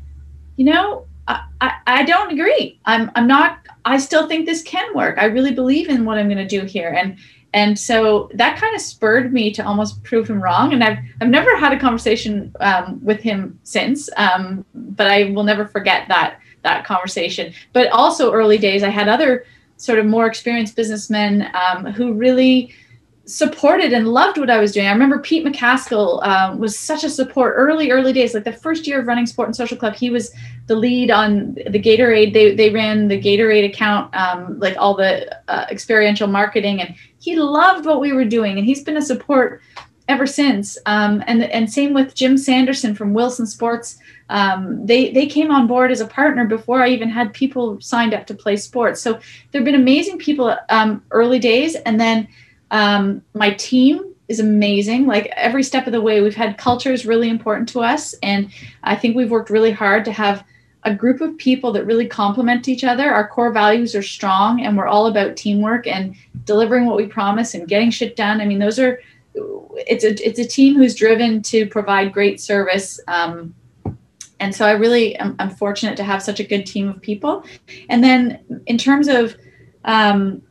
you 0.55 0.65
know, 0.65 1.05
I, 1.27 1.41
I, 1.61 1.73
I 1.85 2.03
don't 2.03 2.31
agree. 2.31 2.79
I'm, 2.85 3.11
I'm 3.15 3.27
not 3.27 3.59
I 3.85 3.97
still 3.97 4.27
think 4.27 4.45
this 4.45 4.63
can 4.63 4.95
work. 4.95 5.17
I 5.17 5.25
really 5.25 5.53
believe 5.53 5.89
in 5.89 6.05
what 6.05 6.17
I'm 6.17 6.27
going 6.27 6.37
to 6.37 6.47
do 6.47 6.65
here. 6.65 6.89
And 6.89 7.17
and 7.55 7.77
so 7.77 8.31
that 8.33 8.57
kind 8.57 8.75
of 8.75 8.81
spurred 8.81 9.31
me 9.31 9.51
to 9.51 9.63
almost 9.63 10.03
prove 10.03 10.27
him 10.27 10.41
wrong. 10.41 10.73
And 10.73 10.83
I've 10.83 10.97
I've 11.21 11.29
never 11.29 11.55
had 11.57 11.73
a 11.73 11.79
conversation 11.79 12.53
um, 12.59 12.99
with 13.03 13.19
him 13.19 13.59
since, 13.63 14.09
um, 14.17 14.65
but 14.73 15.07
I 15.07 15.31
will 15.31 15.43
never 15.43 15.65
forget 15.65 16.07
that 16.07 16.39
that 16.63 16.85
conversation. 16.85 17.53
But 17.73 17.91
also 17.91 18.31
early 18.31 18.57
days, 18.57 18.83
I 18.83 18.89
had 18.89 19.07
other 19.07 19.45
sort 19.77 19.99
of 19.99 20.05
more 20.05 20.25
experienced 20.27 20.75
businessmen 20.75 21.51
um, 21.53 21.85
who 21.85 22.13
really 22.13 22.73
supported 23.25 23.93
and 23.93 24.09
loved 24.09 24.37
what 24.37 24.49
I 24.49 24.59
was 24.59 24.73
doing. 24.73 24.87
I 24.87 24.91
remember 24.91 25.19
Pete 25.19 25.45
McCaskill 25.45 26.25
um, 26.27 26.59
was 26.59 26.77
such 26.77 27.03
a 27.03 27.09
support 27.09 27.53
early, 27.55 27.89
early 27.89 28.11
days. 28.11 28.33
Like 28.33 28.43
the 28.43 28.51
first 28.51 28.85
year 28.85 28.99
of 28.99 29.07
running 29.07 29.25
Sport 29.25 29.47
and 29.47 29.55
Social 29.55 29.77
Club, 29.77 29.95
he 29.95 30.09
was 30.09 30.33
the 30.67 30.75
lead 30.75 31.09
on 31.09 31.53
the 31.55 31.81
Gatorade. 31.81 32.33
They 32.33 32.53
they 32.53 32.69
ran 32.69 33.07
the 33.07 33.19
Gatorade 33.19 33.65
account, 33.65 34.13
um, 34.15 34.59
like 34.59 34.75
all 34.77 34.95
the 34.95 35.39
uh, 35.49 35.65
experiential 35.71 36.27
marketing, 36.27 36.81
and 36.81 36.95
he 37.19 37.35
loved 37.35 37.85
what 37.85 38.01
we 38.01 38.11
were 38.11 38.25
doing. 38.25 38.57
And 38.57 38.65
he's 38.65 38.83
been 38.83 38.97
a 38.97 39.01
support 39.01 39.61
ever 40.09 40.27
since. 40.27 40.77
Um, 40.85 41.23
and 41.25 41.43
and 41.43 41.71
same 41.71 41.93
with 41.93 42.15
Jim 42.15 42.37
Sanderson 42.37 42.93
from 42.93 43.13
Wilson 43.13 43.45
Sports. 43.45 43.99
Um, 44.29 44.85
they 44.85 45.11
they 45.11 45.27
came 45.27 45.49
on 45.49 45.65
board 45.65 45.91
as 45.91 46.01
a 46.01 46.07
partner 46.07 46.45
before 46.45 46.81
I 46.81 46.89
even 46.89 47.09
had 47.09 47.33
people 47.33 47.79
signed 47.79 48.13
up 48.13 48.27
to 48.27 48.33
play 48.33 48.57
sports. 48.57 49.01
So 49.01 49.19
there've 49.51 49.63
been 49.63 49.75
amazing 49.75 50.17
people 50.17 50.57
um, 50.67 51.03
early 51.11 51.39
days, 51.39 51.75
and 51.75 52.01
then 52.01 52.27
um, 52.73 53.21
my 53.35 53.51
team 53.51 54.13
is 54.27 54.39
amazing. 54.39 55.05
Like 55.05 55.27
every 55.35 55.63
step 55.63 55.85
of 55.85 55.93
the 55.93 56.01
way, 56.01 56.21
we've 56.21 56.35
had 56.35 56.57
culture 56.57 56.91
is 56.91 57.05
really 57.05 57.29
important 57.29 57.69
to 57.69 57.81
us. 57.81 58.15
And 58.23 58.49
I 58.83 58.95
think 58.95 59.15
we've 59.15 59.29
worked 59.29 59.51
really 59.51 59.71
hard 59.71 60.03
to 60.05 60.11
have 60.11 60.43
a 60.81 60.93
group 60.93 61.21
of 61.21 61.37
people 61.37 61.71
that 61.73 61.85
really 61.85 62.07
complement 62.07 62.67
each 62.67 62.83
other. 62.83 63.13
Our 63.13 63.27
core 63.27 63.51
values 63.51 63.93
are 63.95 64.01
strong 64.01 64.61
and 64.61 64.75
we're 64.75 64.87
all 64.87 65.05
about 65.05 65.37
teamwork 65.37 65.85
and 65.85 66.15
delivering 66.45 66.87
what 66.87 66.97
we 66.97 67.05
promise 67.05 67.53
and 67.53 67.67
getting 67.67 67.91
shit 67.91 68.15
done. 68.15 68.41
I 68.41 68.45
mean, 68.45 68.59
those 68.59 68.79
are, 68.79 68.99
it's 69.35 70.03
a, 70.03 70.27
it's 70.27 70.39
a 70.39 70.47
team 70.47 70.75
who's 70.75 70.95
driven 70.95 71.43
to 71.43 71.67
provide 71.67 72.11
great 72.11 72.41
service. 72.41 72.99
Um, 73.07 73.53
and 74.39 74.53
so 74.53 74.65
I 74.65 74.71
really 74.71 75.15
am 75.17 75.35
I'm 75.37 75.51
fortunate 75.51 75.95
to 75.97 76.03
have 76.03 76.23
such 76.23 76.39
a 76.39 76.43
good 76.43 76.65
team 76.65 76.89
of 76.89 76.99
people. 77.01 77.45
And 77.87 78.03
then 78.03 78.39
in 78.65 78.79
terms 78.79 79.07
of, 79.07 79.35
um, 79.85 80.41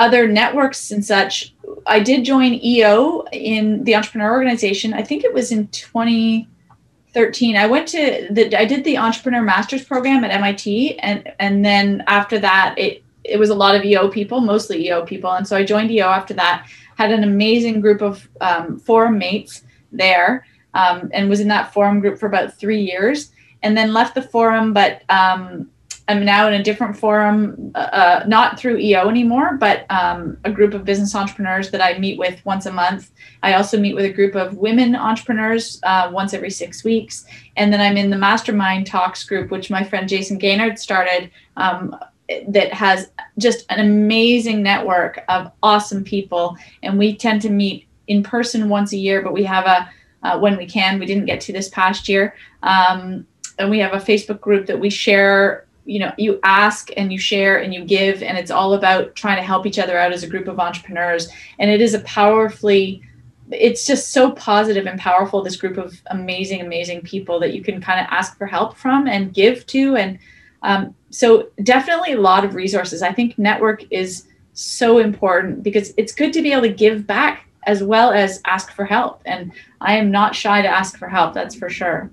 other 0.00 0.26
networks 0.26 0.90
and 0.90 1.04
such, 1.04 1.54
I 1.86 2.00
did 2.00 2.24
join 2.24 2.54
EO 2.54 3.24
in 3.32 3.84
the 3.84 3.94
entrepreneur 3.94 4.32
organization. 4.32 4.94
I 4.94 5.02
think 5.02 5.24
it 5.24 5.34
was 5.34 5.52
in 5.52 5.68
2013. 5.68 7.56
I 7.56 7.66
went 7.66 7.86
to 7.88 8.26
the 8.30 8.58
I 8.58 8.64
did 8.64 8.82
the 8.82 8.96
entrepreneur 8.96 9.42
masters 9.42 9.84
program 9.84 10.24
at 10.24 10.30
MIT 10.30 10.98
and 11.00 11.30
and 11.38 11.62
then 11.64 12.02
after 12.06 12.38
that 12.38 12.74
it 12.78 13.04
it 13.24 13.38
was 13.38 13.50
a 13.50 13.54
lot 13.54 13.76
of 13.76 13.84
EO 13.84 14.08
people, 14.08 14.40
mostly 14.40 14.86
EO 14.86 15.04
people. 15.04 15.30
And 15.32 15.46
so 15.46 15.54
I 15.54 15.64
joined 15.64 15.90
EO 15.90 16.06
after 16.06 16.32
that, 16.34 16.66
had 16.96 17.12
an 17.12 17.22
amazing 17.22 17.82
group 17.82 18.00
of 18.00 18.26
um, 18.40 18.78
forum 18.78 19.18
mates 19.18 19.64
there 19.92 20.46
um, 20.72 21.10
and 21.12 21.28
was 21.28 21.40
in 21.40 21.48
that 21.48 21.74
forum 21.74 22.00
group 22.00 22.18
for 22.18 22.26
about 22.26 22.58
three 22.58 22.80
years 22.80 23.32
and 23.62 23.76
then 23.76 23.92
left 23.92 24.14
the 24.14 24.22
forum, 24.22 24.72
but 24.72 25.02
um, 25.10 25.70
I'm 26.10 26.24
now 26.24 26.48
in 26.48 26.54
a 26.54 26.62
different 26.62 26.96
forum, 26.96 27.70
uh, 27.74 27.78
uh 27.78 28.24
not 28.26 28.58
through 28.58 28.78
EO 28.78 29.08
anymore, 29.08 29.56
but 29.56 29.86
um, 29.90 30.36
a 30.44 30.50
group 30.50 30.74
of 30.74 30.84
business 30.84 31.14
entrepreneurs 31.14 31.70
that 31.70 31.80
I 31.80 31.98
meet 31.98 32.18
with 32.18 32.44
once 32.44 32.66
a 32.66 32.72
month. 32.72 33.12
I 33.44 33.54
also 33.54 33.78
meet 33.78 33.94
with 33.94 34.04
a 34.04 34.12
group 34.12 34.34
of 34.34 34.56
women 34.56 34.96
entrepreneurs 34.96 35.80
uh, 35.84 36.10
once 36.12 36.34
every 36.34 36.50
six 36.50 36.82
weeks. 36.82 37.24
And 37.56 37.72
then 37.72 37.80
I'm 37.80 37.96
in 37.96 38.10
the 38.10 38.18
mastermind 38.18 38.88
talks 38.88 39.22
group, 39.24 39.52
which 39.52 39.70
my 39.70 39.84
friend 39.84 40.08
Jayson 40.08 40.40
Gaignard 40.40 40.78
started. 40.78 41.30
Um, 41.56 41.96
that 42.48 42.72
has 42.72 43.10
just 43.38 43.66
an 43.70 43.80
amazing 43.80 44.62
network 44.62 45.24
of 45.28 45.50
awesome 45.62 46.04
people. 46.04 46.56
And 46.82 46.96
we 46.98 47.16
tend 47.16 47.42
to 47.42 47.50
meet 47.50 47.88
in 48.06 48.22
person 48.22 48.68
once 48.68 48.92
a 48.92 48.96
year, 48.96 49.20
but 49.20 49.32
we 49.32 49.42
have 49.44 49.66
a, 49.66 49.90
uh, 50.22 50.38
when 50.38 50.56
we 50.56 50.66
can, 50.66 50.98
we 50.98 51.06
didn't 51.06 51.26
get 51.26 51.40
to 51.42 51.52
this 51.52 51.68
past 51.68 52.08
year. 52.08 52.34
Um, 52.62 53.26
and 53.58 53.70
we 53.70 53.78
have 53.80 53.92
a 53.92 53.98
Facebook 53.98 54.40
group 54.40 54.66
that 54.66 54.78
we 54.78 54.90
share 54.90 55.66
you 55.90 55.98
know 55.98 56.12
you 56.16 56.38
ask 56.44 56.90
and 56.96 57.12
you 57.12 57.18
share 57.18 57.60
and 57.60 57.74
you 57.74 57.84
give 57.84 58.22
and 58.22 58.38
it's 58.38 58.52
all 58.52 58.74
about 58.74 59.16
trying 59.16 59.36
to 59.36 59.42
help 59.42 59.66
each 59.66 59.78
other 59.78 59.98
out 59.98 60.12
as 60.12 60.22
a 60.22 60.28
group 60.28 60.46
of 60.46 60.60
entrepreneurs. 60.60 61.28
And 61.58 61.68
it 61.68 61.80
is 61.80 61.94
a 61.94 62.00
powerfully 62.00 63.02
it's 63.50 63.84
just 63.84 64.12
so 64.12 64.30
positive 64.30 64.86
and 64.86 65.00
powerful 65.00 65.42
this 65.42 65.56
group 65.56 65.76
of 65.76 66.00
amazing 66.06 66.60
amazing 66.60 67.00
people 67.00 67.40
that 67.40 67.54
you 67.54 67.62
can 67.64 67.80
kind 67.80 67.98
of 67.98 68.06
ask 68.08 68.38
for 68.38 68.46
help 68.46 68.76
from 68.76 69.08
and 69.08 69.34
give 69.34 69.66
to. 69.66 69.96
And 69.96 70.20
um, 70.62 70.94
so 71.10 71.48
definitely 71.64 72.12
a 72.12 72.20
lot 72.20 72.44
of 72.44 72.54
resources. 72.54 73.02
I 73.02 73.12
think 73.12 73.36
network 73.36 73.82
is 73.90 74.28
so 74.52 74.98
important 74.98 75.64
because 75.64 75.92
it's 75.96 76.12
good 76.12 76.32
to 76.34 76.42
be 76.42 76.52
able 76.52 76.62
to 76.62 76.72
give 76.72 77.04
back 77.04 77.48
as 77.64 77.82
well 77.82 78.12
as 78.12 78.40
ask 78.44 78.72
for 78.72 78.84
help. 78.84 79.22
And 79.26 79.50
i 79.80 79.96
am 79.96 80.12
not 80.12 80.36
shy 80.36 80.62
to 80.62 80.68
ask 80.68 80.96
for 80.96 81.08
help 81.08 81.34
that's 81.34 81.56
for 81.56 81.68
sure. 81.68 82.12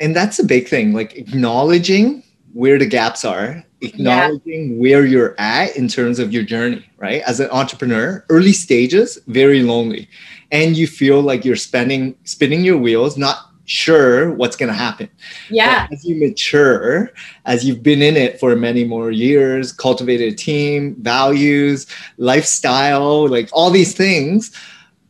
And 0.00 0.14
that's 0.14 0.38
a 0.38 0.44
big 0.44 0.68
thing 0.68 0.92
like 0.92 1.16
acknowledging 1.16 2.24
where 2.52 2.78
the 2.78 2.86
gaps 2.86 3.24
are 3.24 3.64
acknowledging 3.80 4.72
yeah. 4.72 4.80
where 4.80 5.06
you're 5.06 5.34
at 5.38 5.74
in 5.76 5.88
terms 5.88 6.18
of 6.18 6.32
your 6.32 6.42
journey 6.42 6.84
right? 6.98 7.22
As 7.22 7.40
an 7.40 7.48
entrepreneur 7.50 8.24
early 8.28 8.52
stages 8.52 9.18
very 9.26 9.62
lonely. 9.62 10.08
And 10.52 10.76
you 10.76 10.86
feel 10.86 11.22
like 11.22 11.44
you're 11.44 11.56
spending 11.56 12.16
spinning 12.24 12.64
your 12.64 12.76
wheels 12.78 13.16
not 13.16 13.46
sure 13.66 14.32
what's 14.32 14.56
going 14.56 14.66
to 14.66 14.74
happen 14.74 15.08
yeah. 15.48 15.86
but 15.86 15.94
as 15.94 16.04
you 16.04 16.16
mature 16.16 17.12
as 17.44 17.64
you've 17.64 17.84
been 17.84 18.02
in 18.02 18.16
it 18.16 18.40
for 18.40 18.56
many 18.56 18.82
more 18.82 19.12
years 19.12 19.70
cultivated 19.70 20.32
a 20.32 20.34
team 20.34 20.96
values 21.02 21.86
lifestyle 22.16 23.28
like 23.28 23.48
all 23.52 23.70
these 23.70 23.94
things 23.94 24.50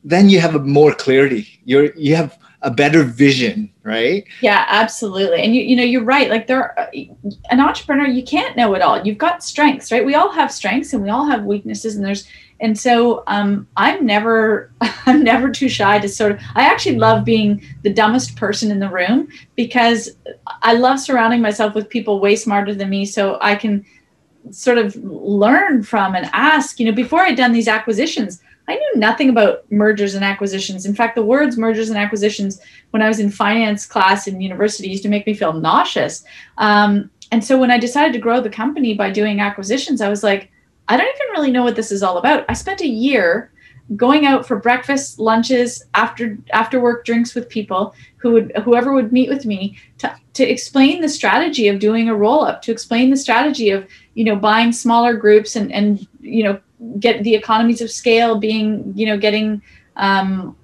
then 0.05 0.29
you 0.29 0.41
have 0.41 0.55
a 0.55 0.59
more 0.59 0.95
clarity. 0.95 1.61
You're 1.65 1.95
you 1.95 2.17
have 2.17 2.39
a 2.63 2.71
better 2.71 3.03
vision 3.03 3.70
right? 3.91 4.25
Yeah 4.41 4.65
absolutely. 4.69 5.43
And 5.43 5.55
you 5.55 5.63
you 5.63 5.77
know 5.77 5.83
you're 5.83 6.05
right. 6.05 6.31
Like 6.31 6.47
there 6.47 6.91
an 7.51 7.61
entrepreneur 7.61 8.07
you 8.07 8.23
can't 8.23 8.57
know 8.57 8.75
it 8.75 8.83
all. 8.83 9.05
You've 9.05 9.19
got 9.19 9.43
strengths 9.43 9.93
right? 9.93 10.05
We 10.05 10.15
all 10.15 10.31
have 10.33 10.53
strengths 10.53 10.93
and 10.93 11.03
we 11.03 11.11
all 11.11 11.27
have 11.27 11.45
weaknesses 11.45 11.97
and 11.97 12.05
there's 12.05 12.27
and 12.61 12.79
so 12.79 13.25
um, 13.27 13.67
i'm 13.77 14.05
never 14.07 14.71
i'm 15.07 15.25
never 15.25 15.51
too 15.51 15.69
shy 15.69 15.99
to 15.99 16.09
sort 16.09 16.33
of 16.33 16.41
i 16.55 16.63
actually 16.63 16.97
love 16.97 17.25
being 17.25 17.63
the 17.83 17.93
dumbest 17.93 18.37
person 18.37 18.71
in 18.71 18.79
the 18.79 18.89
room 18.89 19.29
because 19.57 20.11
i 20.63 20.75
love 20.75 21.01
surrounding 21.01 21.41
myself 21.41 21.75
with 21.75 21.89
people 21.89 22.21
way 22.21 22.37
smarter 22.37 22.75
than 22.75 22.91
me. 22.91 23.05
So 23.05 23.39
i 23.41 23.55
can 23.55 23.85
sort 24.51 24.79
of 24.79 24.95
learn 24.97 25.83
from 25.83 26.15
and 26.15 26.29
ask 26.33 26.81
you 26.81 26.87
know 26.87 26.93
before 26.93 27.21
i'd 27.21 27.37
done 27.37 27.53
these 27.53 27.69
acquisitions 27.69 28.41
I 28.71 28.77
knew 28.77 28.93
nothing 28.95 29.29
about 29.29 29.71
mergers 29.73 30.15
and 30.15 30.25
acquisitions. 30.25 30.87
In 30.87 30.95
fact, 30.95 31.17
the 31.17 31.25
words 31.25 31.57
mergers 31.57 31.89
and 31.89 31.99
acquisitions 31.99 32.61
when 32.91 33.03
I 33.03 33.09
was 33.09 33.19
in 33.19 33.29
finance 33.29 33.85
class 33.85 34.29
in 34.29 34.41
university 34.41 34.89
used 34.89 35.03
to 35.03 35.09
make 35.09 35.27
me 35.27 35.35
feel 35.35 35.53
nauseous. 35.53 36.23
Um, 36.57 37.11
and 37.33 37.45
so 37.45 37.59
when 37.59 37.73
I 37.73 37.79
decided 37.79 38.13
to 38.13 38.21
grow 38.21 38.41
the 38.41 38.49
company 38.49 38.95
by 38.95 39.11
doing 39.11 39.41
acquisitions, 39.41 40.01
I 40.01 40.09
was 40.09 40.23
like, 40.23 40.53
I 40.87 40.97
don't 40.97 41.09
even 41.09 41.33
really 41.33 41.51
know 41.51 41.65
what 41.65 41.75
this 41.75 41.91
is 41.91 42.05
all 42.05 42.19
about. 42.19 42.45
I 42.49 42.53
spent 42.53 42.81
a 42.81 42.87
year 42.87 43.51
going 43.97 44.25
out 44.25 44.47
for 44.47 44.57
breakfast, 44.57 45.19
lunches, 45.19 45.85
after 45.95 46.39
after 46.53 46.79
work 46.79 47.05
drinks 47.05 47.35
with 47.35 47.49
people 47.49 47.93
who 48.19 48.31
would 48.31 48.53
whoever 48.65 48.93
would 48.93 49.13
meet 49.13 49.29
with 49.29 49.45
me 49.45 49.77
to 49.99 50.15
to 50.35 50.49
explain 50.49 51.01
the 51.01 51.09
strategy 51.09 51.67
of 51.67 51.81
doing 51.81 52.09
a 52.09 52.15
roll 52.15 52.45
up, 52.45 52.63
to 52.63 52.73
explain 52.73 53.11
the 53.11 53.17
strategy 53.17 53.71
of 53.71 53.85
you 54.15 54.25
know 54.25 54.37
buying 54.37 54.73
smaller 54.73 55.15
groups 55.15 55.57
and 55.57 55.73
and 55.73 56.07
you 56.21 56.45
know 56.45 56.61
get 56.99 57.23
the 57.25 57.35
economies 57.35 57.81
of 57.81 57.91
scale 57.91 58.39
being 58.39 58.93
you 58.95 59.07
know 59.07 59.19
getting 59.19 59.63
um, 59.97 60.57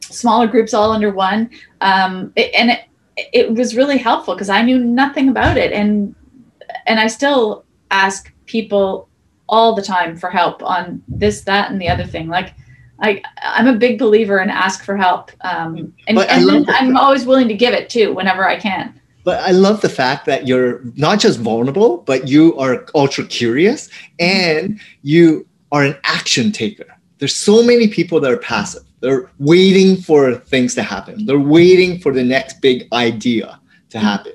smaller 0.00 0.46
groups 0.46 0.74
all 0.74 0.92
under 0.92 1.10
one 1.10 1.50
um, 1.80 2.32
it, 2.36 2.54
and 2.54 2.70
it, 2.70 2.84
it 3.32 3.52
was 3.52 3.76
really 3.76 3.98
helpful 3.98 4.34
because 4.34 4.50
i 4.50 4.62
knew 4.62 4.78
nothing 4.78 5.28
about 5.28 5.56
it 5.56 5.72
and 5.72 6.14
and 6.86 7.00
i 7.00 7.06
still 7.06 7.64
ask 7.90 8.32
people 8.46 9.08
all 9.48 9.74
the 9.74 9.82
time 9.82 10.16
for 10.16 10.30
help 10.30 10.62
on 10.62 11.02
this 11.08 11.42
that 11.42 11.70
and 11.70 11.80
the 11.80 11.88
other 11.88 12.04
thing 12.04 12.28
like 12.28 12.54
I, 13.00 13.22
I'm 13.42 13.66
a 13.66 13.74
big 13.74 13.98
believer 13.98 14.38
in 14.38 14.48
ask 14.48 14.84
for 14.84 14.96
help. 14.96 15.32
Um, 15.40 15.92
and, 16.06 16.16
and 16.18 16.70
I'm 16.70 16.96
always 16.96 17.26
willing 17.26 17.48
to 17.48 17.54
give 17.54 17.74
it 17.74 17.90
too 17.90 18.14
whenever 18.14 18.48
I 18.48 18.56
can. 18.56 18.98
But 19.24 19.40
I 19.40 19.52
love 19.52 19.80
the 19.80 19.88
fact 19.88 20.26
that 20.26 20.46
you're 20.46 20.82
not 20.96 21.18
just 21.18 21.40
vulnerable, 21.40 21.98
but 21.98 22.28
you 22.28 22.56
are 22.58 22.86
ultra 22.94 23.24
curious 23.24 23.88
and 24.20 24.78
you 25.02 25.46
are 25.72 25.82
an 25.82 25.96
action 26.04 26.52
taker. 26.52 26.86
There's 27.18 27.34
so 27.34 27.62
many 27.62 27.88
people 27.88 28.20
that 28.20 28.30
are 28.30 28.36
passive. 28.36 28.82
They're 29.00 29.30
waiting 29.38 29.96
for 29.96 30.34
things 30.34 30.74
to 30.76 30.82
happen. 30.82 31.26
They're 31.26 31.38
waiting 31.38 32.00
for 32.00 32.12
the 32.12 32.22
next 32.22 32.60
big 32.60 32.86
idea 32.92 33.60
to 33.90 33.98
happen. 33.98 34.32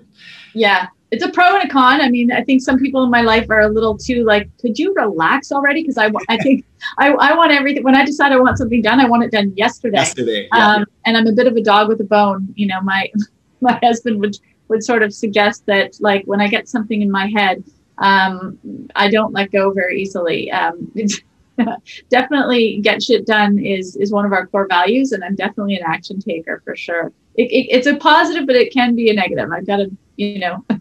Yeah, 0.54 0.88
it's 1.12 1.24
a 1.24 1.30
pro 1.30 1.56
and 1.56 1.70
a 1.70 1.72
con. 1.72 2.02
I 2.02 2.10
mean, 2.10 2.32
I 2.32 2.44
think 2.44 2.62
some 2.62 2.78
people 2.78 3.04
in 3.04 3.10
my 3.10 3.22
life 3.22 3.50
are 3.50 3.62
a 3.62 3.68
little 3.68 3.98
too 3.98 4.24
like, 4.26 4.50
could 4.60 4.78
you 4.78 4.94
relax 4.94 5.52
already? 5.52 5.82
Because 5.82 5.98
I, 5.98 6.12
I 6.30 6.38
think 6.38 6.66
I, 6.98 7.12
I 7.14 7.36
want 7.36 7.52
everything. 7.52 7.84
When 7.84 7.96
I 7.96 8.06
decide 8.06 8.32
I 8.32 8.40
want 8.40 8.58
something 8.58 8.82
done, 8.82 9.00
I 9.00 9.08
want 9.08 9.24
it 9.24 9.32
done 9.32 9.54
yesterday. 9.56 9.98
Yesterday. 9.98 10.48
Yeah. 10.54 10.68
Um, 10.68 10.86
and 11.06 11.18
I'm 11.18 11.26
a 11.26 11.32
bit 11.32 11.48
of 11.48 11.56
a 11.56 11.62
dog 11.62 11.88
with 11.88 12.00
a 12.02 12.04
bone. 12.04 12.54
You 12.56 12.68
know, 12.68 12.82
my 12.82 13.12
my 13.62 13.80
husband 13.84 14.20
would 14.22 14.38
would 14.70 14.84
sort 14.84 15.04
of 15.04 15.14
suggest 15.14 15.66
that 15.66 15.98
like 16.00 16.24
when 16.26 16.40
I 16.40 16.48
get 16.48 16.70
something 16.70 17.02
in 17.02 17.12
my 17.12 17.28
head, 17.28 17.64
um, 17.98 18.58
I 18.96 19.10
don't 19.10 19.34
let 19.34 19.52
go 19.52 19.72
very 19.72 20.02
easily. 20.02 20.52
Um, 20.52 20.92
definitely 22.10 22.80
get 22.82 23.04
shit 23.04 23.26
done 23.26 23.60
is 23.60 23.96
is 23.98 24.12
one 24.12 24.26
of 24.26 24.32
our 24.32 24.48
core 24.48 24.68
values, 24.68 25.12
and 25.12 25.24
I'm 25.24 25.36
definitely 25.36 25.76
an 25.76 25.84
action 25.86 26.20
taker 26.20 26.62
for 26.64 26.76
sure. 26.76 27.12
It, 27.36 27.52
it, 27.52 27.68
it's 27.70 27.88
a 27.88 27.96
positive, 27.96 28.48
but 28.48 28.56
it 28.56 28.72
can 28.72 28.96
be 28.96 29.10
a 29.10 29.14
negative. 29.14 29.52
I've 29.52 29.68
got 29.68 29.78
to, 29.78 29.92
you 30.16 30.40
know. 30.40 30.66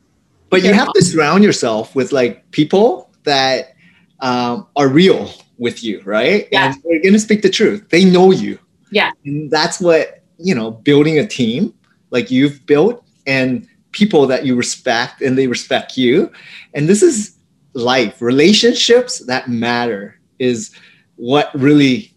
But 0.51 0.63
you 0.63 0.73
have 0.73 0.91
to 0.95 1.05
surround 1.05 1.45
yourself 1.45 1.95
with 1.95 2.11
like 2.11 2.51
people 2.53 3.11
that 3.25 3.75
um, 4.21 4.67
are 4.77 4.89
real 4.89 5.31
with 5.59 5.85
you, 5.85 6.01
right? 6.07 6.49
Yeah. 6.51 6.73
And 6.73 6.83
they're 6.83 7.03
gonna 7.03 7.19
speak 7.19 7.43
the 7.43 7.51
truth. 7.51 7.87
They 7.91 8.07
know 8.07 8.31
you. 8.31 8.59
Yeah. 8.91 9.11
And 9.27 9.51
that's 9.51 9.79
what 9.79 10.23
you 10.39 10.55
know. 10.55 10.71
Building 10.71 11.19
a 11.19 11.27
team 11.27 11.75
like 12.11 12.31
you've 12.31 12.65
built 12.65 13.05
and 13.27 13.69
people 13.93 14.27
that 14.27 14.45
you 14.45 14.55
respect 14.55 15.23
and 15.23 15.37
they 15.37 15.47
respect 15.47 15.97
you, 15.97 16.31
and 16.75 16.89
this 16.89 17.03
is 17.03 17.37
life 17.75 18.21
relationships 18.21 19.21
that 19.27 19.49
matter 19.49 20.19
is 20.39 20.75
what 21.17 21.51
really 21.55 22.13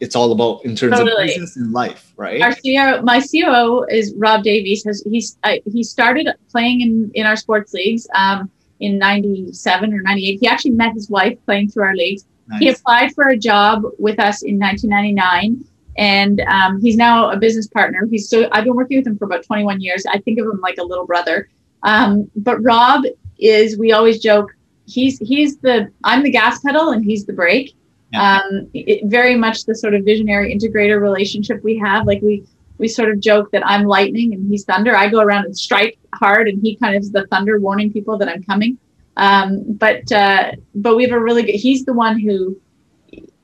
it's 0.00 0.14
all 0.14 0.32
about 0.32 0.64
in 0.64 0.76
terms 0.76 0.96
totally. 0.96 1.22
of 1.22 1.28
business 1.28 1.56
and 1.56 1.72
life, 1.72 2.12
right? 2.16 2.42
Our 2.42 2.50
CEO, 2.50 3.02
my 3.02 3.20
COO 3.20 3.86
is 3.88 4.14
Rob 4.16 4.42
Davies. 4.42 4.84
Has 4.84 5.02
he's 5.10 5.38
he 5.72 5.82
started 5.82 6.28
playing 6.50 6.80
in 6.82 7.10
in 7.14 7.26
our 7.26 7.36
sports 7.36 7.72
leagues 7.72 8.06
um, 8.14 8.50
in 8.80 8.98
'97 8.98 9.94
or 9.94 10.02
'98. 10.02 10.40
He 10.40 10.46
actually 10.46 10.72
met 10.72 10.92
his 10.92 11.08
wife 11.08 11.38
playing 11.46 11.70
through 11.70 11.84
our 11.84 11.94
leagues. 11.94 12.26
Nice. 12.48 12.60
He 12.60 12.68
applied 12.68 13.14
for 13.14 13.28
a 13.28 13.36
job 13.36 13.82
with 13.98 14.20
us 14.20 14.42
in 14.42 14.58
1999, 14.58 15.64
and 15.98 16.40
um, 16.42 16.80
he's 16.80 16.96
now 16.96 17.30
a 17.30 17.36
business 17.36 17.66
partner. 17.66 18.06
He's 18.10 18.28
so 18.28 18.48
I've 18.52 18.64
been 18.64 18.74
working 18.74 18.98
with 18.98 19.06
him 19.06 19.16
for 19.18 19.24
about 19.24 19.44
21 19.44 19.80
years. 19.80 20.04
I 20.06 20.18
think 20.18 20.38
of 20.38 20.46
him 20.46 20.60
like 20.60 20.78
a 20.78 20.84
little 20.84 21.06
brother. 21.06 21.48
Um, 21.82 22.30
but 22.36 22.62
Rob 22.62 23.04
is 23.38 23.78
we 23.78 23.92
always 23.92 24.20
joke 24.20 24.50
he's 24.86 25.18
he's 25.18 25.58
the 25.58 25.90
I'm 26.04 26.22
the 26.22 26.30
gas 26.30 26.60
pedal 26.60 26.90
and 26.90 27.04
he's 27.04 27.26
the 27.26 27.32
brake. 27.32 27.76
Yeah. 28.12 28.40
Um, 28.40 28.70
it, 28.72 29.06
very 29.06 29.36
much 29.36 29.64
the 29.64 29.74
sort 29.74 29.94
of 29.94 30.04
visionary 30.04 30.54
integrator 30.54 31.00
relationship 31.00 31.62
we 31.62 31.76
have. 31.78 32.06
Like 32.06 32.22
we 32.22 32.46
we 32.78 32.88
sort 32.88 33.10
of 33.10 33.20
joke 33.20 33.50
that 33.52 33.66
I'm 33.66 33.84
lightning 33.84 34.32
and 34.32 34.48
he's 34.48 34.64
thunder. 34.64 34.94
I 34.94 35.08
go 35.08 35.20
around 35.20 35.46
and 35.46 35.56
strike 35.56 35.98
hard, 36.14 36.48
and 36.48 36.60
he 36.62 36.76
kind 36.76 36.94
of 36.94 37.02
is 37.02 37.10
the 37.10 37.26
thunder, 37.26 37.58
warning 37.58 37.92
people 37.92 38.16
that 38.18 38.28
I'm 38.28 38.42
coming. 38.44 38.78
Um, 39.16 39.64
but 39.68 40.10
uh, 40.12 40.52
but 40.74 40.96
we 40.96 41.02
have 41.04 41.12
a 41.12 41.20
really 41.20 41.42
good. 41.42 41.56
He's 41.56 41.84
the 41.84 41.94
one 41.94 42.18
who 42.18 42.60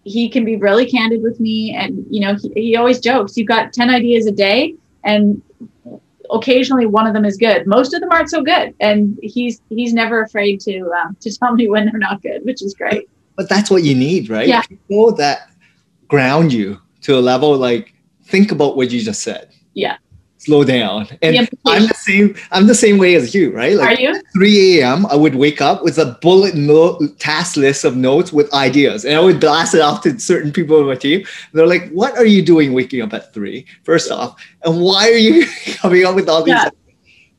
he 0.04 0.28
can 0.28 0.44
be 0.44 0.56
really 0.56 0.88
candid 0.90 1.22
with 1.22 1.38
me, 1.40 1.74
and 1.74 2.04
you 2.10 2.20
know 2.20 2.34
he, 2.34 2.52
he 2.54 2.76
always 2.76 3.00
jokes. 3.00 3.36
You've 3.36 3.48
got 3.48 3.72
ten 3.72 3.90
ideas 3.90 4.26
a 4.26 4.32
day, 4.32 4.74
and 5.04 5.40
occasionally 6.30 6.86
one 6.86 7.06
of 7.06 7.14
them 7.14 7.24
is 7.24 7.36
good. 7.36 7.66
Most 7.66 7.94
of 7.94 8.00
them 8.00 8.10
aren't 8.10 8.30
so 8.30 8.42
good, 8.42 8.74
and 8.80 9.18
he's 9.22 9.60
he's 9.68 9.92
never 9.92 10.22
afraid 10.22 10.60
to 10.60 10.90
um, 10.92 11.16
to 11.20 11.30
tell 11.38 11.54
me 11.54 11.68
when 11.68 11.86
they're 11.86 11.98
not 11.98 12.22
good, 12.22 12.44
which 12.44 12.62
is 12.62 12.74
great. 12.74 13.08
But 13.36 13.48
that's 13.48 13.70
what 13.70 13.82
you 13.82 13.94
need, 13.94 14.28
right? 14.28 14.46
Yeah. 14.46 14.62
People 14.62 15.14
that 15.14 15.50
ground 16.08 16.52
you 16.52 16.80
to 17.02 17.18
a 17.18 17.20
level 17.20 17.56
like 17.56 17.94
think 18.24 18.52
about 18.52 18.76
what 18.76 18.90
you 18.90 19.00
just 19.00 19.22
said. 19.22 19.48
Yeah 19.74 19.96
slow 20.44 20.64
down. 20.64 21.08
And 21.22 21.48
I'm 21.66 21.86
the 21.86 21.94
same. 21.94 22.34
I'm 22.50 22.66
the 22.66 22.74
same 22.74 22.98
way 22.98 23.14
as 23.14 23.34
you, 23.34 23.52
right? 23.52 23.76
Like 23.76 23.98
Are 23.98 24.00
you? 24.00 24.22
3 24.32 24.80
a.m. 24.80 25.06
I 25.06 25.14
would 25.14 25.34
wake 25.34 25.60
up 25.60 25.82
with 25.82 25.98
a 25.98 26.18
bullet 26.20 26.54
note 26.54 27.18
task 27.18 27.56
list 27.56 27.84
of 27.84 27.96
notes 27.96 28.32
with 28.32 28.52
ideas, 28.52 29.04
and 29.04 29.16
I 29.16 29.20
would 29.20 29.40
blast 29.40 29.74
it 29.74 29.80
off 29.80 30.02
to 30.02 30.18
certain 30.18 30.52
people 30.52 30.78
on 30.78 30.86
my 30.86 30.94
team. 30.94 31.24
They're 31.52 31.66
like, 31.66 31.90
"What 31.90 32.16
are 32.16 32.26
you 32.26 32.42
doing 32.42 32.72
waking 32.72 33.02
up 33.02 33.14
at 33.14 33.32
three? 33.32 33.66
First 33.84 34.10
off, 34.10 34.36
and 34.64 34.80
why 34.80 35.08
are 35.08 35.22
you 35.28 35.46
coming 35.76 36.04
up 36.04 36.14
with 36.14 36.28
all 36.28 36.42
these?" 36.42 36.54
Yeah. 36.54 36.70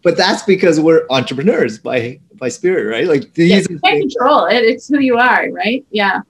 But 0.04 0.18
that's 0.18 0.44
because 0.44 0.80
we're 0.80 1.06
entrepreneurs 1.10 1.78
by 1.78 2.20
by 2.36 2.50
spirit, 2.50 2.90
right? 2.90 3.08
Like 3.08 3.34
these. 3.34 3.52
Yeah, 3.52 3.66
you 3.70 3.80
can't 3.80 4.02
control 4.02 4.46
it. 4.46 4.64
It's 4.64 4.88
who 4.88 5.00
you 5.00 5.18
are, 5.18 5.50
right? 5.52 5.86
Yeah. 5.92 6.22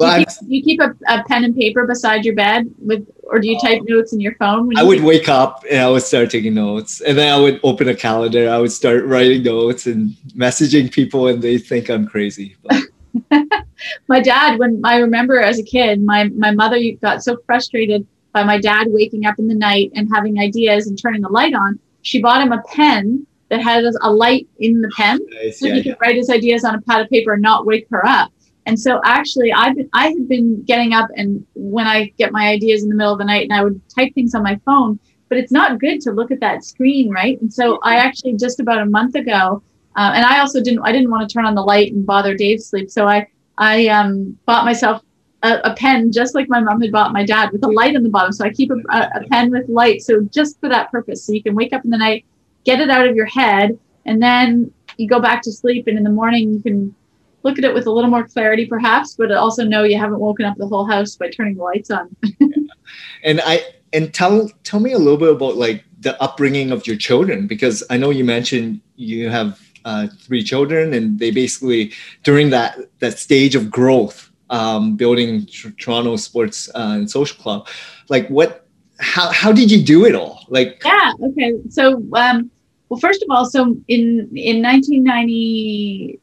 But 0.00 0.20
you 0.20 0.26
keep, 0.26 0.48
you 0.48 0.62
keep 0.62 0.80
a, 0.80 0.94
a, 1.12 1.22
pen 1.24 1.44
and 1.44 1.54
paper 1.54 1.86
beside 1.86 2.24
your 2.24 2.34
bed 2.34 2.72
with, 2.78 3.06
or 3.22 3.38
do 3.38 3.48
you 3.48 3.58
oh. 3.60 3.66
type 3.66 3.82
notes 3.84 4.14
in 4.14 4.20
your 4.20 4.34
phone? 4.36 4.74
I 4.78 4.82
would 4.82 5.02
wake 5.02 5.28
up 5.28 5.62
and 5.70 5.78
I 5.78 5.90
would 5.90 6.02
start 6.02 6.30
taking 6.30 6.54
notes, 6.54 7.02
and 7.02 7.18
then 7.18 7.30
I 7.30 7.38
would 7.38 7.60
open 7.62 7.86
a 7.86 7.94
calendar. 7.94 8.48
I 8.48 8.56
would 8.56 8.72
start 8.72 9.04
writing 9.04 9.42
notes 9.42 9.84
and 9.84 10.12
messaging 10.34 10.90
people, 10.90 11.28
and 11.28 11.42
they 11.42 11.58
think 11.58 11.90
I'm 11.90 12.06
crazy. 12.06 12.56
my 14.08 14.20
dad, 14.20 14.58
when 14.58 14.80
I 14.84 14.96
remember 14.96 15.38
as 15.38 15.58
a 15.58 15.62
kid, 15.62 16.02
my 16.02 16.30
my 16.30 16.50
mother 16.50 16.78
got 17.02 17.22
so 17.22 17.36
frustrated 17.44 18.06
by 18.32 18.42
my 18.42 18.58
dad 18.58 18.86
waking 18.88 19.26
up 19.26 19.38
in 19.38 19.48
the 19.48 19.54
night 19.54 19.90
and 19.94 20.08
having 20.10 20.38
ideas 20.38 20.86
and 20.86 20.98
turning 20.98 21.20
the 21.20 21.28
light 21.28 21.52
on. 21.52 21.78
She 22.00 22.22
bought 22.22 22.40
him 22.40 22.52
a 22.52 22.62
pen 22.74 23.26
that 23.50 23.60
had 23.60 23.84
a 23.84 24.10
light 24.10 24.48
in 24.60 24.80
the 24.80 24.90
pen, 24.96 25.18
nice. 25.28 25.60
so 25.60 25.66
yeah, 25.66 25.74
he 25.74 25.82
could 25.82 25.88
yeah. 25.90 25.96
write 26.00 26.16
his 26.16 26.30
ideas 26.30 26.64
on 26.64 26.74
a 26.74 26.80
pad 26.80 27.02
of 27.02 27.10
paper 27.10 27.34
and 27.34 27.42
not 27.42 27.66
wake 27.66 27.86
her 27.90 28.06
up. 28.06 28.32
And 28.66 28.78
so 28.78 29.00
actually 29.04 29.52
I've 29.52 29.76
been 29.76 29.88
I 29.92 30.08
had 30.08 30.28
been 30.28 30.62
getting 30.62 30.92
up 30.92 31.08
and 31.16 31.44
when 31.54 31.86
I 31.86 32.12
get 32.18 32.32
my 32.32 32.48
ideas 32.48 32.82
in 32.82 32.88
the 32.88 32.94
middle 32.94 33.12
of 33.12 33.18
the 33.18 33.24
night 33.24 33.48
and 33.48 33.52
I 33.52 33.64
would 33.64 33.80
type 33.88 34.14
things 34.14 34.34
on 34.34 34.42
my 34.42 34.60
phone, 34.64 34.98
but 35.28 35.38
it's 35.38 35.52
not 35.52 35.80
good 35.80 36.00
to 36.02 36.12
look 36.12 36.30
at 36.30 36.40
that 36.40 36.64
screen, 36.64 37.10
right? 37.10 37.40
And 37.40 37.52
so 37.52 37.78
I 37.82 37.96
actually 37.96 38.36
just 38.36 38.60
about 38.60 38.78
a 38.78 38.86
month 38.86 39.14
ago, 39.14 39.62
uh, 39.96 40.12
and 40.14 40.24
I 40.24 40.40
also 40.40 40.62
didn't 40.62 40.80
I 40.80 40.92
didn't 40.92 41.10
want 41.10 41.28
to 41.28 41.32
turn 41.32 41.46
on 41.46 41.54
the 41.54 41.62
light 41.62 41.92
and 41.92 42.04
bother 42.04 42.34
Dave's 42.34 42.66
sleep, 42.66 42.90
so 42.90 43.06
I 43.06 43.26
I 43.56 43.88
um, 43.88 44.38
bought 44.46 44.64
myself 44.64 45.02
a, 45.42 45.60
a, 45.64 45.74
pen 45.74 46.12
just 46.12 46.34
like 46.34 46.48
my 46.48 46.60
mom 46.60 46.80
had 46.80 46.92
bought 46.92 47.12
my 47.12 47.24
dad 47.24 47.50
with 47.52 47.64
a 47.64 47.68
light 47.68 47.96
on 47.96 48.02
the 48.02 48.08
bottom. 48.08 48.32
So 48.32 48.44
I 48.44 48.50
keep 48.50 48.70
a, 48.70 48.74
a, 48.90 49.24
pen 49.30 49.50
with 49.50 49.68
light. 49.68 50.02
So 50.02 50.22
just 50.22 50.58
for 50.60 50.68
that 50.68 50.90
purpose, 50.90 51.24
so 51.24 51.32
you 51.32 51.42
can 51.42 51.54
wake 51.54 51.72
up 51.72 51.84
in 51.84 51.90
the 51.90 51.98
night, 51.98 52.24
get 52.64 52.80
it 52.80 52.90
out 52.90 53.06
of 53.06 53.16
your 53.16 53.26
head, 53.26 53.78
and 54.06 54.22
then 54.22 54.72
you 54.96 55.08
go 55.08 55.20
back 55.20 55.42
to 55.42 55.52
sleep. 55.52 55.86
And 55.86 55.96
in 55.96 56.04
the 56.04 56.10
morning, 56.10 56.52
you 56.54 56.60
can 56.60 56.94
look 57.42 57.58
at 57.58 57.64
it 57.64 57.74
with 57.74 57.86
a 57.86 57.90
little 57.90 58.10
more 58.10 58.26
clarity, 58.26 58.66
perhaps, 58.66 59.14
but 59.14 59.32
also 59.32 59.64
know 59.64 59.82
you 59.84 59.98
haven't 59.98 60.20
woken 60.20 60.46
up 60.46 60.56
the 60.56 60.66
whole 60.66 60.86
house 60.86 61.16
by 61.16 61.28
turning 61.28 61.56
the 61.56 61.62
lights 61.62 61.90
on. 61.90 62.14
and 63.24 63.40
I 63.44 63.64
and 63.92 64.12
tell 64.12 64.48
tell 64.64 64.80
me 64.80 64.92
a 64.92 64.98
little 64.98 65.16
bit 65.16 65.30
about 65.30 65.56
like 65.56 65.84
the 66.00 66.20
upbringing 66.22 66.70
of 66.70 66.86
your 66.86 66.96
children 66.96 67.46
because 67.46 67.82
I 67.90 67.96
know 67.96 68.10
you 68.10 68.24
mentioned 68.24 68.80
you 68.96 69.28
have 69.28 69.60
uh, 69.84 70.08
three 70.20 70.42
children 70.42 70.94
and 70.94 71.18
they 71.18 71.30
basically 71.30 71.92
during 72.22 72.50
that 72.50 72.78
that 73.00 73.18
stage 73.18 73.54
of 73.54 73.70
growth 73.70 74.30
um, 74.50 74.96
building 74.96 75.46
tr- 75.46 75.70
Toronto 75.70 76.16
Sports 76.16 76.68
uh, 76.74 76.94
and 76.96 77.10
Social 77.10 77.36
Club 77.42 77.68
like 78.08 78.28
what 78.28 78.66
how 78.98 79.30
how 79.30 79.52
did 79.52 79.70
you 79.70 79.82
do 79.82 80.04
it 80.04 80.14
all 80.14 80.44
like 80.48 80.82
yeah 80.84 81.12
okay 81.22 81.54
so 81.68 82.02
um, 82.14 82.50
well 82.88 83.00
first 83.00 83.22
of 83.22 83.28
all 83.30 83.46
so 83.46 83.76
in 83.88 84.28
in 84.34 84.62
1990 84.62 86.20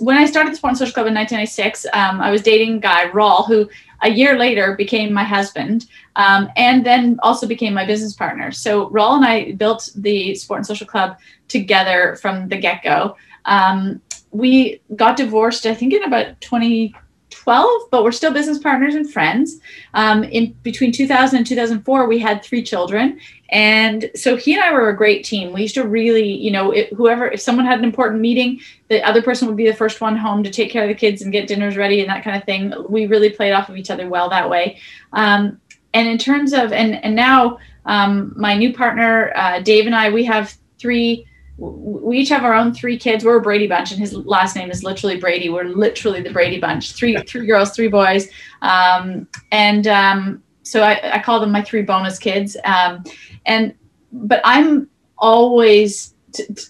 when 0.00 0.16
I 0.16 0.24
started 0.24 0.52
the 0.52 0.56
Sport 0.56 0.70
and 0.70 0.78
Social 0.78 0.94
Club 0.94 1.06
in 1.06 1.14
1996, 1.14 1.86
um, 1.92 2.20
I 2.20 2.30
was 2.30 2.42
dating 2.42 2.76
a 2.76 2.80
guy, 2.80 3.08
Rawl, 3.10 3.46
who 3.46 3.68
a 4.02 4.10
year 4.10 4.38
later 4.38 4.74
became 4.76 5.12
my 5.12 5.24
husband 5.24 5.86
um, 6.16 6.50
and 6.56 6.84
then 6.84 7.18
also 7.22 7.46
became 7.46 7.74
my 7.74 7.84
business 7.84 8.14
partner. 8.14 8.52
So 8.52 8.90
Rawl 8.90 9.16
and 9.16 9.24
I 9.24 9.52
built 9.52 9.90
the 9.96 10.34
Sport 10.34 10.58
and 10.58 10.66
Social 10.66 10.86
Club 10.86 11.18
together 11.48 12.16
from 12.20 12.48
the 12.48 12.56
get 12.56 12.82
go. 12.82 13.16
Um, 13.44 14.00
we 14.30 14.80
got 14.96 15.16
divorced, 15.16 15.66
I 15.66 15.74
think, 15.74 15.92
in 15.92 16.02
about 16.04 16.40
2012, 16.40 17.90
but 17.90 18.02
we're 18.04 18.12
still 18.12 18.32
business 18.32 18.58
partners 18.58 18.94
and 18.94 19.10
friends. 19.10 19.60
Um, 19.94 20.24
in 20.24 20.52
between 20.62 20.92
2000 20.92 21.38
and 21.38 21.46
2004, 21.46 22.08
we 22.08 22.18
had 22.18 22.42
three 22.42 22.62
children, 22.62 23.20
and 23.50 24.10
so 24.14 24.36
he 24.36 24.54
and 24.54 24.62
I 24.62 24.72
were 24.72 24.88
a 24.88 24.96
great 24.96 25.24
team. 25.24 25.52
We 25.52 25.62
used 25.62 25.74
to 25.74 25.86
really, 25.86 26.32
you 26.32 26.50
know, 26.50 26.72
it, 26.72 26.92
whoever, 26.92 27.28
if 27.28 27.40
someone 27.40 27.64
had 27.64 27.78
an 27.78 27.84
important 27.84 28.20
meeting, 28.20 28.60
the 28.88 29.02
other 29.06 29.22
person 29.22 29.46
would 29.46 29.56
be 29.56 29.66
the 29.66 29.76
first 29.76 30.00
one 30.00 30.16
home 30.16 30.42
to 30.42 30.50
take 30.50 30.70
care 30.70 30.82
of 30.82 30.88
the 30.88 30.94
kids 30.94 31.22
and 31.22 31.32
get 31.32 31.46
dinners 31.46 31.76
ready 31.76 32.00
and 32.00 32.10
that 32.10 32.24
kind 32.24 32.36
of 32.36 32.44
thing. 32.44 32.72
We 32.88 33.06
really 33.06 33.30
played 33.30 33.52
off 33.52 33.68
of 33.68 33.76
each 33.76 33.90
other 33.90 34.08
well 34.08 34.28
that 34.30 34.50
way. 34.50 34.78
Um, 35.12 35.60
and 35.94 36.08
in 36.08 36.18
terms 36.18 36.52
of, 36.52 36.72
and 36.72 37.02
and 37.04 37.16
now 37.16 37.58
um, 37.86 38.32
my 38.36 38.54
new 38.54 38.74
partner 38.74 39.32
uh, 39.34 39.60
Dave 39.60 39.86
and 39.86 39.94
I, 39.94 40.10
we 40.10 40.24
have 40.24 40.56
three. 40.78 41.26
We 41.58 42.18
each 42.18 42.28
have 42.28 42.44
our 42.44 42.52
own 42.52 42.74
three 42.74 42.98
kids. 42.98 43.24
We're 43.24 43.38
a 43.38 43.40
Brady 43.40 43.66
bunch, 43.66 43.90
and 43.90 43.98
his 43.98 44.12
last 44.12 44.56
name 44.56 44.70
is 44.70 44.82
literally 44.84 45.16
Brady. 45.16 45.48
We're 45.48 45.64
literally 45.64 46.20
the 46.20 46.30
Brady 46.30 46.60
bunch. 46.60 46.92
Three 46.92 47.16
three 47.26 47.46
girls, 47.46 47.70
three 47.70 47.88
boys, 47.88 48.28
um, 48.60 49.26
and 49.52 49.86
um, 49.86 50.42
so 50.64 50.82
I, 50.82 51.14
I, 51.14 51.22
call 51.22 51.40
them 51.40 51.52
my 51.52 51.62
three 51.62 51.82
bonus 51.82 52.18
kids. 52.18 52.56
Um, 52.64 53.04
and 53.46 53.74
but 54.12 54.40
i'm 54.44 54.88
always 55.18 56.14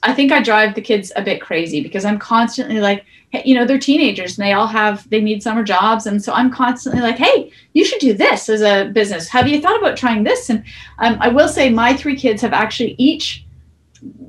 I 0.03 0.15
think 0.15 0.33
I 0.33 0.43
drive 0.43 0.75
the 0.75 0.81
kids 0.81 1.12
a 1.17 1.23
bit 1.23 1.41
crazy 1.41 1.83
because 1.83 2.05
I'm 2.05 2.19
constantly 2.19 2.81
like, 2.81 3.05
hey, 3.31 3.43
you 3.45 3.55
know, 3.55 3.65
they're 3.65 3.79
teenagers 3.79 4.39
and 4.39 4.47
they 4.47 4.53
all 4.53 4.67
have, 4.67 5.09
they 5.11 5.21
need 5.21 5.43
summer 5.43 5.62
jobs. 5.62 6.07
And 6.07 6.23
so 6.23 6.33
I'm 6.33 6.51
constantly 6.51 7.01
like, 7.01 7.17
hey, 7.17 7.51
you 7.73 7.85
should 7.85 8.01
do 8.01 8.12
this 8.15 8.49
as 8.49 8.62
a 8.62 8.91
business. 8.93 9.29
Have 9.29 9.49
you 9.49 9.61
thought 9.61 9.79
about 9.79 9.97
trying 9.97 10.25
this? 10.25 10.51
And 10.51 10.65
um, 10.99 11.19
I 11.21 11.29
will 11.29 11.49
say 11.49 11.71
my 11.71 11.97
three 11.97 12.17
kids 12.17 12.43
have 12.43 12.53
actually 12.53 12.95
each 12.99 13.46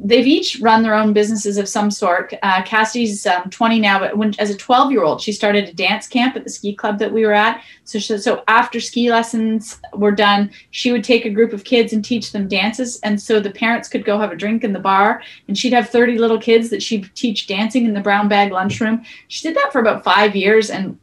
they've 0.04 0.26
each 0.26 0.60
run 0.62 0.84
their 0.84 0.96
own 0.96 1.14
businesses 1.14 1.58
of 1.58 1.68
some 1.68 1.92
sort. 1.92 2.34
Uh, 2.42 2.62
Cassie's 2.64 3.26
um, 3.26 3.50
20 3.50 3.80
now, 3.80 4.00
but 4.00 4.18
when, 4.18 4.34
as 4.40 4.50
a 4.50 4.58
12 4.58 4.92
year 4.92 5.04
old, 5.04 5.22
she 5.22 5.32
started 5.32 5.68
a 5.68 5.74
dance 5.74 6.08
camp 6.08 6.36
at 6.36 6.44
the 6.44 6.50
ski 6.50 6.74
club 6.74 7.00
that 7.00 7.12
we 7.12 7.26
were 7.26 7.34
at. 7.34 7.62
So, 7.84 8.00
she, 8.00 8.18
so 8.18 8.44
after 8.48 8.80
ski 8.80 9.12
lessons 9.12 9.80
were 9.94 10.12
done, 10.12 10.52
she 10.72 10.92
would 10.92 11.04
take 11.04 11.26
a 11.26 11.30
group 11.30 11.54
of 11.54 11.64
kids 11.64 11.94
and 11.94 12.04
teach 12.04 12.32
them 12.32 12.48
dances. 12.48 13.00
And 13.02 13.22
so 13.22 13.40
the 13.40 13.52
parents 13.52 13.88
could 13.88 14.06
go 14.06 14.20
have 14.20 14.32
a 14.32 14.36
drink 14.36 14.64
in 14.64 14.74
the 14.74 14.80
bar 14.80 15.22
and 15.48 15.58
she'd 15.58 15.74
have 15.74 15.90
30 15.90 16.18
little 16.18 16.40
kids 16.40 16.70
that 16.70 16.82
she'd 16.82 17.14
teach 17.16 17.48
dancing 17.48 17.86
in 17.86 17.94
the 17.94 18.02
brown 18.02 18.28
bag 18.28 18.52
lunchroom. 18.52 19.04
She 19.28 19.48
did 19.48 19.58
that 19.58 19.72
for 19.72 19.80
about 19.80 20.04
five 20.04 20.36
years 20.36 20.70
and 20.70 20.98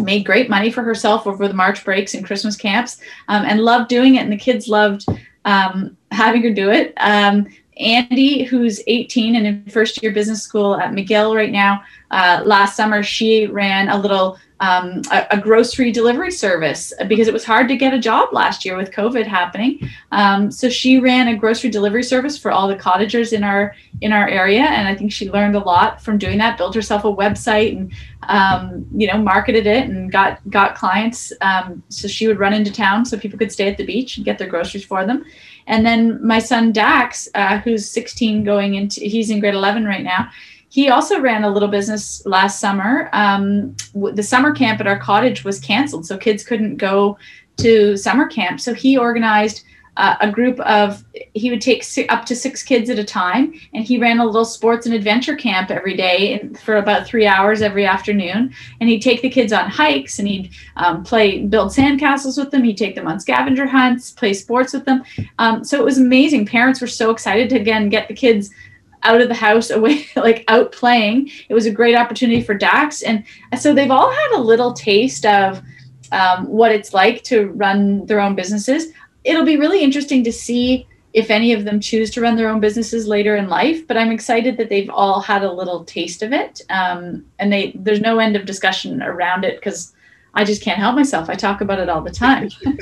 made 0.00 0.24
great 0.24 0.50
money 0.50 0.70
for 0.70 0.82
herself 0.82 1.26
over 1.26 1.48
the 1.48 1.54
March 1.54 1.84
breaks 1.84 2.14
and 2.14 2.24
Christmas 2.24 2.56
camps 2.56 2.98
um, 3.28 3.44
and 3.44 3.60
loved 3.60 3.88
doing 3.88 4.16
it. 4.16 4.22
And 4.22 4.32
the 4.32 4.36
kids 4.36 4.68
loved 4.68 5.06
um, 5.44 5.96
having 6.10 6.42
her 6.42 6.50
do 6.50 6.70
it. 6.70 6.92
Um, 6.98 7.46
Andy, 7.78 8.44
who's 8.44 8.80
18 8.86 9.36
and 9.36 9.46
in 9.46 9.64
first 9.66 10.02
year 10.02 10.12
business 10.12 10.42
school 10.42 10.76
at 10.76 10.92
McGill 10.92 11.34
right 11.34 11.52
now, 11.52 11.82
uh, 12.16 12.42
last 12.46 12.76
summer 12.76 13.02
she 13.02 13.46
ran 13.46 13.90
a 13.90 13.98
little 13.98 14.38
um, 14.60 15.02
a, 15.12 15.26
a, 15.32 15.38
grocery 15.38 15.92
delivery 15.92 16.30
service 16.30 16.90
because 17.08 17.28
it 17.28 17.34
was 17.34 17.44
hard 17.44 17.68
to 17.68 17.76
get 17.76 17.92
a 17.92 17.98
job 17.98 18.32
last 18.32 18.64
year 18.64 18.74
with 18.74 18.90
COVID 18.90 19.26
happening. 19.26 19.86
Um, 20.12 20.50
so 20.50 20.70
she 20.70 20.98
ran 20.98 21.28
a 21.28 21.36
grocery 21.36 21.68
delivery 21.68 22.02
service 22.02 22.38
for 22.38 22.50
all 22.50 22.66
the 22.66 22.76
cottagers 22.76 23.34
in 23.34 23.44
our 23.44 23.74
in 24.00 24.12
our 24.12 24.26
area, 24.26 24.62
and 24.62 24.88
I 24.88 24.94
think 24.94 25.12
she 25.12 25.30
learned 25.30 25.56
a 25.56 25.58
lot 25.58 26.00
from 26.00 26.16
doing 26.16 26.38
that. 26.38 26.56
Built 26.56 26.74
herself 26.74 27.04
a 27.04 27.12
website 27.12 27.76
and 27.76 27.92
um, 28.22 28.86
you 28.96 29.06
know 29.06 29.18
marketed 29.18 29.66
it 29.66 29.90
and 29.90 30.10
got 30.10 30.40
got 30.48 30.74
clients. 30.74 31.34
Um, 31.42 31.82
so 31.90 32.08
she 32.08 32.26
would 32.26 32.38
run 32.38 32.54
into 32.54 32.72
town 32.72 33.04
so 33.04 33.18
people 33.18 33.38
could 33.38 33.52
stay 33.52 33.68
at 33.68 33.76
the 33.76 33.84
beach 33.84 34.16
and 34.16 34.24
get 34.24 34.38
their 34.38 34.48
groceries 34.48 34.86
for 34.86 35.04
them. 35.04 35.26
And 35.66 35.84
then 35.84 36.26
my 36.26 36.38
son 36.38 36.72
Dax, 36.72 37.28
uh, 37.34 37.58
who's 37.58 37.90
16, 37.90 38.42
going 38.44 38.74
into 38.74 39.00
he's 39.00 39.28
in 39.28 39.40
grade 39.40 39.54
11 39.54 39.84
right 39.84 40.02
now. 40.02 40.30
He 40.76 40.90
also 40.90 41.18
ran 41.22 41.42
a 41.42 41.48
little 41.48 41.70
business 41.70 42.22
last 42.26 42.60
summer. 42.60 43.08
Um, 43.14 43.74
the 43.94 44.22
summer 44.22 44.52
camp 44.52 44.78
at 44.78 44.86
our 44.86 44.98
cottage 44.98 45.42
was 45.42 45.58
canceled, 45.58 46.04
so 46.04 46.18
kids 46.18 46.44
couldn't 46.44 46.76
go 46.76 47.16
to 47.56 47.96
summer 47.96 48.26
camp. 48.26 48.60
So 48.60 48.74
he 48.74 48.98
organized 48.98 49.64
uh, 49.96 50.16
a 50.20 50.30
group 50.30 50.60
of 50.60 51.02
he 51.32 51.48
would 51.48 51.62
take 51.62 51.82
up 52.10 52.26
to 52.26 52.36
six 52.36 52.62
kids 52.62 52.90
at 52.90 52.98
a 52.98 53.04
time 53.04 53.54
and 53.72 53.86
he 53.86 53.96
ran 53.96 54.18
a 54.18 54.26
little 54.26 54.44
sports 54.44 54.84
and 54.84 54.94
adventure 54.94 55.34
camp 55.34 55.70
every 55.70 55.96
day 55.96 56.46
for 56.62 56.76
about 56.76 57.06
three 57.06 57.26
hours 57.26 57.62
every 57.62 57.86
afternoon 57.86 58.52
and 58.78 58.90
he'd 58.90 59.00
take 59.00 59.22
the 59.22 59.30
kids 59.30 59.54
on 59.54 59.70
hikes 59.70 60.18
and 60.18 60.28
he'd 60.28 60.50
um, 60.76 61.02
play 61.02 61.38
build 61.46 61.70
sandcastles 61.72 62.36
with 62.36 62.50
them 62.50 62.62
he'd 62.62 62.76
take 62.76 62.94
them 62.94 63.08
on 63.08 63.18
scavenger 63.18 63.64
hunts 63.64 64.10
play 64.10 64.34
sports 64.34 64.74
with 64.74 64.84
them 64.84 65.02
um, 65.38 65.64
so 65.64 65.80
it 65.80 65.84
was 65.86 65.96
amazing 65.96 66.44
parents 66.44 66.82
were 66.82 66.86
so 66.86 67.10
excited 67.10 67.48
to 67.48 67.56
again 67.56 67.88
get 67.88 68.06
the 68.06 68.14
kids 68.14 68.50
out 69.02 69.20
of 69.20 69.28
the 69.28 69.34
house 69.34 69.70
away 69.70 70.06
like 70.16 70.44
out 70.48 70.72
playing. 70.72 71.30
It 71.48 71.54
was 71.54 71.66
a 71.66 71.70
great 71.70 71.96
opportunity 71.96 72.42
for 72.42 72.54
dax 72.54 73.02
and 73.02 73.24
so 73.58 73.74
they've 73.74 73.90
all 73.90 74.10
had 74.10 74.32
a 74.32 74.40
little 74.40 74.72
taste 74.72 75.26
of 75.26 75.62
um, 76.12 76.46
what 76.46 76.72
it's 76.72 76.94
like 76.94 77.24
to 77.24 77.48
run 77.48 78.06
their 78.06 78.20
own 78.20 78.34
businesses. 78.34 78.92
It'll 79.24 79.44
be 79.44 79.56
really 79.56 79.82
interesting 79.82 80.22
to 80.24 80.32
see 80.32 80.86
if 81.12 81.30
any 81.30 81.52
of 81.54 81.64
them 81.64 81.80
choose 81.80 82.10
to 82.10 82.20
run 82.20 82.36
their 82.36 82.48
own 82.48 82.60
businesses 82.60 83.08
later 83.08 83.36
in 83.36 83.48
life 83.48 83.86
but 83.86 83.96
i'm 83.96 84.10
excited 84.10 84.58
that 84.58 84.68
they've 84.68 84.90
all 84.90 85.18
had 85.18 85.42
a 85.42 85.50
little 85.50 85.82
taste 85.82 86.22
of 86.22 86.30
it 86.30 86.60
um, 86.68 87.24
and 87.38 87.50
they 87.50 87.72
there's 87.76 88.02
no 88.02 88.18
end 88.18 88.36
of 88.36 88.44
discussion 88.44 89.02
around 89.02 89.42
it 89.42 89.58
because 89.58 89.94
i 90.34 90.44
just 90.44 90.60
can't 90.60 90.78
help 90.78 90.94
myself. 90.94 91.30
I 91.30 91.34
talk 91.34 91.62
about 91.62 91.80
it 91.80 91.88
all 91.88 92.02
the 92.02 92.10
time. 92.10 92.50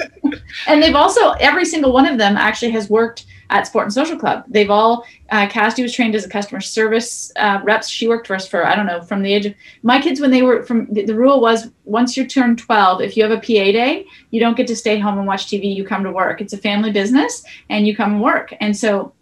And 0.67 0.83
they've 0.83 0.95
also 0.95 1.31
every 1.33 1.65
single 1.65 1.93
one 1.93 2.07
of 2.07 2.19
them 2.19 2.37
actually 2.37 2.71
has 2.73 2.89
worked 2.89 3.27
at 3.51 3.67
Sport 3.67 3.87
and 3.87 3.93
Social 3.93 4.19
Club. 4.19 4.45
They've 4.49 4.71
all, 4.71 5.05
uh, 5.31 5.49
Cassie 5.49 5.83
was 5.83 5.95
trained 5.95 6.15
as 6.15 6.25
a 6.25 6.29
customer 6.29 6.61
service 6.61 7.33
uh, 7.37 7.61
reps. 7.65 7.89
She 7.89 8.09
worked 8.09 8.27
for 8.27 8.35
us 8.35 8.47
for, 8.47 8.67
I 8.67 8.75
don't 8.75 8.87
know, 8.87 9.01
from 9.01 9.23
the 9.23 9.33
age 9.33 9.47
of, 9.47 9.55
my 9.83 10.01
kids, 10.01 10.21
when 10.21 10.31
they 10.31 10.43
were 10.43 10.63
from, 10.63 10.87
the, 10.93 11.05
the 11.05 11.15
rule 11.15 11.41
was 11.41 11.71
once 11.85 12.17
you 12.17 12.27
turn 12.27 12.57
12, 12.57 13.01
if 13.01 13.17
you 13.17 13.23
have 13.23 13.33
a 13.33 13.37
PA 13.37 13.73
day, 13.73 14.07
you 14.31 14.41
don't 14.41 14.57
get 14.57 14.67
to 14.67 14.77
stay 14.77 14.99
home 14.99 15.19
and 15.19 15.27
watch 15.27 15.47
TV, 15.47 15.75
you 15.75 15.85
come 15.85 16.05
to 16.05 16.13
work. 16.13 16.41
It's 16.41 16.53
a 16.53 16.59
family 16.59 16.93
business 16.93 17.45
and 17.71 17.87
you 17.87 17.97
come 17.97 18.15
and 18.15 18.23
work. 18.23 18.55
And 18.61 18.77
so 18.77 19.14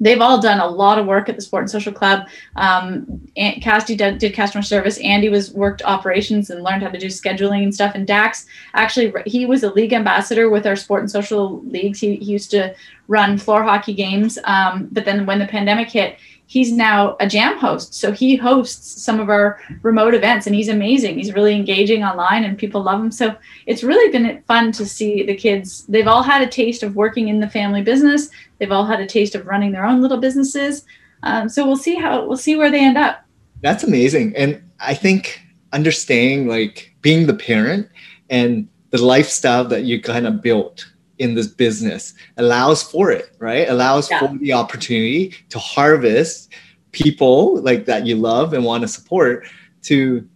they've 0.00 0.20
all 0.20 0.40
done 0.40 0.60
a 0.60 0.66
lot 0.66 0.98
of 0.98 1.06
work 1.06 1.28
at 1.28 1.36
the 1.36 1.42
Sport 1.42 1.62
and 1.62 1.70
Social 1.70 1.92
Club. 1.92 2.26
Um, 2.56 3.20
Cassie 3.36 3.96
did, 3.96 4.18
did, 4.18 4.34
customer 4.34 4.62
service. 4.62 4.98
Andy 4.98 5.28
was 5.28 5.52
worked 5.52 5.82
operations 5.82 6.50
and 6.50 6.62
learned 6.62 6.82
how 6.82 6.90
to 6.90 6.98
do 6.98 7.06
scheduling 7.06 7.62
and 7.62 7.74
stuff. 7.74 7.94
And 7.94 8.06
Dax 8.06 8.46
actually 8.74 9.12
he 9.26 9.46
was 9.46 9.62
a 9.62 9.72
league 9.72 9.92
ambassador 9.92 10.50
with 10.50 10.66
our 10.66 10.76
Sport 10.76 11.00
and 11.00 11.10
Social 11.10 11.62
leagues. 11.62 12.00
He, 12.00 12.16
he 12.16 12.32
used 12.32 12.50
to 12.50 12.74
run 13.08 13.38
floor 13.38 13.62
hockey 13.62 13.94
games. 13.94 14.38
Um, 14.44 14.88
but 14.90 15.04
then 15.04 15.26
when 15.26 15.38
the 15.38 15.46
pandemic 15.46 15.90
hit, 15.90 16.18
he's 16.46 16.72
now 16.72 17.16
a 17.20 17.26
jam 17.26 17.58
host. 17.58 17.94
So 17.94 18.12
he 18.12 18.36
hosts 18.36 19.02
some 19.02 19.20
of 19.20 19.28
our 19.28 19.60
remote 19.82 20.14
events 20.14 20.46
and 20.46 20.54
he's 20.54 20.68
amazing. 20.68 21.16
He's 21.16 21.32
really 21.32 21.54
engaging 21.54 22.04
online 22.04 22.44
and 22.44 22.58
people 22.58 22.82
love 22.82 23.00
him. 23.00 23.10
So 23.10 23.34
it's 23.66 23.82
really 23.82 24.10
been 24.12 24.42
fun 24.46 24.72
to 24.72 24.86
see 24.86 25.22
the 25.22 25.34
kids. 25.34 25.84
They've 25.86 26.06
all 26.06 26.22
had 26.22 26.42
a 26.42 26.46
taste 26.46 26.82
of 26.82 26.96
working 26.96 27.28
in 27.28 27.40
the 27.40 27.48
family 27.48 27.82
business. 27.82 28.28
They've 28.58 28.72
all 28.72 28.84
had 28.84 29.00
a 29.00 29.06
taste 29.06 29.34
of 29.34 29.46
running 29.46 29.72
their 29.72 29.86
own 29.86 30.02
little 30.02 30.18
businesses. 30.18 30.84
Um, 31.22 31.48
so 31.48 31.66
we'll 31.66 31.76
see 31.76 31.94
how 31.94 32.26
we'll 32.26 32.36
see 32.36 32.56
where 32.56 32.70
they 32.70 32.84
end 32.84 32.98
up. 32.98 33.24
That's 33.62 33.82
amazing. 33.82 34.36
And 34.36 34.62
I 34.80 34.94
think 34.94 35.40
understanding 35.72 36.46
like 36.46 36.94
being 37.00 37.26
the 37.26 37.34
parent 37.34 37.88
and 38.28 38.68
the 38.90 39.02
lifestyle 39.02 39.64
that 39.64 39.84
you 39.84 40.00
kind 40.00 40.26
of 40.26 40.42
built 40.42 40.86
in 41.24 41.34
this 41.34 41.48
business 41.48 42.14
allows 42.36 42.82
for 42.82 43.10
it, 43.10 43.26
right? 43.38 43.66
Allows 43.68 44.10
Yeah. 44.10 44.20
for 44.20 44.28
the 44.38 44.52
opportunity 44.52 45.22
to 45.48 45.58
harvest 45.58 46.50
people 46.92 47.60
like 47.62 47.86
that 47.86 48.06
you 48.06 48.14
love 48.16 48.52
and 48.54 48.62
want 48.64 48.82
to 48.82 48.88
support 48.88 49.46
to 49.82 50.26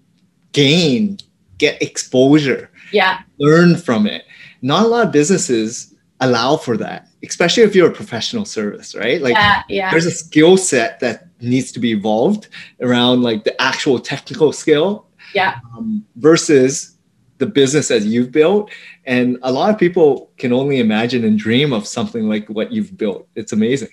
gain, 0.52 1.18
get 1.58 1.80
exposure, 1.82 2.70
Yeah. 2.92 3.18
learn 3.38 3.76
from 3.76 4.06
it. 4.06 4.22
Not 4.62 4.84
a 4.86 4.88
lot 4.88 5.06
of 5.06 5.12
businesses 5.12 5.94
allow 6.20 6.56
for 6.56 6.76
that, 6.78 7.06
especially 7.22 7.62
if 7.62 7.74
you're 7.76 7.90
a 7.90 7.94
professional 8.02 8.44
service, 8.44 8.94
right? 8.94 9.20
Like 9.22 9.34
yeah. 9.34 9.62
Yeah. 9.68 9.90
there's 9.90 10.06
a 10.06 10.10
skill 10.10 10.56
set 10.56 10.98
that 11.00 11.28
needs 11.40 11.70
to 11.72 11.78
be 11.78 11.92
evolved 11.92 12.48
around 12.80 13.22
like 13.22 13.44
the 13.44 13.54
actual 13.62 13.98
technical 14.00 14.52
skill 14.52 15.06
Yeah. 15.34 15.54
um, 15.76 16.04
versus 16.16 16.97
the 17.38 17.46
business 17.46 17.90
as 17.90 18.04
you've 18.06 18.30
built 18.32 18.70
and 19.04 19.38
a 19.42 19.50
lot 19.50 19.70
of 19.70 19.78
people 19.78 20.30
can 20.36 20.52
only 20.52 20.80
imagine 20.80 21.24
and 21.24 21.38
dream 21.38 21.72
of 21.72 21.86
something 21.86 22.28
like 22.28 22.46
what 22.48 22.72
you've 22.72 22.96
built 22.96 23.26
it's 23.34 23.52
amazing 23.52 23.90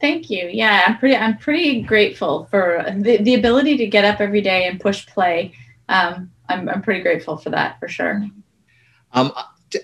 Thank 0.00 0.28
you. 0.28 0.50
Yeah, 0.52 0.82
I'm 0.86 0.98
pretty. 0.98 1.16
I'm 1.16 1.38
pretty 1.38 1.80
grateful 1.80 2.44
for 2.50 2.84
the, 2.94 3.16
the 3.18 3.36
ability 3.36 3.78
to 3.78 3.86
get 3.86 4.04
up 4.04 4.20
every 4.20 4.42
day 4.42 4.66
and 4.66 4.78
push 4.78 5.06
play. 5.06 5.54
Um, 5.88 6.30
I'm 6.50 6.68
I'm 6.68 6.82
pretty 6.82 7.00
grateful 7.00 7.38
for 7.38 7.48
that 7.50 7.80
for 7.80 7.88
sure. 7.88 8.26
um, 9.12 9.32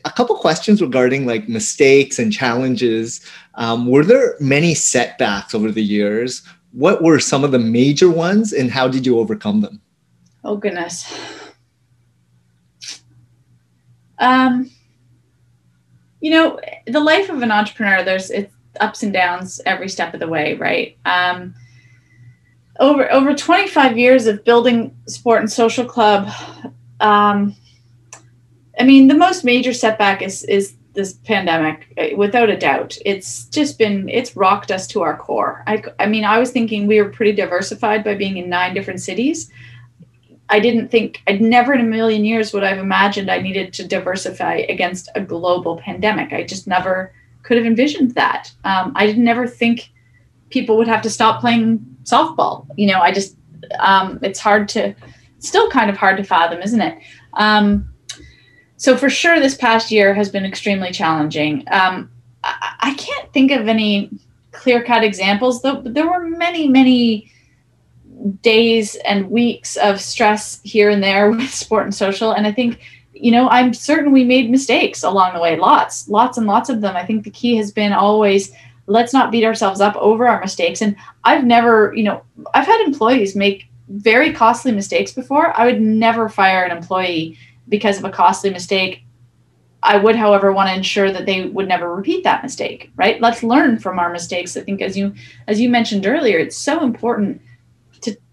a 0.04 0.10
couple 0.10 0.36
questions 0.36 0.82
regarding 0.82 1.24
like 1.24 1.48
mistakes 1.48 2.18
and 2.18 2.30
challenges 2.32 3.24
um, 3.54 3.86
were 3.86 4.04
there 4.04 4.34
many 4.40 4.74
setbacks 4.74 5.54
over 5.54 5.72
the 5.72 5.82
years 5.82 6.42
what 6.72 7.02
were 7.02 7.18
some 7.18 7.42
of 7.42 7.50
the 7.50 7.58
major 7.58 8.10
ones 8.10 8.52
and 8.52 8.70
how 8.70 8.86
did 8.86 9.06
you 9.06 9.18
overcome 9.18 9.60
them 9.62 9.80
Oh 10.44 10.56
goodness. 10.56 11.12
Um, 14.20 14.70
you 16.20 16.30
know, 16.30 16.60
the 16.86 17.00
life 17.00 17.30
of 17.30 17.42
an 17.42 17.50
entrepreneur, 17.50 18.04
there's 18.04 18.30
it's 18.30 18.54
ups 18.78 19.02
and 19.02 19.12
downs 19.12 19.60
every 19.66 19.88
step 19.88 20.14
of 20.14 20.20
the 20.20 20.28
way, 20.28 20.54
right? 20.54 20.96
Um, 21.04 21.54
over 22.78 23.10
over 23.10 23.34
25 23.34 23.98
years 23.98 24.26
of 24.26 24.44
building 24.44 24.96
sport 25.06 25.40
and 25.40 25.50
social 25.50 25.84
club, 25.84 26.28
um, 27.00 27.56
I 28.78 28.84
mean, 28.84 29.08
the 29.08 29.14
most 29.14 29.44
major 29.44 29.72
setback 29.72 30.22
is 30.22 30.44
is 30.44 30.74
this 30.92 31.14
pandemic, 31.24 31.92
eh, 31.96 32.14
without 32.14 32.50
a 32.50 32.56
doubt. 32.56 32.96
It's 33.04 33.44
just 33.46 33.78
been 33.78 34.08
it's 34.08 34.36
rocked 34.36 34.70
us 34.70 34.86
to 34.88 35.02
our 35.02 35.16
core. 35.16 35.62
I, 35.66 35.82
I 35.98 36.06
mean, 36.06 36.24
I 36.24 36.38
was 36.38 36.50
thinking 36.50 36.86
we 36.86 37.00
were 37.00 37.10
pretty 37.10 37.32
diversified 37.32 38.04
by 38.04 38.14
being 38.14 38.36
in 38.36 38.48
nine 38.48 38.74
different 38.74 39.00
cities. 39.00 39.50
I 40.50 40.60
didn't 40.60 40.88
think 40.88 41.22
I'd 41.26 41.40
never 41.40 41.72
in 41.72 41.80
a 41.80 41.84
million 41.84 42.24
years 42.24 42.52
would 42.52 42.64
I've 42.64 42.78
imagined 42.78 43.30
I 43.30 43.40
needed 43.40 43.72
to 43.74 43.86
diversify 43.86 44.66
against 44.68 45.08
a 45.14 45.20
global 45.20 45.78
pandemic. 45.78 46.32
I 46.32 46.42
just 46.42 46.66
never 46.66 47.12
could 47.42 47.56
have 47.56 47.66
envisioned 47.66 48.14
that. 48.16 48.52
Um, 48.64 48.92
I 48.96 49.06
didn't 49.06 49.28
ever 49.28 49.46
think 49.46 49.90
people 50.50 50.76
would 50.76 50.88
have 50.88 51.02
to 51.02 51.10
stop 51.10 51.40
playing 51.40 51.78
softball. 52.04 52.66
You 52.76 52.88
know, 52.88 53.00
I 53.00 53.12
just 53.12 53.36
um, 53.78 54.18
it's 54.22 54.40
hard 54.40 54.68
to 54.70 54.94
still 55.38 55.70
kind 55.70 55.88
of 55.88 55.96
hard 55.96 56.16
to 56.16 56.24
fathom, 56.24 56.60
isn't 56.60 56.80
it? 56.80 56.98
Um, 57.34 57.88
so 58.76 58.96
for 58.96 59.10
sure, 59.10 59.38
this 59.38 59.56
past 59.56 59.90
year 59.90 60.14
has 60.14 60.30
been 60.30 60.44
extremely 60.44 60.90
challenging. 60.90 61.64
Um, 61.70 62.10
I, 62.42 62.74
I 62.80 62.94
can't 62.94 63.32
think 63.32 63.52
of 63.52 63.68
any 63.68 64.10
clear 64.52 64.82
cut 64.82 65.04
examples, 65.04 65.62
though. 65.62 65.82
There 65.82 66.10
were 66.10 66.24
many, 66.24 66.68
many 66.68 67.30
days 68.42 68.96
and 69.04 69.30
weeks 69.30 69.76
of 69.76 70.00
stress 70.00 70.60
here 70.62 70.90
and 70.90 71.02
there 71.02 71.30
with 71.30 71.50
sport 71.50 71.84
and 71.84 71.94
social. 71.94 72.32
And 72.32 72.46
I 72.46 72.52
think, 72.52 72.80
you 73.12 73.30
know, 73.30 73.48
I'm 73.48 73.74
certain 73.74 74.12
we 74.12 74.24
made 74.24 74.50
mistakes 74.50 75.02
along 75.02 75.34
the 75.34 75.40
way, 75.40 75.56
lots, 75.56 76.08
lots 76.08 76.38
and 76.38 76.46
lots 76.46 76.68
of 76.68 76.80
them. 76.80 76.96
I 76.96 77.04
think 77.04 77.24
the 77.24 77.30
key 77.30 77.56
has 77.56 77.72
been 77.72 77.92
always 77.92 78.52
let's 78.86 79.12
not 79.12 79.30
beat 79.30 79.44
ourselves 79.44 79.80
up 79.80 79.94
over 79.96 80.26
our 80.26 80.40
mistakes. 80.40 80.82
And 80.82 80.96
I've 81.22 81.44
never, 81.44 81.94
you 81.94 82.02
know, 82.02 82.22
I've 82.54 82.66
had 82.66 82.80
employees 82.80 83.36
make 83.36 83.68
very 83.88 84.32
costly 84.32 84.72
mistakes 84.72 85.12
before. 85.12 85.56
I 85.58 85.64
would 85.66 85.80
never 85.80 86.28
fire 86.28 86.64
an 86.64 86.76
employee 86.76 87.38
because 87.68 87.98
of 87.98 88.04
a 88.04 88.10
costly 88.10 88.50
mistake. 88.50 89.04
I 89.82 89.96
would, 89.96 90.16
however, 90.16 90.52
want 90.52 90.68
to 90.68 90.74
ensure 90.74 91.10
that 91.12 91.24
they 91.24 91.46
would 91.46 91.68
never 91.68 91.94
repeat 91.94 92.24
that 92.24 92.42
mistake, 92.42 92.90
right? 92.96 93.20
Let's 93.20 93.42
learn 93.42 93.78
from 93.78 93.98
our 93.98 94.12
mistakes. 94.12 94.56
I 94.56 94.62
think 94.62 94.82
as 94.82 94.96
you 94.96 95.14
as 95.46 95.60
you 95.60 95.70
mentioned 95.70 96.04
earlier, 96.04 96.38
it's 96.38 96.56
so 96.56 96.82
important 96.82 97.40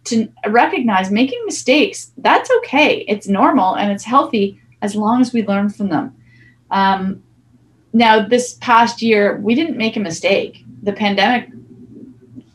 to 0.09 0.27
recognize 0.47 1.11
making 1.11 1.41
mistakes. 1.45 2.11
That's 2.17 2.49
okay. 2.57 3.05
It's 3.07 3.27
normal 3.27 3.75
and 3.75 3.91
it's 3.91 4.03
healthy 4.03 4.59
as 4.81 4.95
long 4.95 5.21
as 5.21 5.33
we 5.33 5.45
learn 5.45 5.69
from 5.69 5.89
them. 5.89 6.15
Um, 6.71 7.23
now, 7.93 8.27
this 8.27 8.55
past 8.55 9.01
year, 9.01 9.37
we 9.37 9.55
didn't 9.55 9.77
make 9.77 9.95
a 9.95 9.99
mistake. 9.99 10.63
The 10.83 10.93
pandemic 10.93 11.49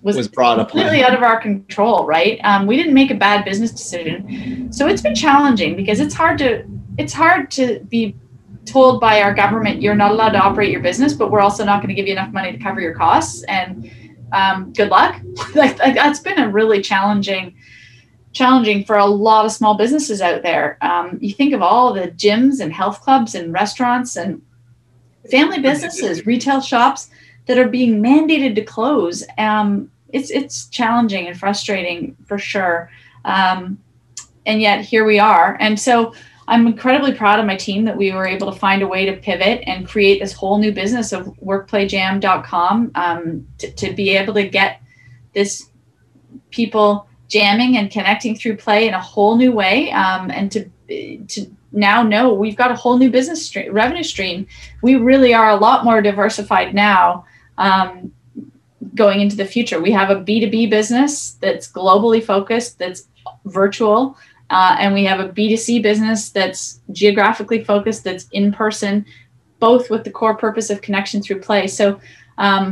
was, 0.03 0.17
was 0.17 0.29
brought 0.29 0.59
up 0.59 0.71
completely 0.71 1.03
out 1.03 1.15
of 1.15 1.23
our 1.23 1.41
control, 1.41 2.07
right? 2.07 2.39
Um, 2.45 2.67
we 2.67 2.77
didn't 2.77 2.95
make 2.95 3.11
a 3.11 3.15
bad 3.15 3.45
business 3.45 3.73
decision, 3.73 4.73
so 4.73 4.87
it's 4.87 5.03
been 5.03 5.15
challenging 5.15 5.77
because 5.77 6.01
it's 6.01 6.15
hard 6.15 6.39
to 6.39 6.65
it's 6.99 7.13
hard 7.13 7.51
to 7.53 7.81
be 7.89 8.15
told 8.65 9.01
by 9.01 9.23
our 9.23 9.35
government 9.35 9.83
you're 9.83 9.95
not 9.95 10.11
allowed 10.11 10.31
to 10.31 10.39
operate 10.39 10.71
your 10.71 10.81
business, 10.81 11.13
but 11.13 11.31
we're 11.31 11.41
also 11.41 11.65
not 11.65 11.79
going 11.79 11.89
to 11.89 11.95
give 11.95 12.07
you 12.07 12.13
enough 12.13 12.33
money 12.33 12.53
to 12.53 12.59
cover 12.59 12.81
your 12.81 12.95
costs. 12.95 13.43
And 13.45 13.91
um, 14.33 14.73
good 14.73 14.89
luck. 14.89 15.21
like, 15.55 15.79
like 15.79 15.95
that's 15.95 16.21
been 16.21 16.39
a 16.39 16.49
really 16.49 16.83
challenging 16.83 17.55
challenging 18.33 18.85
for 18.85 18.97
a 18.97 19.05
lot 19.05 19.45
of 19.45 19.53
small 19.53 19.77
businesses 19.77 20.23
out 20.23 20.43
there. 20.43 20.79
Um, 20.81 21.19
you 21.21 21.35
think 21.35 21.53
of 21.53 21.61
all 21.61 21.93
the 21.93 22.09
gyms 22.09 22.61
and 22.61 22.73
health 22.73 23.03
clubs 23.03 23.35
and 23.35 23.53
restaurants 23.53 24.17
and 24.17 24.41
family 25.31 25.61
businesses, 25.61 26.27
retail 26.27 26.61
shops 26.61 27.11
that 27.47 27.59
are 27.59 27.69
being 27.69 28.03
mandated 28.03 28.55
to 28.55 28.65
close. 28.65 29.25
Um, 29.39 29.91
it's 30.09 30.31
it's 30.31 30.67
challenging 30.69 31.27
and 31.27 31.39
frustrating 31.39 32.17
for 32.27 32.39
sure. 32.39 32.91
Um, 33.25 33.79
and 34.47 34.61
yet 34.61 34.85
here 34.85 35.05
we 35.05 35.19
are. 35.19 35.57
And 35.61 35.79
so 35.79 36.15
I'm 36.53 36.67
incredibly 36.67 37.15
proud 37.15 37.41
of 37.41 37.47
my 37.47 37.57
team 37.57 37.87
that 37.87 37.97
we 37.97 38.13
were 38.13 38.27
able 38.27 38.53
to 38.53 38.59
find 38.59 38.83
a 38.83 38.87
way 38.87 39.07
to 39.07 39.15
pivot 39.15 39.63
and 39.67 39.89
create 39.89 40.21
this 40.21 40.35
whole 40.35 40.59
new 40.59 40.71
business 40.71 41.11
of 41.11 41.29
workplayjam.com 41.39 42.91
um, 42.95 43.49
to, 43.57 43.73
to 43.73 43.95
be 43.95 44.11
able 44.11 44.35
to 44.35 44.47
get 44.47 44.83
this 45.33 45.71
people 46.51 47.09
jamming 47.29 47.79
and 47.79 47.91
connecting 47.91 48.37
through 48.37 48.59
play 48.59 48.87
in 48.87 48.93
a 48.93 49.01
whole 49.01 49.39
new 49.39 49.51
way 49.51 49.91
um, 49.93 50.31
and 50.31 50.53
to 50.53 50.69
to 51.27 51.51
now 51.73 52.03
know 52.03 52.35
we've 52.35 52.57
got 52.57 52.71
a 52.71 52.75
whole 52.75 52.99
new 52.99 53.11
business 53.11 53.47
stream, 53.47 53.73
revenue 53.73 54.03
stream. 54.03 54.47
We 54.83 54.97
really 54.97 55.33
are 55.33 55.49
a 55.49 55.57
lot 55.57 55.87
more 55.87 56.03
diversified 56.03 56.75
now 56.75 57.25
um, 57.57 58.13
going 58.95 59.23
into 59.23 59.37
the 59.37 59.47
future. 59.47 59.81
We 59.81 59.93
have 59.93 60.11
a 60.11 60.17
b2b 60.17 60.69
business 60.69 61.31
that's 61.41 61.73
globally 61.73 62.23
focused 62.23 62.79
that's 62.79 63.09
virtual 63.47 64.19
uh, 64.53 64.77
and 64.79 64.93
we 64.93 65.05
have 65.05 65.19
a 65.19 65.29
b2c 65.31 65.83
business 65.83 66.31
that's 66.31 66.81
geographically 66.93 67.65
focused 67.65 68.05
that's 68.05 68.29
in 68.33 68.53
person 68.53 69.05
both 69.59 69.91
with 69.91 70.03
the 70.05 70.11
core 70.11 70.37
purpose 70.37 70.71
of 70.71 70.83
connection 70.83 71.23
through 71.23 71.41
play. 71.41 71.67
So 71.67 72.01
um, 72.39 72.65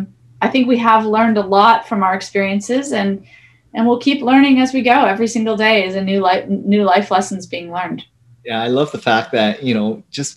i 0.43 0.49
think 0.49 0.67
we 0.67 0.79
have 0.79 1.05
learned 1.05 1.39
a 1.39 1.47
lot 1.59 1.87
from 1.89 2.03
our 2.03 2.15
experiences 2.15 2.93
and 2.93 3.25
and 3.73 3.87
we'll 3.87 4.01
keep 4.01 4.21
learning 4.21 4.59
as 4.59 4.73
we 4.75 4.83
go. 4.83 5.05
Every 5.05 5.29
single 5.29 5.57
day 5.57 5.87
is 5.87 5.95
a 5.95 6.03
new 6.03 6.21
life 6.21 6.49
new 6.49 6.83
life 6.83 7.11
lessons 7.11 7.47
being 7.47 7.73
learned. 7.73 8.05
Yeah 8.45 8.61
i 8.63 8.69
love 8.69 8.91
the 8.93 9.05
fact 9.11 9.33
that 9.33 9.63
you 9.63 9.75
know 9.75 10.03
just 10.11 10.35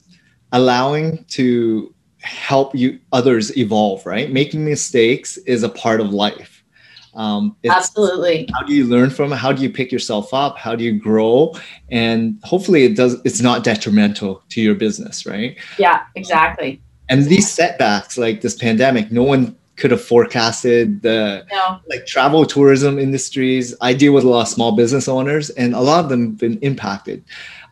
allowing 0.52 1.26
to 1.40 1.94
help 2.20 2.76
you 2.76 3.00
others 3.12 3.58
evolve 3.58 4.06
right? 4.06 4.32
Making 4.32 4.64
mistakes 4.64 5.38
is 5.38 5.64
a 5.64 5.70
part 5.70 6.00
of 6.00 6.14
life 6.14 6.53
um, 7.16 7.56
absolutely. 7.66 8.50
how 8.54 8.64
do 8.66 8.74
you 8.74 8.86
learn 8.86 9.10
from 9.10 9.34
it? 9.34 9.38
How 9.38 9.52
do 9.52 9.62
you 9.62 9.70
pick 9.70 9.92
yourself 9.92 10.34
up? 10.34 10.58
How 10.58 10.76
do 10.76 10.84
you 10.84 11.00
grow? 11.00 11.54
And 11.92 12.40
hopefully 12.44 12.84
it 12.86 12.96
does 12.96 13.22
it's 13.24 13.42
not 13.42 13.64
detrimental 13.64 14.42
to 14.50 14.62
your 14.62 14.76
business 14.76 15.26
right? 15.26 15.58
Yeah 15.78 16.04
exactly. 16.16 16.82
And 17.10 17.26
these 17.26 17.52
setbacks 17.52 18.18
like 18.18 18.42
this 18.42 18.56
pandemic 18.56 19.12
no 19.12 19.24
one 19.24 19.56
could 19.76 19.92
have 19.92 20.04
forecasted 20.04 21.02
the 21.02 21.46
no. 21.52 21.80
like 21.88 22.06
travel 22.06 22.46
tourism 22.46 23.00
industries. 23.00 23.76
I 23.82 23.94
deal 23.94 24.14
with 24.14 24.24
a 24.24 24.30
lot 24.30 24.44
of 24.44 24.48
small 24.48 24.72
business 24.72 25.08
owners 25.08 25.50
and 25.52 25.74
a 25.74 25.82
lot 25.82 26.04
of 26.04 26.10
them 26.10 26.28
have 26.28 26.38
been 26.38 26.60
impacted. 26.60 27.24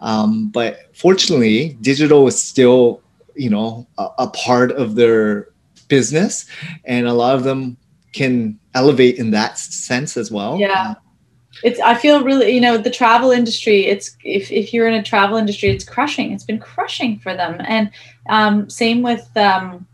Um, 0.01 0.49
but 0.49 0.95
fortunately 0.95 1.77
digital 1.81 2.27
is 2.27 2.41
still 2.41 3.01
you 3.35 3.49
know 3.49 3.87
a, 3.97 4.07
a 4.19 4.27
part 4.27 4.71
of 4.73 4.95
their 4.95 5.49
business 5.87 6.45
and 6.85 7.07
a 7.07 7.13
lot 7.13 7.35
of 7.35 7.43
them 7.43 7.77
can 8.13 8.59
elevate 8.73 9.17
in 9.17 9.31
that 9.31 9.57
sense 9.57 10.17
as 10.17 10.31
well. 10.31 10.59
Yeah. 10.59 10.95
It's 11.63 11.79
i 11.81 11.95
feel 11.95 12.23
really 12.23 12.51
you 12.51 12.61
know 12.61 12.77
the 12.77 12.89
travel 12.89 13.31
industry 13.31 13.85
it's 13.85 14.15
if, 14.23 14.49
if 14.51 14.73
you're 14.73 14.87
in 14.87 14.93
a 14.93 15.03
travel 15.03 15.37
industry 15.37 15.69
it's 15.69 15.83
crushing 15.83 16.31
it's 16.31 16.45
been 16.45 16.59
crushing 16.59 17.19
for 17.19 17.35
them. 17.35 17.57
And 17.65 17.91
um, 18.29 18.69
same 18.69 19.01
with 19.01 19.29
um, 19.35 19.85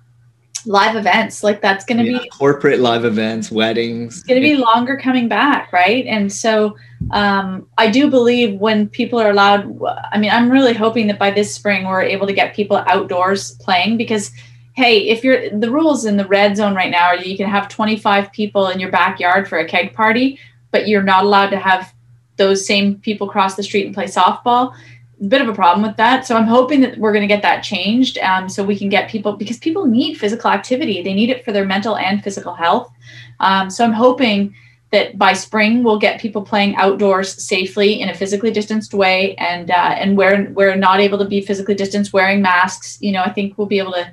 live 0.65 0.95
events 0.95 1.43
like 1.43 1.61
that's 1.61 1.83
going 1.83 1.97
to 1.97 2.03
Yeah, 2.03 2.19
be 2.19 2.29
corporate 2.29 2.79
live 2.79 3.05
events 3.05 3.51
weddings. 3.51 4.17
It's 4.17 4.27
going 4.27 4.39
to 4.39 4.47
be 4.47 4.55
longer 4.55 4.97
coming 4.97 5.27
back 5.27 5.73
right? 5.73 6.05
And 6.05 6.31
so 6.31 6.75
um, 7.11 7.67
i 7.77 7.89
do 7.89 8.09
believe 8.09 8.59
when 8.59 8.87
people 8.87 9.19
are 9.19 9.29
allowed 9.29 9.79
i 10.11 10.17
mean 10.17 10.31
i'm 10.31 10.49
really 10.49 10.73
hoping 10.73 11.07
that 11.07 11.19
by 11.19 11.31
this 11.31 11.53
spring 11.53 11.85
we're 11.85 12.01
able 12.01 12.27
to 12.27 12.33
get 12.33 12.55
people 12.55 12.77
outdoors 12.87 13.51
playing 13.55 13.97
because 13.97 14.31
hey, 14.77 15.09
if 15.09 15.23
you're 15.23 15.49
the 15.49 15.71
rules 15.71 16.05
in 16.05 16.17
the 16.17 16.27
red 16.27 16.55
zone 16.55 16.75
right 16.75 16.91
now 16.91 17.07
are 17.07 17.15
you 17.15 17.35
can 17.35 17.49
have 17.49 17.67
25 17.67 18.31
people 18.31 18.67
in 18.67 18.79
your 18.79 18.91
backyard 18.91 19.47
for 19.47 19.57
a 19.57 19.65
keg 19.65 19.91
party, 19.91 20.39
but 20.69 20.87
you're 20.87 21.01
not 21.01 21.23
allowed 21.23 21.49
to 21.49 21.57
have 21.57 21.91
those 22.35 22.63
same 22.63 22.99
people 22.99 23.27
cross 23.27 23.55
the 23.55 23.63
street 23.63 23.87
and 23.87 23.95
play 23.95 24.05
softball. 24.05 24.75
A 25.19 25.23
bit 25.23 25.41
of 25.41 25.49
a 25.49 25.53
problem 25.53 25.81
with 25.81 25.97
that. 25.97 26.27
So 26.27 26.37
I'm 26.37 26.45
hoping 26.45 26.81
that 26.81 26.95
we're 26.99 27.11
going 27.11 27.27
to 27.27 27.33
get 27.35 27.41
that 27.41 27.63
changed 27.63 28.19
um, 28.19 28.47
so 28.47 28.63
we 28.63 28.77
can 28.77 28.87
get 28.87 29.09
people 29.09 29.35
because 29.35 29.57
people 29.57 29.87
need 29.87 30.13
physical 30.13 30.51
activity. 30.51 31.01
They 31.01 31.15
need 31.15 31.31
it 31.31 31.43
for 31.43 31.51
their 31.51 31.65
mental 31.65 31.97
and 31.97 32.23
physical 32.23 32.53
health. 32.53 32.93
Um, 33.39 33.71
so 33.71 33.83
I'm 33.83 33.93
hoping 33.93 34.53
that 34.91 35.17
by 35.17 35.33
spring 35.33 35.83
we'll 35.83 35.97
get 35.97 36.21
people 36.21 36.43
playing 36.43 36.75
outdoors 36.75 37.33
safely 37.43 37.99
in 37.99 38.09
a 38.09 38.13
physically 38.13 38.51
distanced 38.51 38.93
way 38.93 39.33
and 39.37 39.71
uh, 39.71 39.95
and 39.97 40.15
where 40.15 40.51
we're 40.51 40.75
not 40.75 40.99
able 40.99 41.17
to 41.17 41.25
be 41.25 41.41
physically 41.41 41.75
distanced 41.75 42.13
wearing 42.13 42.41
masks 42.41 42.97
you 43.01 43.11
know 43.11 43.21
i 43.21 43.29
think 43.29 43.57
we'll 43.57 43.67
be 43.67 43.79
able 43.79 43.91
to 43.91 44.09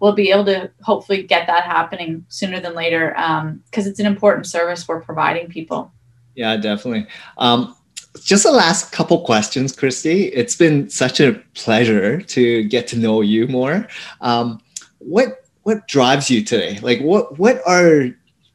we'll 0.00 0.12
be 0.12 0.30
able 0.30 0.44
to 0.46 0.70
hopefully 0.82 1.22
get 1.22 1.46
that 1.46 1.64
happening 1.64 2.24
sooner 2.28 2.60
than 2.60 2.74
later 2.74 3.10
because 3.10 3.86
um, 3.86 3.90
it's 3.90 4.00
an 4.00 4.06
important 4.06 4.46
service 4.46 4.86
we're 4.86 5.00
providing 5.00 5.48
people. 5.48 5.92
Yeah, 6.34 6.56
definitely. 6.56 7.06
Um, 7.36 7.74
just 8.22 8.44
the 8.44 8.52
last 8.52 8.92
couple 8.92 9.20
questions, 9.24 9.74
Kristi. 9.74 10.30
It's 10.32 10.56
been 10.56 10.88
such 10.88 11.20
a 11.20 11.34
pleasure 11.54 12.20
to 12.20 12.64
get 12.64 12.86
to 12.88 12.98
know 12.98 13.20
you 13.20 13.46
more. 13.48 13.86
Um, 14.20 14.60
what 14.98 15.44
what 15.62 15.86
drives 15.86 16.30
you 16.30 16.42
today? 16.44 16.78
Like, 16.80 17.00
what 17.00 17.38
what 17.38 17.60
are 17.66 18.08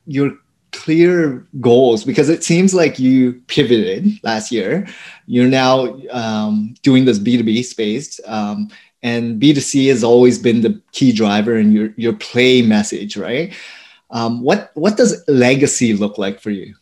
your 0.05 0.31
clear 0.71 1.47
goals? 1.61 2.03
Because 2.03 2.29
it 2.29 2.43
seems 2.43 2.73
like 2.73 2.99
you 2.99 3.33
pivoted 3.47 4.19
last 4.23 4.51
year. 4.51 4.87
You're 5.27 5.47
now 5.47 5.97
um, 6.11 6.73
doing 6.81 7.05
this 7.05 7.19
B 7.19 7.37
two 7.37 7.43
B 7.43 7.63
space, 7.63 8.19
um, 8.25 8.69
and 9.03 9.41
b2c 9.41 9.89
has 9.89 10.03
always 10.03 10.39
been 10.39 10.61
the 10.61 10.81
key 10.91 11.11
driver 11.11 11.57
in 11.57 11.71
your, 11.71 11.93
your 11.97 12.13
play 12.13 12.61
message 12.61 13.17
right? 13.17 13.53
Um, 14.09 14.41
what 14.41 14.71
what 14.75 14.95
does 14.95 15.23
legacy 15.27 15.93
look 15.93 16.17
like 16.17 16.39
for 16.39 16.51
you? 16.51 16.75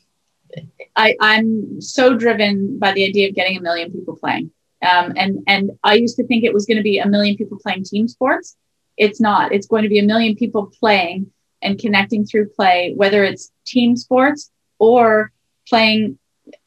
I, 0.96 1.16
i'm 1.20 1.82
so 1.82 2.18
driven 2.18 2.78
by 2.78 2.92
the 2.94 3.06
idea 3.06 3.30
of 3.30 3.36
getting 3.36 3.58
a 3.58 3.62
million 3.62 3.92
people 3.92 4.16
playing. 4.16 4.52
Um, 4.82 5.14
and 5.16 5.40
and 5.48 5.72
i 5.84 5.96
used 5.96 6.18
to 6.18 6.28
think 6.28 6.44
it 6.44 6.54
was 6.54 6.66
going 6.66 6.78
to 6.78 6.84
be 6.84 7.00
a 7.00 7.08
million 7.08 7.36
people 7.38 7.58
playing 7.62 7.84
team 7.84 8.08
sports. 8.08 8.58
It's 8.98 9.22
not. 9.22 9.52
It's 9.52 9.68
going 9.68 9.84
to 9.84 9.90
be 9.90 10.00
a 10.00 10.04
million 10.04 10.36
people 10.36 10.72
playing 10.80 11.32
and 11.62 11.80
connecting 11.80 12.26
through 12.26 12.50
play 12.50 12.94
whether 12.96 13.24
it's 13.24 13.52
team 13.66 13.96
sports 13.96 14.52
or 14.80 15.32
playing 15.68 16.18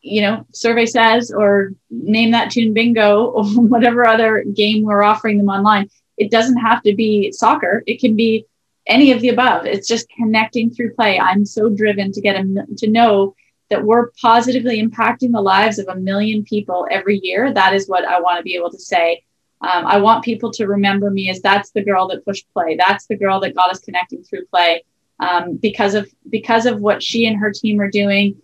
you 0.04 0.20
know, 0.20 0.46
survey 0.52 0.84
says, 0.84 1.30
or 1.30 1.72
name 1.90 2.32
that 2.32 2.50
tune 2.50 2.74
bingo, 2.74 3.24
or 3.24 3.44
whatever 3.54 4.06
other 4.06 4.44
game 4.44 4.84
we're 4.84 5.02
offering 5.02 5.38
them 5.38 5.48
online. 5.48 5.88
It 6.18 6.30
doesn't 6.30 6.58
have 6.58 6.82
to 6.82 6.94
be 6.94 7.32
soccer. 7.32 7.82
It 7.86 8.00
can 8.00 8.14
be 8.14 8.46
any 8.86 9.12
of 9.12 9.22
the 9.22 9.30
above. 9.30 9.64
It's 9.64 9.88
just 9.88 10.06
connecting 10.10 10.70
through 10.70 10.94
play. 10.94 11.18
I'm 11.18 11.46
so 11.46 11.70
driven 11.70 12.12
to 12.12 12.20
get 12.20 12.36
a, 12.36 12.66
to 12.78 12.86
know 12.86 13.34
that 13.70 13.82
we're 13.82 14.10
positively 14.20 14.80
impacting 14.80 15.32
the 15.32 15.40
lives 15.40 15.78
of 15.78 15.88
a 15.88 15.96
million 15.96 16.44
people 16.44 16.86
every 16.90 17.18
year. 17.22 17.52
That 17.52 17.72
is 17.72 17.88
what 17.88 18.04
I 18.04 18.20
want 18.20 18.36
to 18.36 18.42
be 18.42 18.56
able 18.56 18.70
to 18.72 18.78
say. 18.78 19.24
Um, 19.62 19.86
I 19.86 19.96
want 19.96 20.22
people 20.22 20.50
to 20.52 20.66
remember 20.66 21.10
me 21.10 21.30
as 21.30 21.40
that's 21.40 21.70
the 21.70 21.82
girl 21.82 22.08
that 22.08 22.26
pushed 22.26 22.46
play. 22.52 22.76
That's 22.76 23.06
the 23.06 23.16
girl 23.16 23.40
that 23.40 23.56
got 23.56 23.70
us 23.70 23.78
connecting 23.78 24.22
through 24.22 24.44
play. 24.46 24.84
Um, 25.18 25.56
because 25.56 25.94
of 25.94 26.10
because 26.28 26.66
of 26.66 26.80
what 26.80 27.02
she 27.02 27.24
and 27.24 27.38
her 27.38 27.52
team 27.52 27.80
are 27.80 27.90
doing 27.90 28.42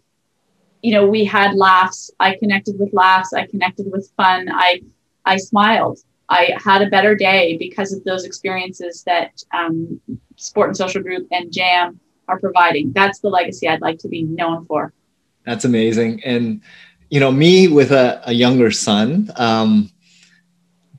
you 0.83 0.93
know, 0.93 1.07
we 1.07 1.24
had 1.24 1.55
laughs. 1.55 2.11
I 2.20 2.37
connected 2.37 2.78
with 2.78 2.93
laughs. 2.93 3.33
I 3.33 3.47
connected 3.47 3.91
with 3.91 4.11
fun. 4.16 4.49
I, 4.51 4.83
I 5.24 5.37
smiled. 5.37 6.01
I 6.28 6.57
had 6.64 6.83
a 6.83 6.89
better 6.89 7.14
day 7.14 7.57
because 7.59 7.93
of 7.93 8.05
those 8.05 8.24
experiences 8.24 9.03
that 9.05 9.43
um, 9.53 10.01
Sport 10.37 10.68
and 10.68 10.76
Social 10.76 11.03
Group 11.03 11.26
and 11.33 11.53
Jam 11.53 11.99
are 12.28 12.39
providing. 12.39 12.93
That's 12.93 13.18
the 13.18 13.28
legacy 13.28 13.68
I'd 13.68 13.81
like 13.81 13.99
to 13.99 14.09
be 14.09 14.22
known 14.22 14.64
for. 14.66 14.93
That's 15.45 15.64
amazing. 15.64 16.22
And, 16.24 16.62
you 17.11 17.18
know, 17.18 17.33
me 17.33 17.66
with 17.66 17.91
a, 17.91 18.22
a 18.24 18.33
younger 18.33 18.70
son, 18.70 19.31
um, 19.37 19.91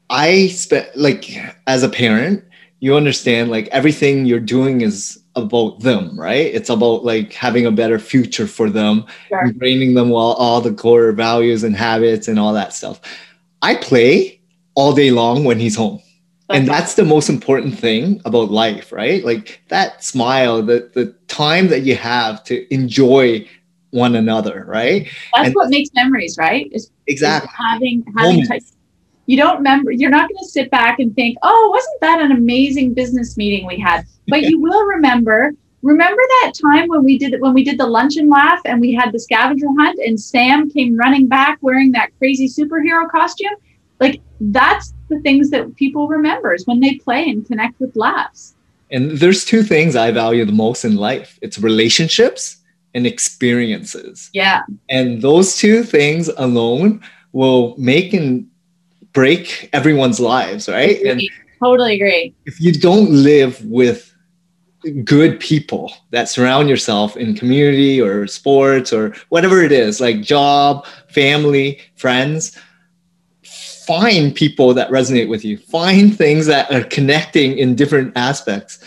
I 0.10 0.50
spent 0.50 0.96
like 0.98 1.38
as 1.66 1.84
a 1.84 1.90
parent, 1.90 2.44
you 2.82 2.96
understand 2.98 3.50
like 3.50 3.68
everything 3.70 4.26
you're 4.26 4.40
doing 4.40 4.82
is 4.82 5.21
about 5.36 5.80
them, 5.80 6.20
right? 6.20 6.54
It's 6.54 6.70
about 6.70 7.06
like 7.06 7.34
having 7.34 7.66
a 7.66 7.72
better 7.72 8.00
future 8.00 8.48
for 8.48 8.70
them, 8.70 9.06
sure. 9.30 9.48
ingraining 9.48 9.96
them 9.96 10.12
all, 10.12 10.34
all 10.34 10.62
the 10.62 10.74
core 10.74 11.12
values 11.12 11.64
and 11.64 11.76
habits 11.76 12.28
and 12.28 12.40
all 12.40 12.54
that 12.54 12.74
stuff. 12.74 13.00
I 13.62 13.76
play 13.76 14.42
all 14.76 14.94
day 14.94 15.12
long 15.12 15.44
when 15.44 15.60
he's 15.60 15.76
home. 15.76 16.02
Okay. 16.50 16.60
And 16.60 16.68
that's 16.68 16.96
the 16.96 17.06
most 17.06 17.30
important 17.30 17.78
thing 17.78 18.22
about 18.26 18.52
life, 18.52 18.92
right? 18.92 19.24
Like 19.24 19.62
that 19.70 20.04
smile, 20.04 20.62
the, 20.62 20.92
the 20.94 21.16
time 21.28 21.70
that 21.70 21.84
you 21.84 21.96
have 21.96 22.44
to 22.46 22.74
enjoy 22.74 23.48
one 23.92 24.16
another, 24.16 24.66
right? 24.68 25.08
That's 25.34 25.48
and 25.48 25.56
what 25.56 25.70
makes 25.70 25.90
memories, 25.94 26.38
right? 26.38 26.70
Is, 26.74 26.92
exactly 27.08 27.50
is 27.50 27.56
having 27.58 28.06
having 28.18 28.46
you 29.26 29.38
don't 29.38 29.58
remember 29.58 29.92
you're 29.92 30.10
not 30.10 30.30
going 30.30 30.44
to 30.44 30.50
sit 30.50 30.70
back 30.72 31.00
and 31.00 31.16
think 31.16 31.38
oh 31.44 31.70
wasn't 31.74 32.02
that 32.02 32.22
an 32.22 32.32
amazing 32.32 32.94
business 32.94 33.38
meeting 33.38 33.66
we 33.68 33.80
had? 33.80 34.06
But 34.28 34.44
you 34.44 34.60
will 34.60 34.86
remember 34.86 35.52
remember 35.82 36.22
that 36.42 36.54
time 36.62 36.88
when 36.88 37.04
we 37.04 37.18
did 37.18 37.40
when 37.42 37.54
we 37.54 37.64
did 37.64 37.80
the 37.80 37.88
luncheon 37.88 38.30
laugh 38.30 38.60
and 38.66 38.80
we 38.80 38.94
had 38.94 39.12
the 39.12 39.20
scavenger 39.20 39.68
hunt 39.80 40.00
and 40.00 40.20
sam 40.20 40.70
came 40.70 40.96
running 40.96 41.28
back 41.28 41.58
wearing 41.62 41.92
that 41.94 42.10
crazy 42.18 42.48
superhero 42.48 43.10
costume? 43.10 43.54
Like 44.00 44.22
that's 44.40 44.94
the 45.10 45.20
things 45.20 45.50
that 45.52 45.76
people 45.76 46.08
remember 46.08 46.54
is 46.54 46.66
when 46.66 46.80
they 46.80 46.96
play 46.96 47.30
and 47.30 47.46
connect 47.46 47.80
with 47.80 47.96
laughs. 47.96 48.56
And 48.90 49.12
there's 49.12 49.46
two 49.46 49.64
things 49.64 49.96
i 49.96 50.12
value 50.12 50.44
the 50.44 50.52
most 50.52 50.84
in 50.84 50.98
life. 50.98 51.40
It's 51.42 51.58
relationships 51.58 52.58
and 52.94 53.08
experiences. 53.08 54.30
Yeah. 54.34 54.62
And 54.90 55.22
those 55.22 55.58
two 55.58 55.84
things 55.84 56.30
alone 56.38 57.02
will 57.32 57.76
make 57.78 58.14
and 58.14 58.48
break 59.14 59.70
everyone's 59.74 60.20
lives, 60.20 60.68
right? 60.70 61.02
And 61.04 61.22
totally 61.60 61.96
agree. 61.96 62.34
If 62.46 62.60
you 62.60 62.72
don't 62.72 63.10
live 63.10 63.64
with 63.66 64.08
good 65.04 65.40
people 65.40 65.94
that 66.10 66.28
surround 66.28 66.68
yourself 66.68 67.16
in 67.16 67.36
community 67.36 68.02
or 68.02 68.26
sports 68.28 68.92
or 68.92 69.14
whatever 69.30 69.62
it 69.62 69.72
is, 69.72 70.02
like 70.02 70.22
job, 70.22 70.86
family, 71.10 71.80
friends, 71.96 72.58
find 73.86 74.34
people 74.34 74.74
that 74.74 74.90
resonate 74.90 75.30
with 75.30 75.44
you. 75.44 75.58
Find 75.58 76.16
things 76.18 76.46
that 76.48 76.72
are 76.72 76.84
connecting 76.84 77.58
in 77.58 77.76
different 77.76 78.14
aspects. 78.16 78.80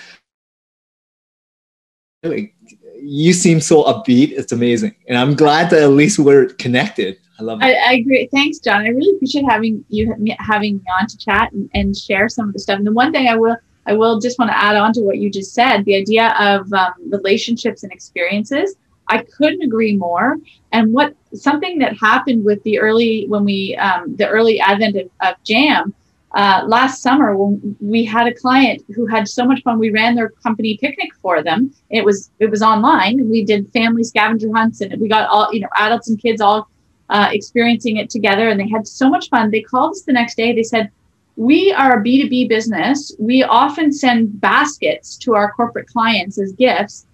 Really, 2.22 2.54
you 3.00 3.32
seem 3.32 3.60
so 3.60 3.84
upbeat. 3.84 4.32
It's 4.32 4.52
amazing. 4.52 4.94
And 5.08 5.18
I'm 5.18 5.34
glad 5.34 5.70
that 5.70 5.82
at 5.82 5.90
least 5.90 6.18
we're 6.18 6.46
connected. 6.54 7.18
I 7.38 7.42
love 7.42 7.60
it. 7.62 7.64
I, 7.64 7.90
I, 7.90 7.92
agree. 7.94 8.28
Thanks, 8.32 8.58
John. 8.58 8.82
I 8.82 8.88
really 8.88 9.16
appreciate 9.16 9.44
having 9.48 9.84
you 9.88 10.14
having 10.38 10.76
me 10.76 10.82
on 11.00 11.06
to 11.06 11.18
chat 11.18 11.52
and, 11.52 11.68
and 11.74 11.96
share 11.96 12.28
some 12.28 12.48
of 12.48 12.52
the 12.52 12.60
stuff. 12.60 12.78
And 12.78 12.86
the 12.86 12.92
one 12.92 13.12
thing 13.12 13.28
I 13.28 13.36
will 13.36 13.56
I 13.86 13.92
will 13.92 14.20
just 14.20 14.38
want 14.38 14.50
to 14.50 14.56
add 14.56 14.76
on 14.76 14.92
to 14.94 15.02
what 15.02 15.18
you 15.18 15.30
just 15.30 15.52
said, 15.52 15.84
the 15.84 15.96
idea 15.96 16.34
of 16.38 16.72
um, 16.72 16.94
relationships 17.10 17.82
and 17.82 17.92
experiences. 17.92 18.76
I 19.08 19.24
couldn't 19.36 19.62
agree 19.62 19.96
more. 19.96 20.38
And 20.72 20.92
what 20.92 21.14
something 21.34 21.78
that 21.80 21.98
happened 21.98 22.44
with 22.44 22.62
the 22.62 22.78
early 22.78 23.26
when 23.28 23.44
we 23.44 23.76
um, 23.76 24.16
the 24.16 24.28
early 24.28 24.60
advent 24.60 24.96
of, 24.96 25.10
of 25.20 25.34
Jam 25.44 25.94
uh, 26.34 26.64
last 26.66 27.02
summer 27.02 27.36
when 27.36 27.76
we 27.80 28.04
had 28.04 28.26
a 28.26 28.34
client 28.34 28.82
who 28.94 29.06
had 29.06 29.28
so 29.28 29.44
much 29.44 29.62
fun. 29.62 29.78
We 29.78 29.90
ran 29.90 30.14
their 30.14 30.30
company 30.30 30.78
picnic 30.80 31.10
for 31.20 31.42
them. 31.42 31.72
It 31.90 32.04
was 32.04 32.30
it 32.38 32.50
was 32.50 32.62
online. 32.62 33.28
We 33.28 33.44
did 33.44 33.72
family 33.72 34.04
scavenger 34.04 34.52
hunts 34.52 34.80
and 34.80 35.00
we 35.00 35.08
got 35.08 35.28
all 35.28 35.52
you 35.52 35.60
know 35.60 35.68
adults 35.76 36.08
and 36.08 36.20
kids 36.20 36.40
all 36.40 36.68
uh, 37.10 37.28
experiencing 37.32 37.96
it 37.96 38.10
together 38.10 38.48
and 38.48 38.58
they 38.58 38.68
had 38.68 38.86
so 38.86 39.08
much 39.08 39.28
fun. 39.28 39.50
They 39.50 39.60
called 39.60 39.92
us 39.92 40.02
the 40.02 40.12
next 40.12 40.36
day. 40.36 40.54
They 40.54 40.62
said, 40.62 40.90
We 41.36 41.72
are 41.72 41.98
a 41.98 42.02
B2B 42.02 42.48
business. 42.48 43.14
We 43.18 43.42
often 43.42 43.92
send 43.92 44.40
baskets 44.40 45.16
to 45.18 45.34
our 45.34 45.52
corporate 45.52 45.88
clients 45.88 46.38
as 46.38 46.52
gifts. 46.52 47.06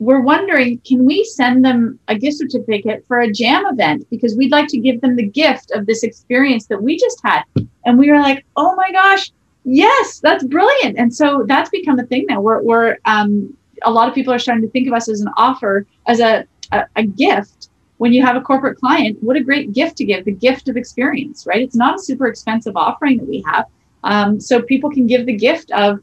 We're 0.00 0.20
wondering, 0.20 0.78
can 0.86 1.04
we 1.04 1.24
send 1.24 1.64
them 1.64 1.98
a 2.06 2.16
gift 2.16 2.38
certificate 2.38 3.04
for 3.08 3.18
a 3.18 3.32
jam 3.32 3.64
event? 3.66 4.06
Because 4.10 4.36
we'd 4.36 4.52
like 4.52 4.68
to 4.68 4.78
give 4.78 5.00
them 5.00 5.16
the 5.16 5.26
gift 5.26 5.72
of 5.72 5.86
this 5.86 6.04
experience 6.04 6.66
that 6.66 6.80
we 6.80 6.96
just 6.96 7.20
had. 7.24 7.42
And 7.84 7.98
we 7.98 8.08
were 8.08 8.20
like, 8.20 8.44
oh 8.56 8.76
my 8.76 8.92
gosh, 8.92 9.32
yes, 9.64 10.20
that's 10.20 10.44
brilliant. 10.44 10.98
And 10.98 11.12
so 11.12 11.44
that's 11.48 11.68
become 11.70 11.98
a 11.98 12.04
thing 12.04 12.26
now. 12.28 12.40
We're, 12.40 12.62
we're 12.62 12.98
um, 13.06 13.56
a 13.82 13.90
lot 13.90 14.08
of 14.08 14.14
people 14.14 14.32
are 14.32 14.38
starting 14.38 14.62
to 14.62 14.70
think 14.70 14.86
of 14.86 14.94
us 14.94 15.08
as 15.08 15.20
an 15.20 15.30
offer, 15.36 15.84
as 16.06 16.20
a, 16.20 16.44
a, 16.70 16.84
a 16.94 17.02
gift 17.02 17.68
when 17.98 18.12
you 18.12 18.24
have 18.24 18.36
a 18.36 18.40
corporate 18.40 18.78
client, 18.78 19.18
what 19.22 19.36
a 19.36 19.40
great 19.40 19.72
gift 19.72 19.96
to 19.98 20.04
give 20.04 20.24
the 20.24 20.32
gift 20.32 20.68
of 20.68 20.76
experience, 20.76 21.46
right? 21.46 21.60
It's 21.60 21.76
not 21.76 21.96
a 21.96 21.98
super 21.98 22.26
expensive 22.26 22.76
offering 22.76 23.18
that 23.18 23.28
we 23.28 23.44
have. 23.46 23.66
Um, 24.04 24.40
so 24.40 24.62
people 24.62 24.90
can 24.90 25.06
give 25.06 25.26
the 25.26 25.36
gift 25.36 25.70
of 25.72 26.00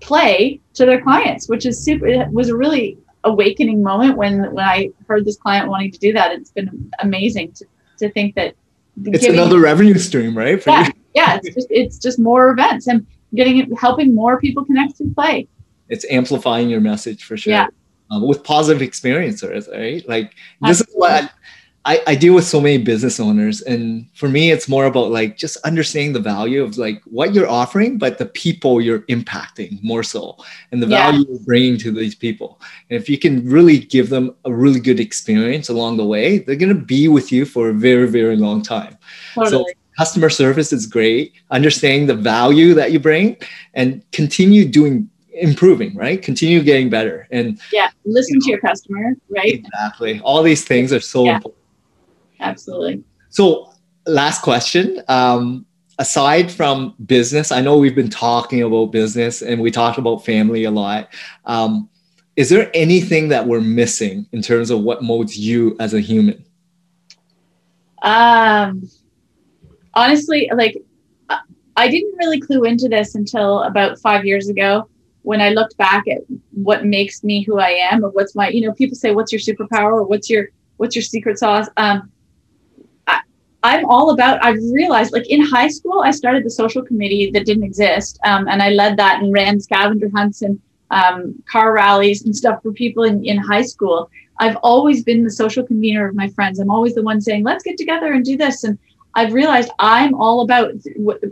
play 0.00 0.60
to 0.74 0.86
their 0.86 1.00
clients, 1.02 1.48
which 1.48 1.66
is 1.66 1.82
super, 1.82 2.06
it 2.06 2.30
was 2.30 2.48
a 2.48 2.56
really 2.56 2.98
awakening 3.24 3.82
moment 3.82 4.16
when, 4.16 4.52
when 4.52 4.64
I 4.64 4.90
heard 5.06 5.24
this 5.24 5.36
client 5.36 5.68
wanting 5.68 5.92
to 5.92 5.98
do 5.98 6.12
that. 6.14 6.32
It's 6.32 6.50
been 6.50 6.90
amazing 7.00 7.52
to, 7.52 7.66
to 7.98 8.10
think 8.10 8.34
that 8.36 8.54
it's 9.04 9.20
giving, 9.24 9.38
another 9.38 9.60
revenue 9.60 9.98
stream, 9.98 10.36
right? 10.36 10.64
yeah. 10.66 10.88
yeah. 11.14 11.38
It's 11.42 11.54
just, 11.54 11.66
it's 11.70 11.98
just 11.98 12.18
more 12.18 12.50
events 12.50 12.86
and 12.86 13.06
getting 13.34 13.58
it, 13.58 13.68
helping 13.78 14.14
more 14.14 14.40
people 14.40 14.64
connect 14.64 14.96
to 14.98 15.12
play. 15.14 15.46
it's 15.90 16.06
amplifying 16.10 16.70
your 16.70 16.80
message 16.80 17.24
for 17.24 17.36
sure. 17.36 17.52
Yeah. 17.52 17.66
Um, 18.10 18.26
with 18.28 18.44
positive 18.44 18.82
experiences, 18.82 19.68
right? 19.72 20.06
Like 20.08 20.34
this 20.60 20.80
is 20.80 20.86
what 20.92 21.32
I, 21.86 22.00
I 22.06 22.14
deal 22.14 22.34
with 22.34 22.44
so 22.46 22.60
many 22.60 22.78
business 22.78 23.20
owners 23.20 23.60
and 23.62 24.06
for 24.14 24.28
me 24.28 24.50
it's 24.50 24.68
more 24.68 24.86
about 24.86 25.10
like 25.10 25.36
just 25.36 25.56
understanding 25.64 26.14
the 26.14 26.20
value 26.20 26.62
of 26.62 26.78
like 26.78 27.02
what 27.04 27.34
you're 27.34 27.48
offering 27.48 27.98
but 27.98 28.16
the 28.18 28.26
people 28.26 28.80
you're 28.80 29.00
impacting 29.00 29.82
more 29.82 30.02
so 30.02 30.36
and 30.72 30.82
the 30.82 30.86
Yeah. 30.86 31.10
value 31.10 31.26
you're 31.28 31.40
bringing 31.40 31.76
to 31.78 31.90
these 31.92 32.14
people 32.14 32.60
and 32.88 32.98
if 33.00 33.08
you 33.08 33.18
can 33.18 33.46
really 33.48 33.78
give 33.78 34.08
them 34.08 34.34
a 34.46 34.52
really 34.52 34.80
good 34.80 34.98
experience 34.98 35.68
along 35.68 35.98
the 35.98 36.06
way 36.06 36.38
they're 36.38 36.56
going 36.56 36.74
to 36.74 36.84
be 36.96 37.08
with 37.08 37.30
you 37.30 37.44
for 37.44 37.68
a 37.68 37.74
very 37.74 38.08
very 38.08 38.36
long 38.36 38.62
time 38.62 38.96
Totally. 39.34 39.74
customer 39.98 40.30
service 40.30 40.72
is 40.72 40.86
great 40.86 41.34
understanding 41.50 42.06
the 42.06 42.14
value 42.14 42.72
that 42.74 42.92
you 42.92 42.98
bring 42.98 43.36
and 43.74 44.02
continue 44.12 44.64
doing 44.64 45.08
improving 45.34 45.94
right 45.96 46.22
continue 46.22 46.62
getting 46.62 46.88
better 46.88 47.26
and 47.30 47.60
yeah. 47.72 47.90
Listen 48.04 48.38
to 48.40 48.50
your 48.50 48.60
customer, 48.60 49.14
right? 49.28 49.54
exactly 49.54 50.20
all 50.20 50.42
these 50.42 50.64
things 50.64 50.92
are 50.92 51.00
so 51.00 51.24
Yeah. 51.24 51.36
important 51.36 51.64
Absolutely. 52.40 53.02
So, 53.30 53.72
last 54.06 54.42
question. 54.42 55.02
Um, 55.08 55.66
aside 55.98 56.50
from 56.50 56.94
business, 57.06 57.50
I 57.50 57.60
know 57.60 57.76
we've 57.78 57.94
been 57.94 58.10
talking 58.10 58.62
about 58.62 58.86
business 58.86 59.42
and 59.42 59.60
we 59.60 59.70
talked 59.70 59.98
about 59.98 60.24
family 60.24 60.64
a 60.64 60.70
lot. 60.70 61.08
Um, 61.44 61.88
is 62.36 62.48
there 62.48 62.70
anything 62.74 63.28
that 63.28 63.46
we're 63.46 63.60
missing 63.60 64.26
in 64.32 64.42
terms 64.42 64.70
of 64.70 64.80
what 64.80 65.02
molds 65.02 65.38
you 65.38 65.76
as 65.80 65.94
a 65.94 66.00
human? 66.00 66.44
Um, 68.02 68.88
honestly, 69.94 70.50
like 70.54 70.76
I 71.76 71.88
didn't 71.88 72.16
really 72.18 72.40
clue 72.40 72.64
into 72.64 72.88
this 72.88 73.14
until 73.14 73.62
about 73.62 73.98
five 73.98 74.24
years 74.24 74.48
ago 74.48 74.88
when 75.24 75.40
I 75.40 75.48
looked 75.48 75.76
back 75.78 76.04
at 76.06 76.18
what 76.52 76.84
makes 76.84 77.24
me 77.24 77.42
who 77.42 77.58
I 77.58 77.70
am 77.70 78.04
or 78.04 78.10
what's 78.10 78.34
my, 78.34 78.48
you 78.48 78.60
know, 78.60 78.72
people 78.74 78.94
say, 78.94 79.12
what's 79.12 79.32
your 79.32 79.40
superpower 79.40 79.92
or 79.92 80.04
what's 80.04 80.28
your, 80.28 80.48
what's 80.76 80.94
your 80.94 81.02
secret 81.02 81.38
sauce? 81.38 81.66
Um, 81.78 82.12
I, 83.06 83.20
I'm 83.62 83.86
all 83.86 84.10
about, 84.10 84.44
I've 84.44 84.58
realized 84.70 85.14
like 85.14 85.26
in 85.30 85.40
high 85.40 85.68
school, 85.68 86.02
I 86.02 86.10
started 86.10 86.44
the 86.44 86.50
social 86.50 86.82
committee 86.82 87.30
that 87.30 87.46
didn't 87.46 87.64
exist. 87.64 88.20
Um, 88.24 88.48
and 88.48 88.62
I 88.62 88.68
led 88.68 88.98
that 88.98 89.22
and 89.22 89.32
ran 89.32 89.58
scavenger 89.60 90.10
hunts 90.14 90.42
and 90.42 90.60
um, 90.90 91.42
car 91.50 91.72
rallies 91.72 92.26
and 92.26 92.36
stuff 92.36 92.62
for 92.62 92.72
people 92.72 93.04
in, 93.04 93.24
in 93.24 93.38
high 93.38 93.62
school. 93.62 94.10
I've 94.40 94.56
always 94.56 95.04
been 95.04 95.24
the 95.24 95.30
social 95.30 95.66
convener 95.66 96.06
of 96.06 96.14
my 96.14 96.28
friends. 96.28 96.58
I'm 96.58 96.70
always 96.70 96.94
the 96.94 97.02
one 97.02 97.22
saying, 97.22 97.44
let's 97.44 97.64
get 97.64 97.78
together 97.78 98.12
and 98.12 98.22
do 98.22 98.36
this. 98.36 98.64
And 98.64 98.78
I've 99.14 99.32
realized 99.32 99.70
I'm 99.78 100.14
all 100.14 100.42
about 100.42 100.72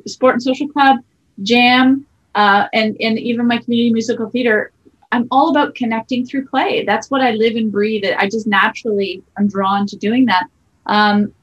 sport 0.06 0.36
and 0.36 0.42
social 0.42 0.68
club, 0.68 1.00
jam, 1.42 2.06
uh, 2.34 2.66
and, 2.72 2.96
and 3.00 3.18
even 3.18 3.46
my 3.46 3.58
community 3.58 3.92
musical 3.92 4.28
theater. 4.30 4.72
I'm 5.10 5.28
all 5.30 5.50
about 5.50 5.74
connecting 5.74 6.24
through 6.24 6.46
play. 6.46 6.84
That's 6.86 7.10
what 7.10 7.20
I 7.20 7.32
live 7.32 7.56
and 7.56 7.70
breathe. 7.70 8.04
I 8.16 8.28
just 8.30 8.46
naturally 8.46 9.22
am 9.38 9.46
drawn 9.46 9.86
to 9.88 9.96
doing 9.96 10.24
that. 10.26 10.46
Um, 10.86 11.34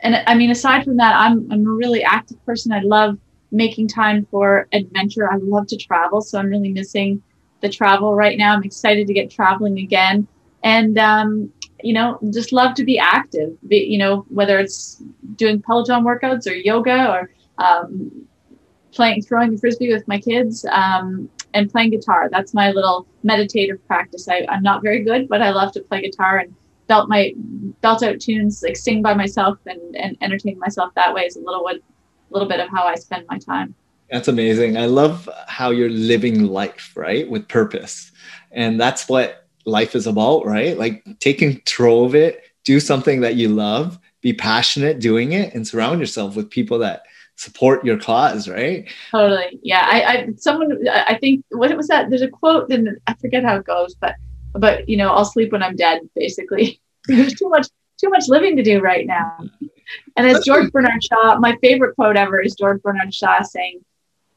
and 0.00 0.22
I 0.26 0.34
mean, 0.34 0.50
aside 0.50 0.84
from 0.84 0.98
that, 0.98 1.16
I'm, 1.16 1.50
I'm 1.50 1.66
a 1.66 1.70
really 1.70 2.04
active 2.04 2.44
person. 2.44 2.70
I 2.70 2.80
love 2.80 3.18
making 3.50 3.88
time 3.88 4.26
for 4.30 4.68
adventure. 4.72 5.32
I 5.32 5.36
love 5.36 5.66
to 5.68 5.76
travel. 5.78 6.20
So 6.20 6.38
I'm 6.38 6.48
really 6.48 6.72
missing 6.72 7.22
the 7.62 7.70
travel 7.70 8.14
right 8.14 8.36
now. 8.36 8.52
I'm 8.52 8.62
excited 8.64 9.06
to 9.06 9.14
get 9.14 9.30
traveling 9.30 9.78
again. 9.78 10.28
And, 10.62 10.98
um, 10.98 11.50
you 11.82 11.94
know, 11.94 12.18
just 12.32 12.52
love 12.52 12.74
to 12.74 12.84
be 12.84 12.98
active, 12.98 13.56
be, 13.68 13.76
you 13.76 13.98
know, 13.98 14.26
whether 14.28 14.58
it's 14.58 15.02
doing 15.36 15.62
Peloton 15.62 16.04
workouts 16.04 16.46
or 16.46 16.54
yoga 16.54 17.10
or 17.10 17.30
um, 17.58 18.26
playing, 18.94 19.22
throwing 19.22 19.52
the 19.52 19.58
frisbee 19.58 19.92
with 19.92 20.06
my 20.08 20.18
kids 20.18 20.64
um, 20.66 21.28
and 21.52 21.70
playing 21.70 21.90
guitar. 21.90 22.28
That's 22.30 22.54
my 22.54 22.70
little 22.70 23.06
meditative 23.22 23.84
practice. 23.86 24.28
I, 24.28 24.46
I'm 24.48 24.62
not 24.62 24.82
very 24.82 25.02
good, 25.02 25.28
but 25.28 25.42
I 25.42 25.50
love 25.50 25.72
to 25.72 25.80
play 25.80 26.02
guitar 26.02 26.38
and 26.38 26.54
belt 26.86 27.08
my 27.08 27.32
belt 27.80 28.02
out 28.02 28.20
tunes, 28.20 28.62
like 28.62 28.76
sing 28.76 29.02
by 29.02 29.14
myself 29.14 29.58
and, 29.66 29.96
and 29.96 30.16
entertain 30.20 30.58
myself 30.58 30.92
that 30.94 31.14
way 31.14 31.22
is 31.22 31.36
a 31.36 31.40
little 31.40 31.62
what, 31.62 31.80
little 32.30 32.48
bit 32.48 32.60
of 32.60 32.68
how 32.68 32.84
I 32.84 32.94
spend 32.94 33.26
my 33.28 33.38
time. 33.38 33.74
That's 34.10 34.28
amazing. 34.28 34.76
I 34.76 34.86
love 34.86 35.28
how 35.48 35.70
you're 35.70 35.88
living 35.88 36.44
life, 36.46 36.92
right? 36.94 37.28
With 37.28 37.48
purpose. 37.48 38.12
And 38.52 38.78
that's 38.78 39.08
what 39.08 39.46
life 39.64 39.94
is 39.94 40.06
about, 40.06 40.44
right? 40.44 40.78
Like 40.78 41.04
take 41.20 41.38
control 41.38 42.04
of 42.04 42.14
it, 42.14 42.42
do 42.64 42.80
something 42.80 43.22
that 43.22 43.36
you 43.36 43.48
love, 43.48 43.98
be 44.20 44.32
passionate 44.32 45.00
doing 45.00 45.32
it, 45.32 45.54
and 45.54 45.66
surround 45.66 46.00
yourself 46.00 46.36
with 46.36 46.50
people 46.50 46.78
that 46.80 47.04
support 47.36 47.84
your 47.84 47.98
cause, 47.98 48.48
right? 48.48 48.88
Totally. 49.10 49.58
Yeah. 49.62 49.86
I, 49.90 50.02
I 50.02 50.28
someone 50.36 50.86
I 50.88 51.16
think 51.18 51.44
what 51.50 51.76
was 51.76 51.88
that? 51.88 52.10
There's 52.10 52.22
a 52.22 52.28
quote 52.28 52.70
and 52.70 52.98
I 53.06 53.14
forget 53.14 53.44
how 53.44 53.56
it 53.56 53.64
goes, 53.64 53.94
but 53.94 54.14
but 54.52 54.88
you 54.88 54.96
know, 54.96 55.10
I'll 55.10 55.24
sleep 55.24 55.52
when 55.52 55.62
I'm 55.62 55.76
dead, 55.76 56.02
basically. 56.14 56.80
There's 57.06 57.34
too 57.34 57.48
much 57.48 57.68
too 58.00 58.08
much 58.08 58.24
living 58.28 58.56
to 58.56 58.62
do 58.62 58.80
right 58.80 59.06
now. 59.06 59.38
And 60.16 60.26
as 60.26 60.44
George 60.44 60.72
Bernard 60.72 61.02
Shaw, 61.02 61.38
my 61.38 61.56
favorite 61.62 61.94
quote 61.94 62.16
ever 62.16 62.40
is 62.40 62.54
George 62.54 62.82
Bernard 62.82 63.12
Shaw 63.12 63.42
saying, 63.42 63.84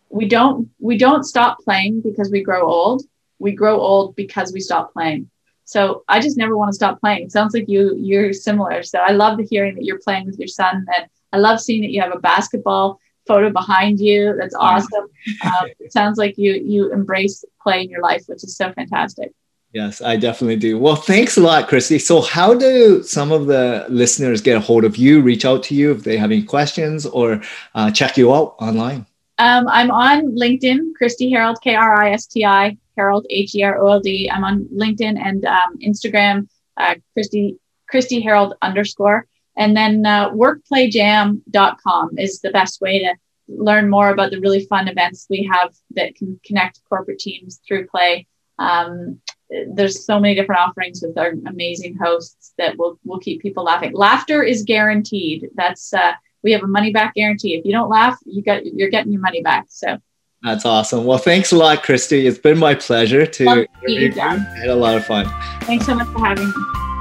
We 0.09 0.27
don't 0.27 0.69
we 0.79 0.97
don't 0.97 1.23
stop 1.23 1.59
playing 1.63 2.01
because 2.01 2.29
we 2.31 2.43
grow 2.43 2.67
old. 2.67 3.03
We 3.39 3.51
grow 3.51 3.79
old 3.79 4.15
because 4.15 4.51
we 4.51 4.59
stop 4.59 4.93
playing. 4.93 5.29
So 5.65 6.03
I 6.07 6.19
just 6.19 6.37
never 6.37 6.57
want 6.57 6.69
to 6.69 6.75
stop 6.75 6.99
playing. 6.99 7.23
It 7.23 7.31
sounds 7.31 7.53
like 7.53 7.67
you 7.67 7.95
you're 7.97 8.33
similar. 8.33 8.83
So 8.83 8.99
I 8.99 9.11
love 9.11 9.37
the 9.37 9.45
hearing 9.45 9.75
that 9.75 9.85
you're 9.85 9.99
playing 9.99 10.25
with 10.25 10.39
your 10.39 10.47
son 10.47 10.85
and 10.95 11.07
I 11.34 11.38
love 11.38 11.59
seeing 11.59 11.82
that 11.82 11.91
you 11.91 12.01
have 12.01 12.13
a 12.13 12.19
basketball 12.19 12.99
photo 13.28 13.49
behind 13.49 13.99
you. 13.99 14.36
That's 14.39 14.55
awesome. 14.55 15.07
Um, 15.43 15.67
it 15.80 15.91
sounds 15.91 16.17
like 16.17 16.38
you 16.38 16.53
you 16.53 16.91
embrace 16.91 17.43
play 17.61 17.84
in 17.84 17.89
your 17.89 18.01
life, 18.01 18.23
which 18.28 18.43
is 18.43 18.55
so 18.55 18.71
fantastic. 18.73 19.32
Yes, 19.73 20.01
I 20.01 20.15
definitely 20.15 20.55
do. 20.55 20.80
Well, 20.80 20.95
thanks 20.95 21.38
a 21.38 21.41
lot, 21.41 21.69
Kristi. 21.69 21.99
So, 21.99 22.21
how 22.21 22.53
do 22.53 23.03
some 23.03 23.32
of 23.32 23.47
the 23.47 23.86
listeners 23.89 24.41
get 24.41 24.55
a 24.55 24.61
hold 24.61 24.86
of 24.86 24.95
you, 24.95 25.21
reach 25.21 25.43
out 25.43 25.61
to 25.63 25.75
you 25.75 25.91
if 25.91 26.03
they 26.03 26.17
have 26.17 26.32
any 26.32 26.43
questions, 26.43 27.05
or 27.05 27.41
uh, 27.75 27.91
check 27.91 28.17
you 28.17 28.34
out 28.34 28.55
online? 28.59 29.05
Um, 29.39 29.67
I'm 29.67 29.91
on 29.91 30.36
LinkedIn, 30.36 30.93
Kristi 30.99 31.30
Herold, 31.32 31.61
K 31.61 31.75
R 31.75 32.01
I 32.01 32.11
S 32.11 32.25
T 32.25 32.45
I, 32.45 32.78
Herold, 32.97 33.25
H 33.30 33.55
E 33.55 33.63
R 33.63 33.78
O 33.78 33.91
L 33.91 33.99
D. 33.99 34.32
I'm 34.32 34.43
on 34.45 34.65
LinkedIn 34.73 35.19
and 35.19 35.45
um, 35.45 35.78
Instagram, 35.86 36.47
uh, 36.78 36.95
Kristi, 37.15 37.57
Kristi 37.93 38.23
Herold 38.23 38.53
underscore. 38.61 39.28
And 39.57 39.75
then 39.75 40.05
uh, 40.05 40.29
workplayjam.com 40.31 42.17
is 42.17 42.39
the 42.41 42.51
best 42.51 42.79
way 42.79 42.99
to 42.99 43.15
learn 43.47 43.89
more 43.89 44.09
about 44.09 44.31
the 44.31 44.39
really 44.39 44.65
fun 44.65 44.87
events 44.87 45.25
we 45.29 45.49
have 45.51 45.73
that 45.91 46.15
can 46.15 46.39
connect 46.45 46.81
corporate 46.87 47.19
teams 47.19 47.59
through 47.67 47.87
play. 47.87 48.27
Um, 48.59 49.19
there's 49.49 50.05
so 50.05 50.19
many 50.19 50.35
different 50.35 50.61
offerings 50.61 51.01
with 51.01 51.17
our 51.17 51.33
amazing 51.47 51.95
hosts 51.95 52.53
that 52.57 52.77
will 52.77 52.99
will 53.05 53.19
keep 53.19 53.41
people 53.41 53.63
laughing. 53.63 53.93
Laughter 53.93 54.43
is 54.43 54.63
guaranteed. 54.63 55.49
That's 55.55 55.93
uh, 55.93 56.13
we 56.43 56.51
have 56.51 56.63
a 56.63 56.67
money 56.67 56.91
back 56.91 57.15
guarantee. 57.15 57.55
If 57.55 57.65
you 57.65 57.71
don't 57.71 57.89
laugh, 57.89 58.17
you 58.25 58.43
got 58.43 58.65
you're 58.65 58.89
getting 58.89 59.11
your 59.11 59.21
money 59.21 59.41
back. 59.41 59.67
So 59.69 59.97
That's 60.43 60.65
awesome. 60.65 61.05
Well, 61.05 61.17
thanks 61.17 61.53
a 61.53 61.57
lot, 61.57 61.83
Kristi. 61.83 62.25
It's 62.25 62.37
been 62.37 62.57
my 62.57 62.75
pleasure 62.75 63.25
to 63.25 63.45
Love 63.45 63.65
meet 63.83 64.15
you. 64.15 64.21
I 64.21 64.37
had 64.59 64.69
a 64.69 64.75
lot 64.75 64.97
of 64.97 65.05
fun. 65.05 65.25
thanks 65.61 65.85
so 65.85 65.95
much 65.95 66.07
for 66.09 66.19
having 66.19 66.47
me. 66.47 66.53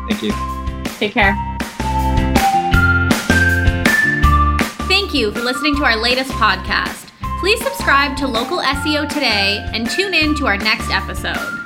Thank 0.09 0.23
you. 0.23 0.33
Take 0.99 1.13
care. 1.13 1.56
You 5.17 5.33
for 5.33 5.41
listening 5.41 5.75
to 5.75 5.83
our 5.83 5.97
latest 5.97 6.31
podcast. 6.33 7.11
Please 7.41 7.59
subscribe 7.63 8.19
to 8.19 8.27
Local 8.27 8.59
SEO 8.59 9.09
today 9.09 9.67
and 9.73 9.89
tune 9.89 10.13
in 10.13 10.35
to 10.35 10.47
our 10.47 10.59
next 10.59 10.91
episode. 10.91 11.66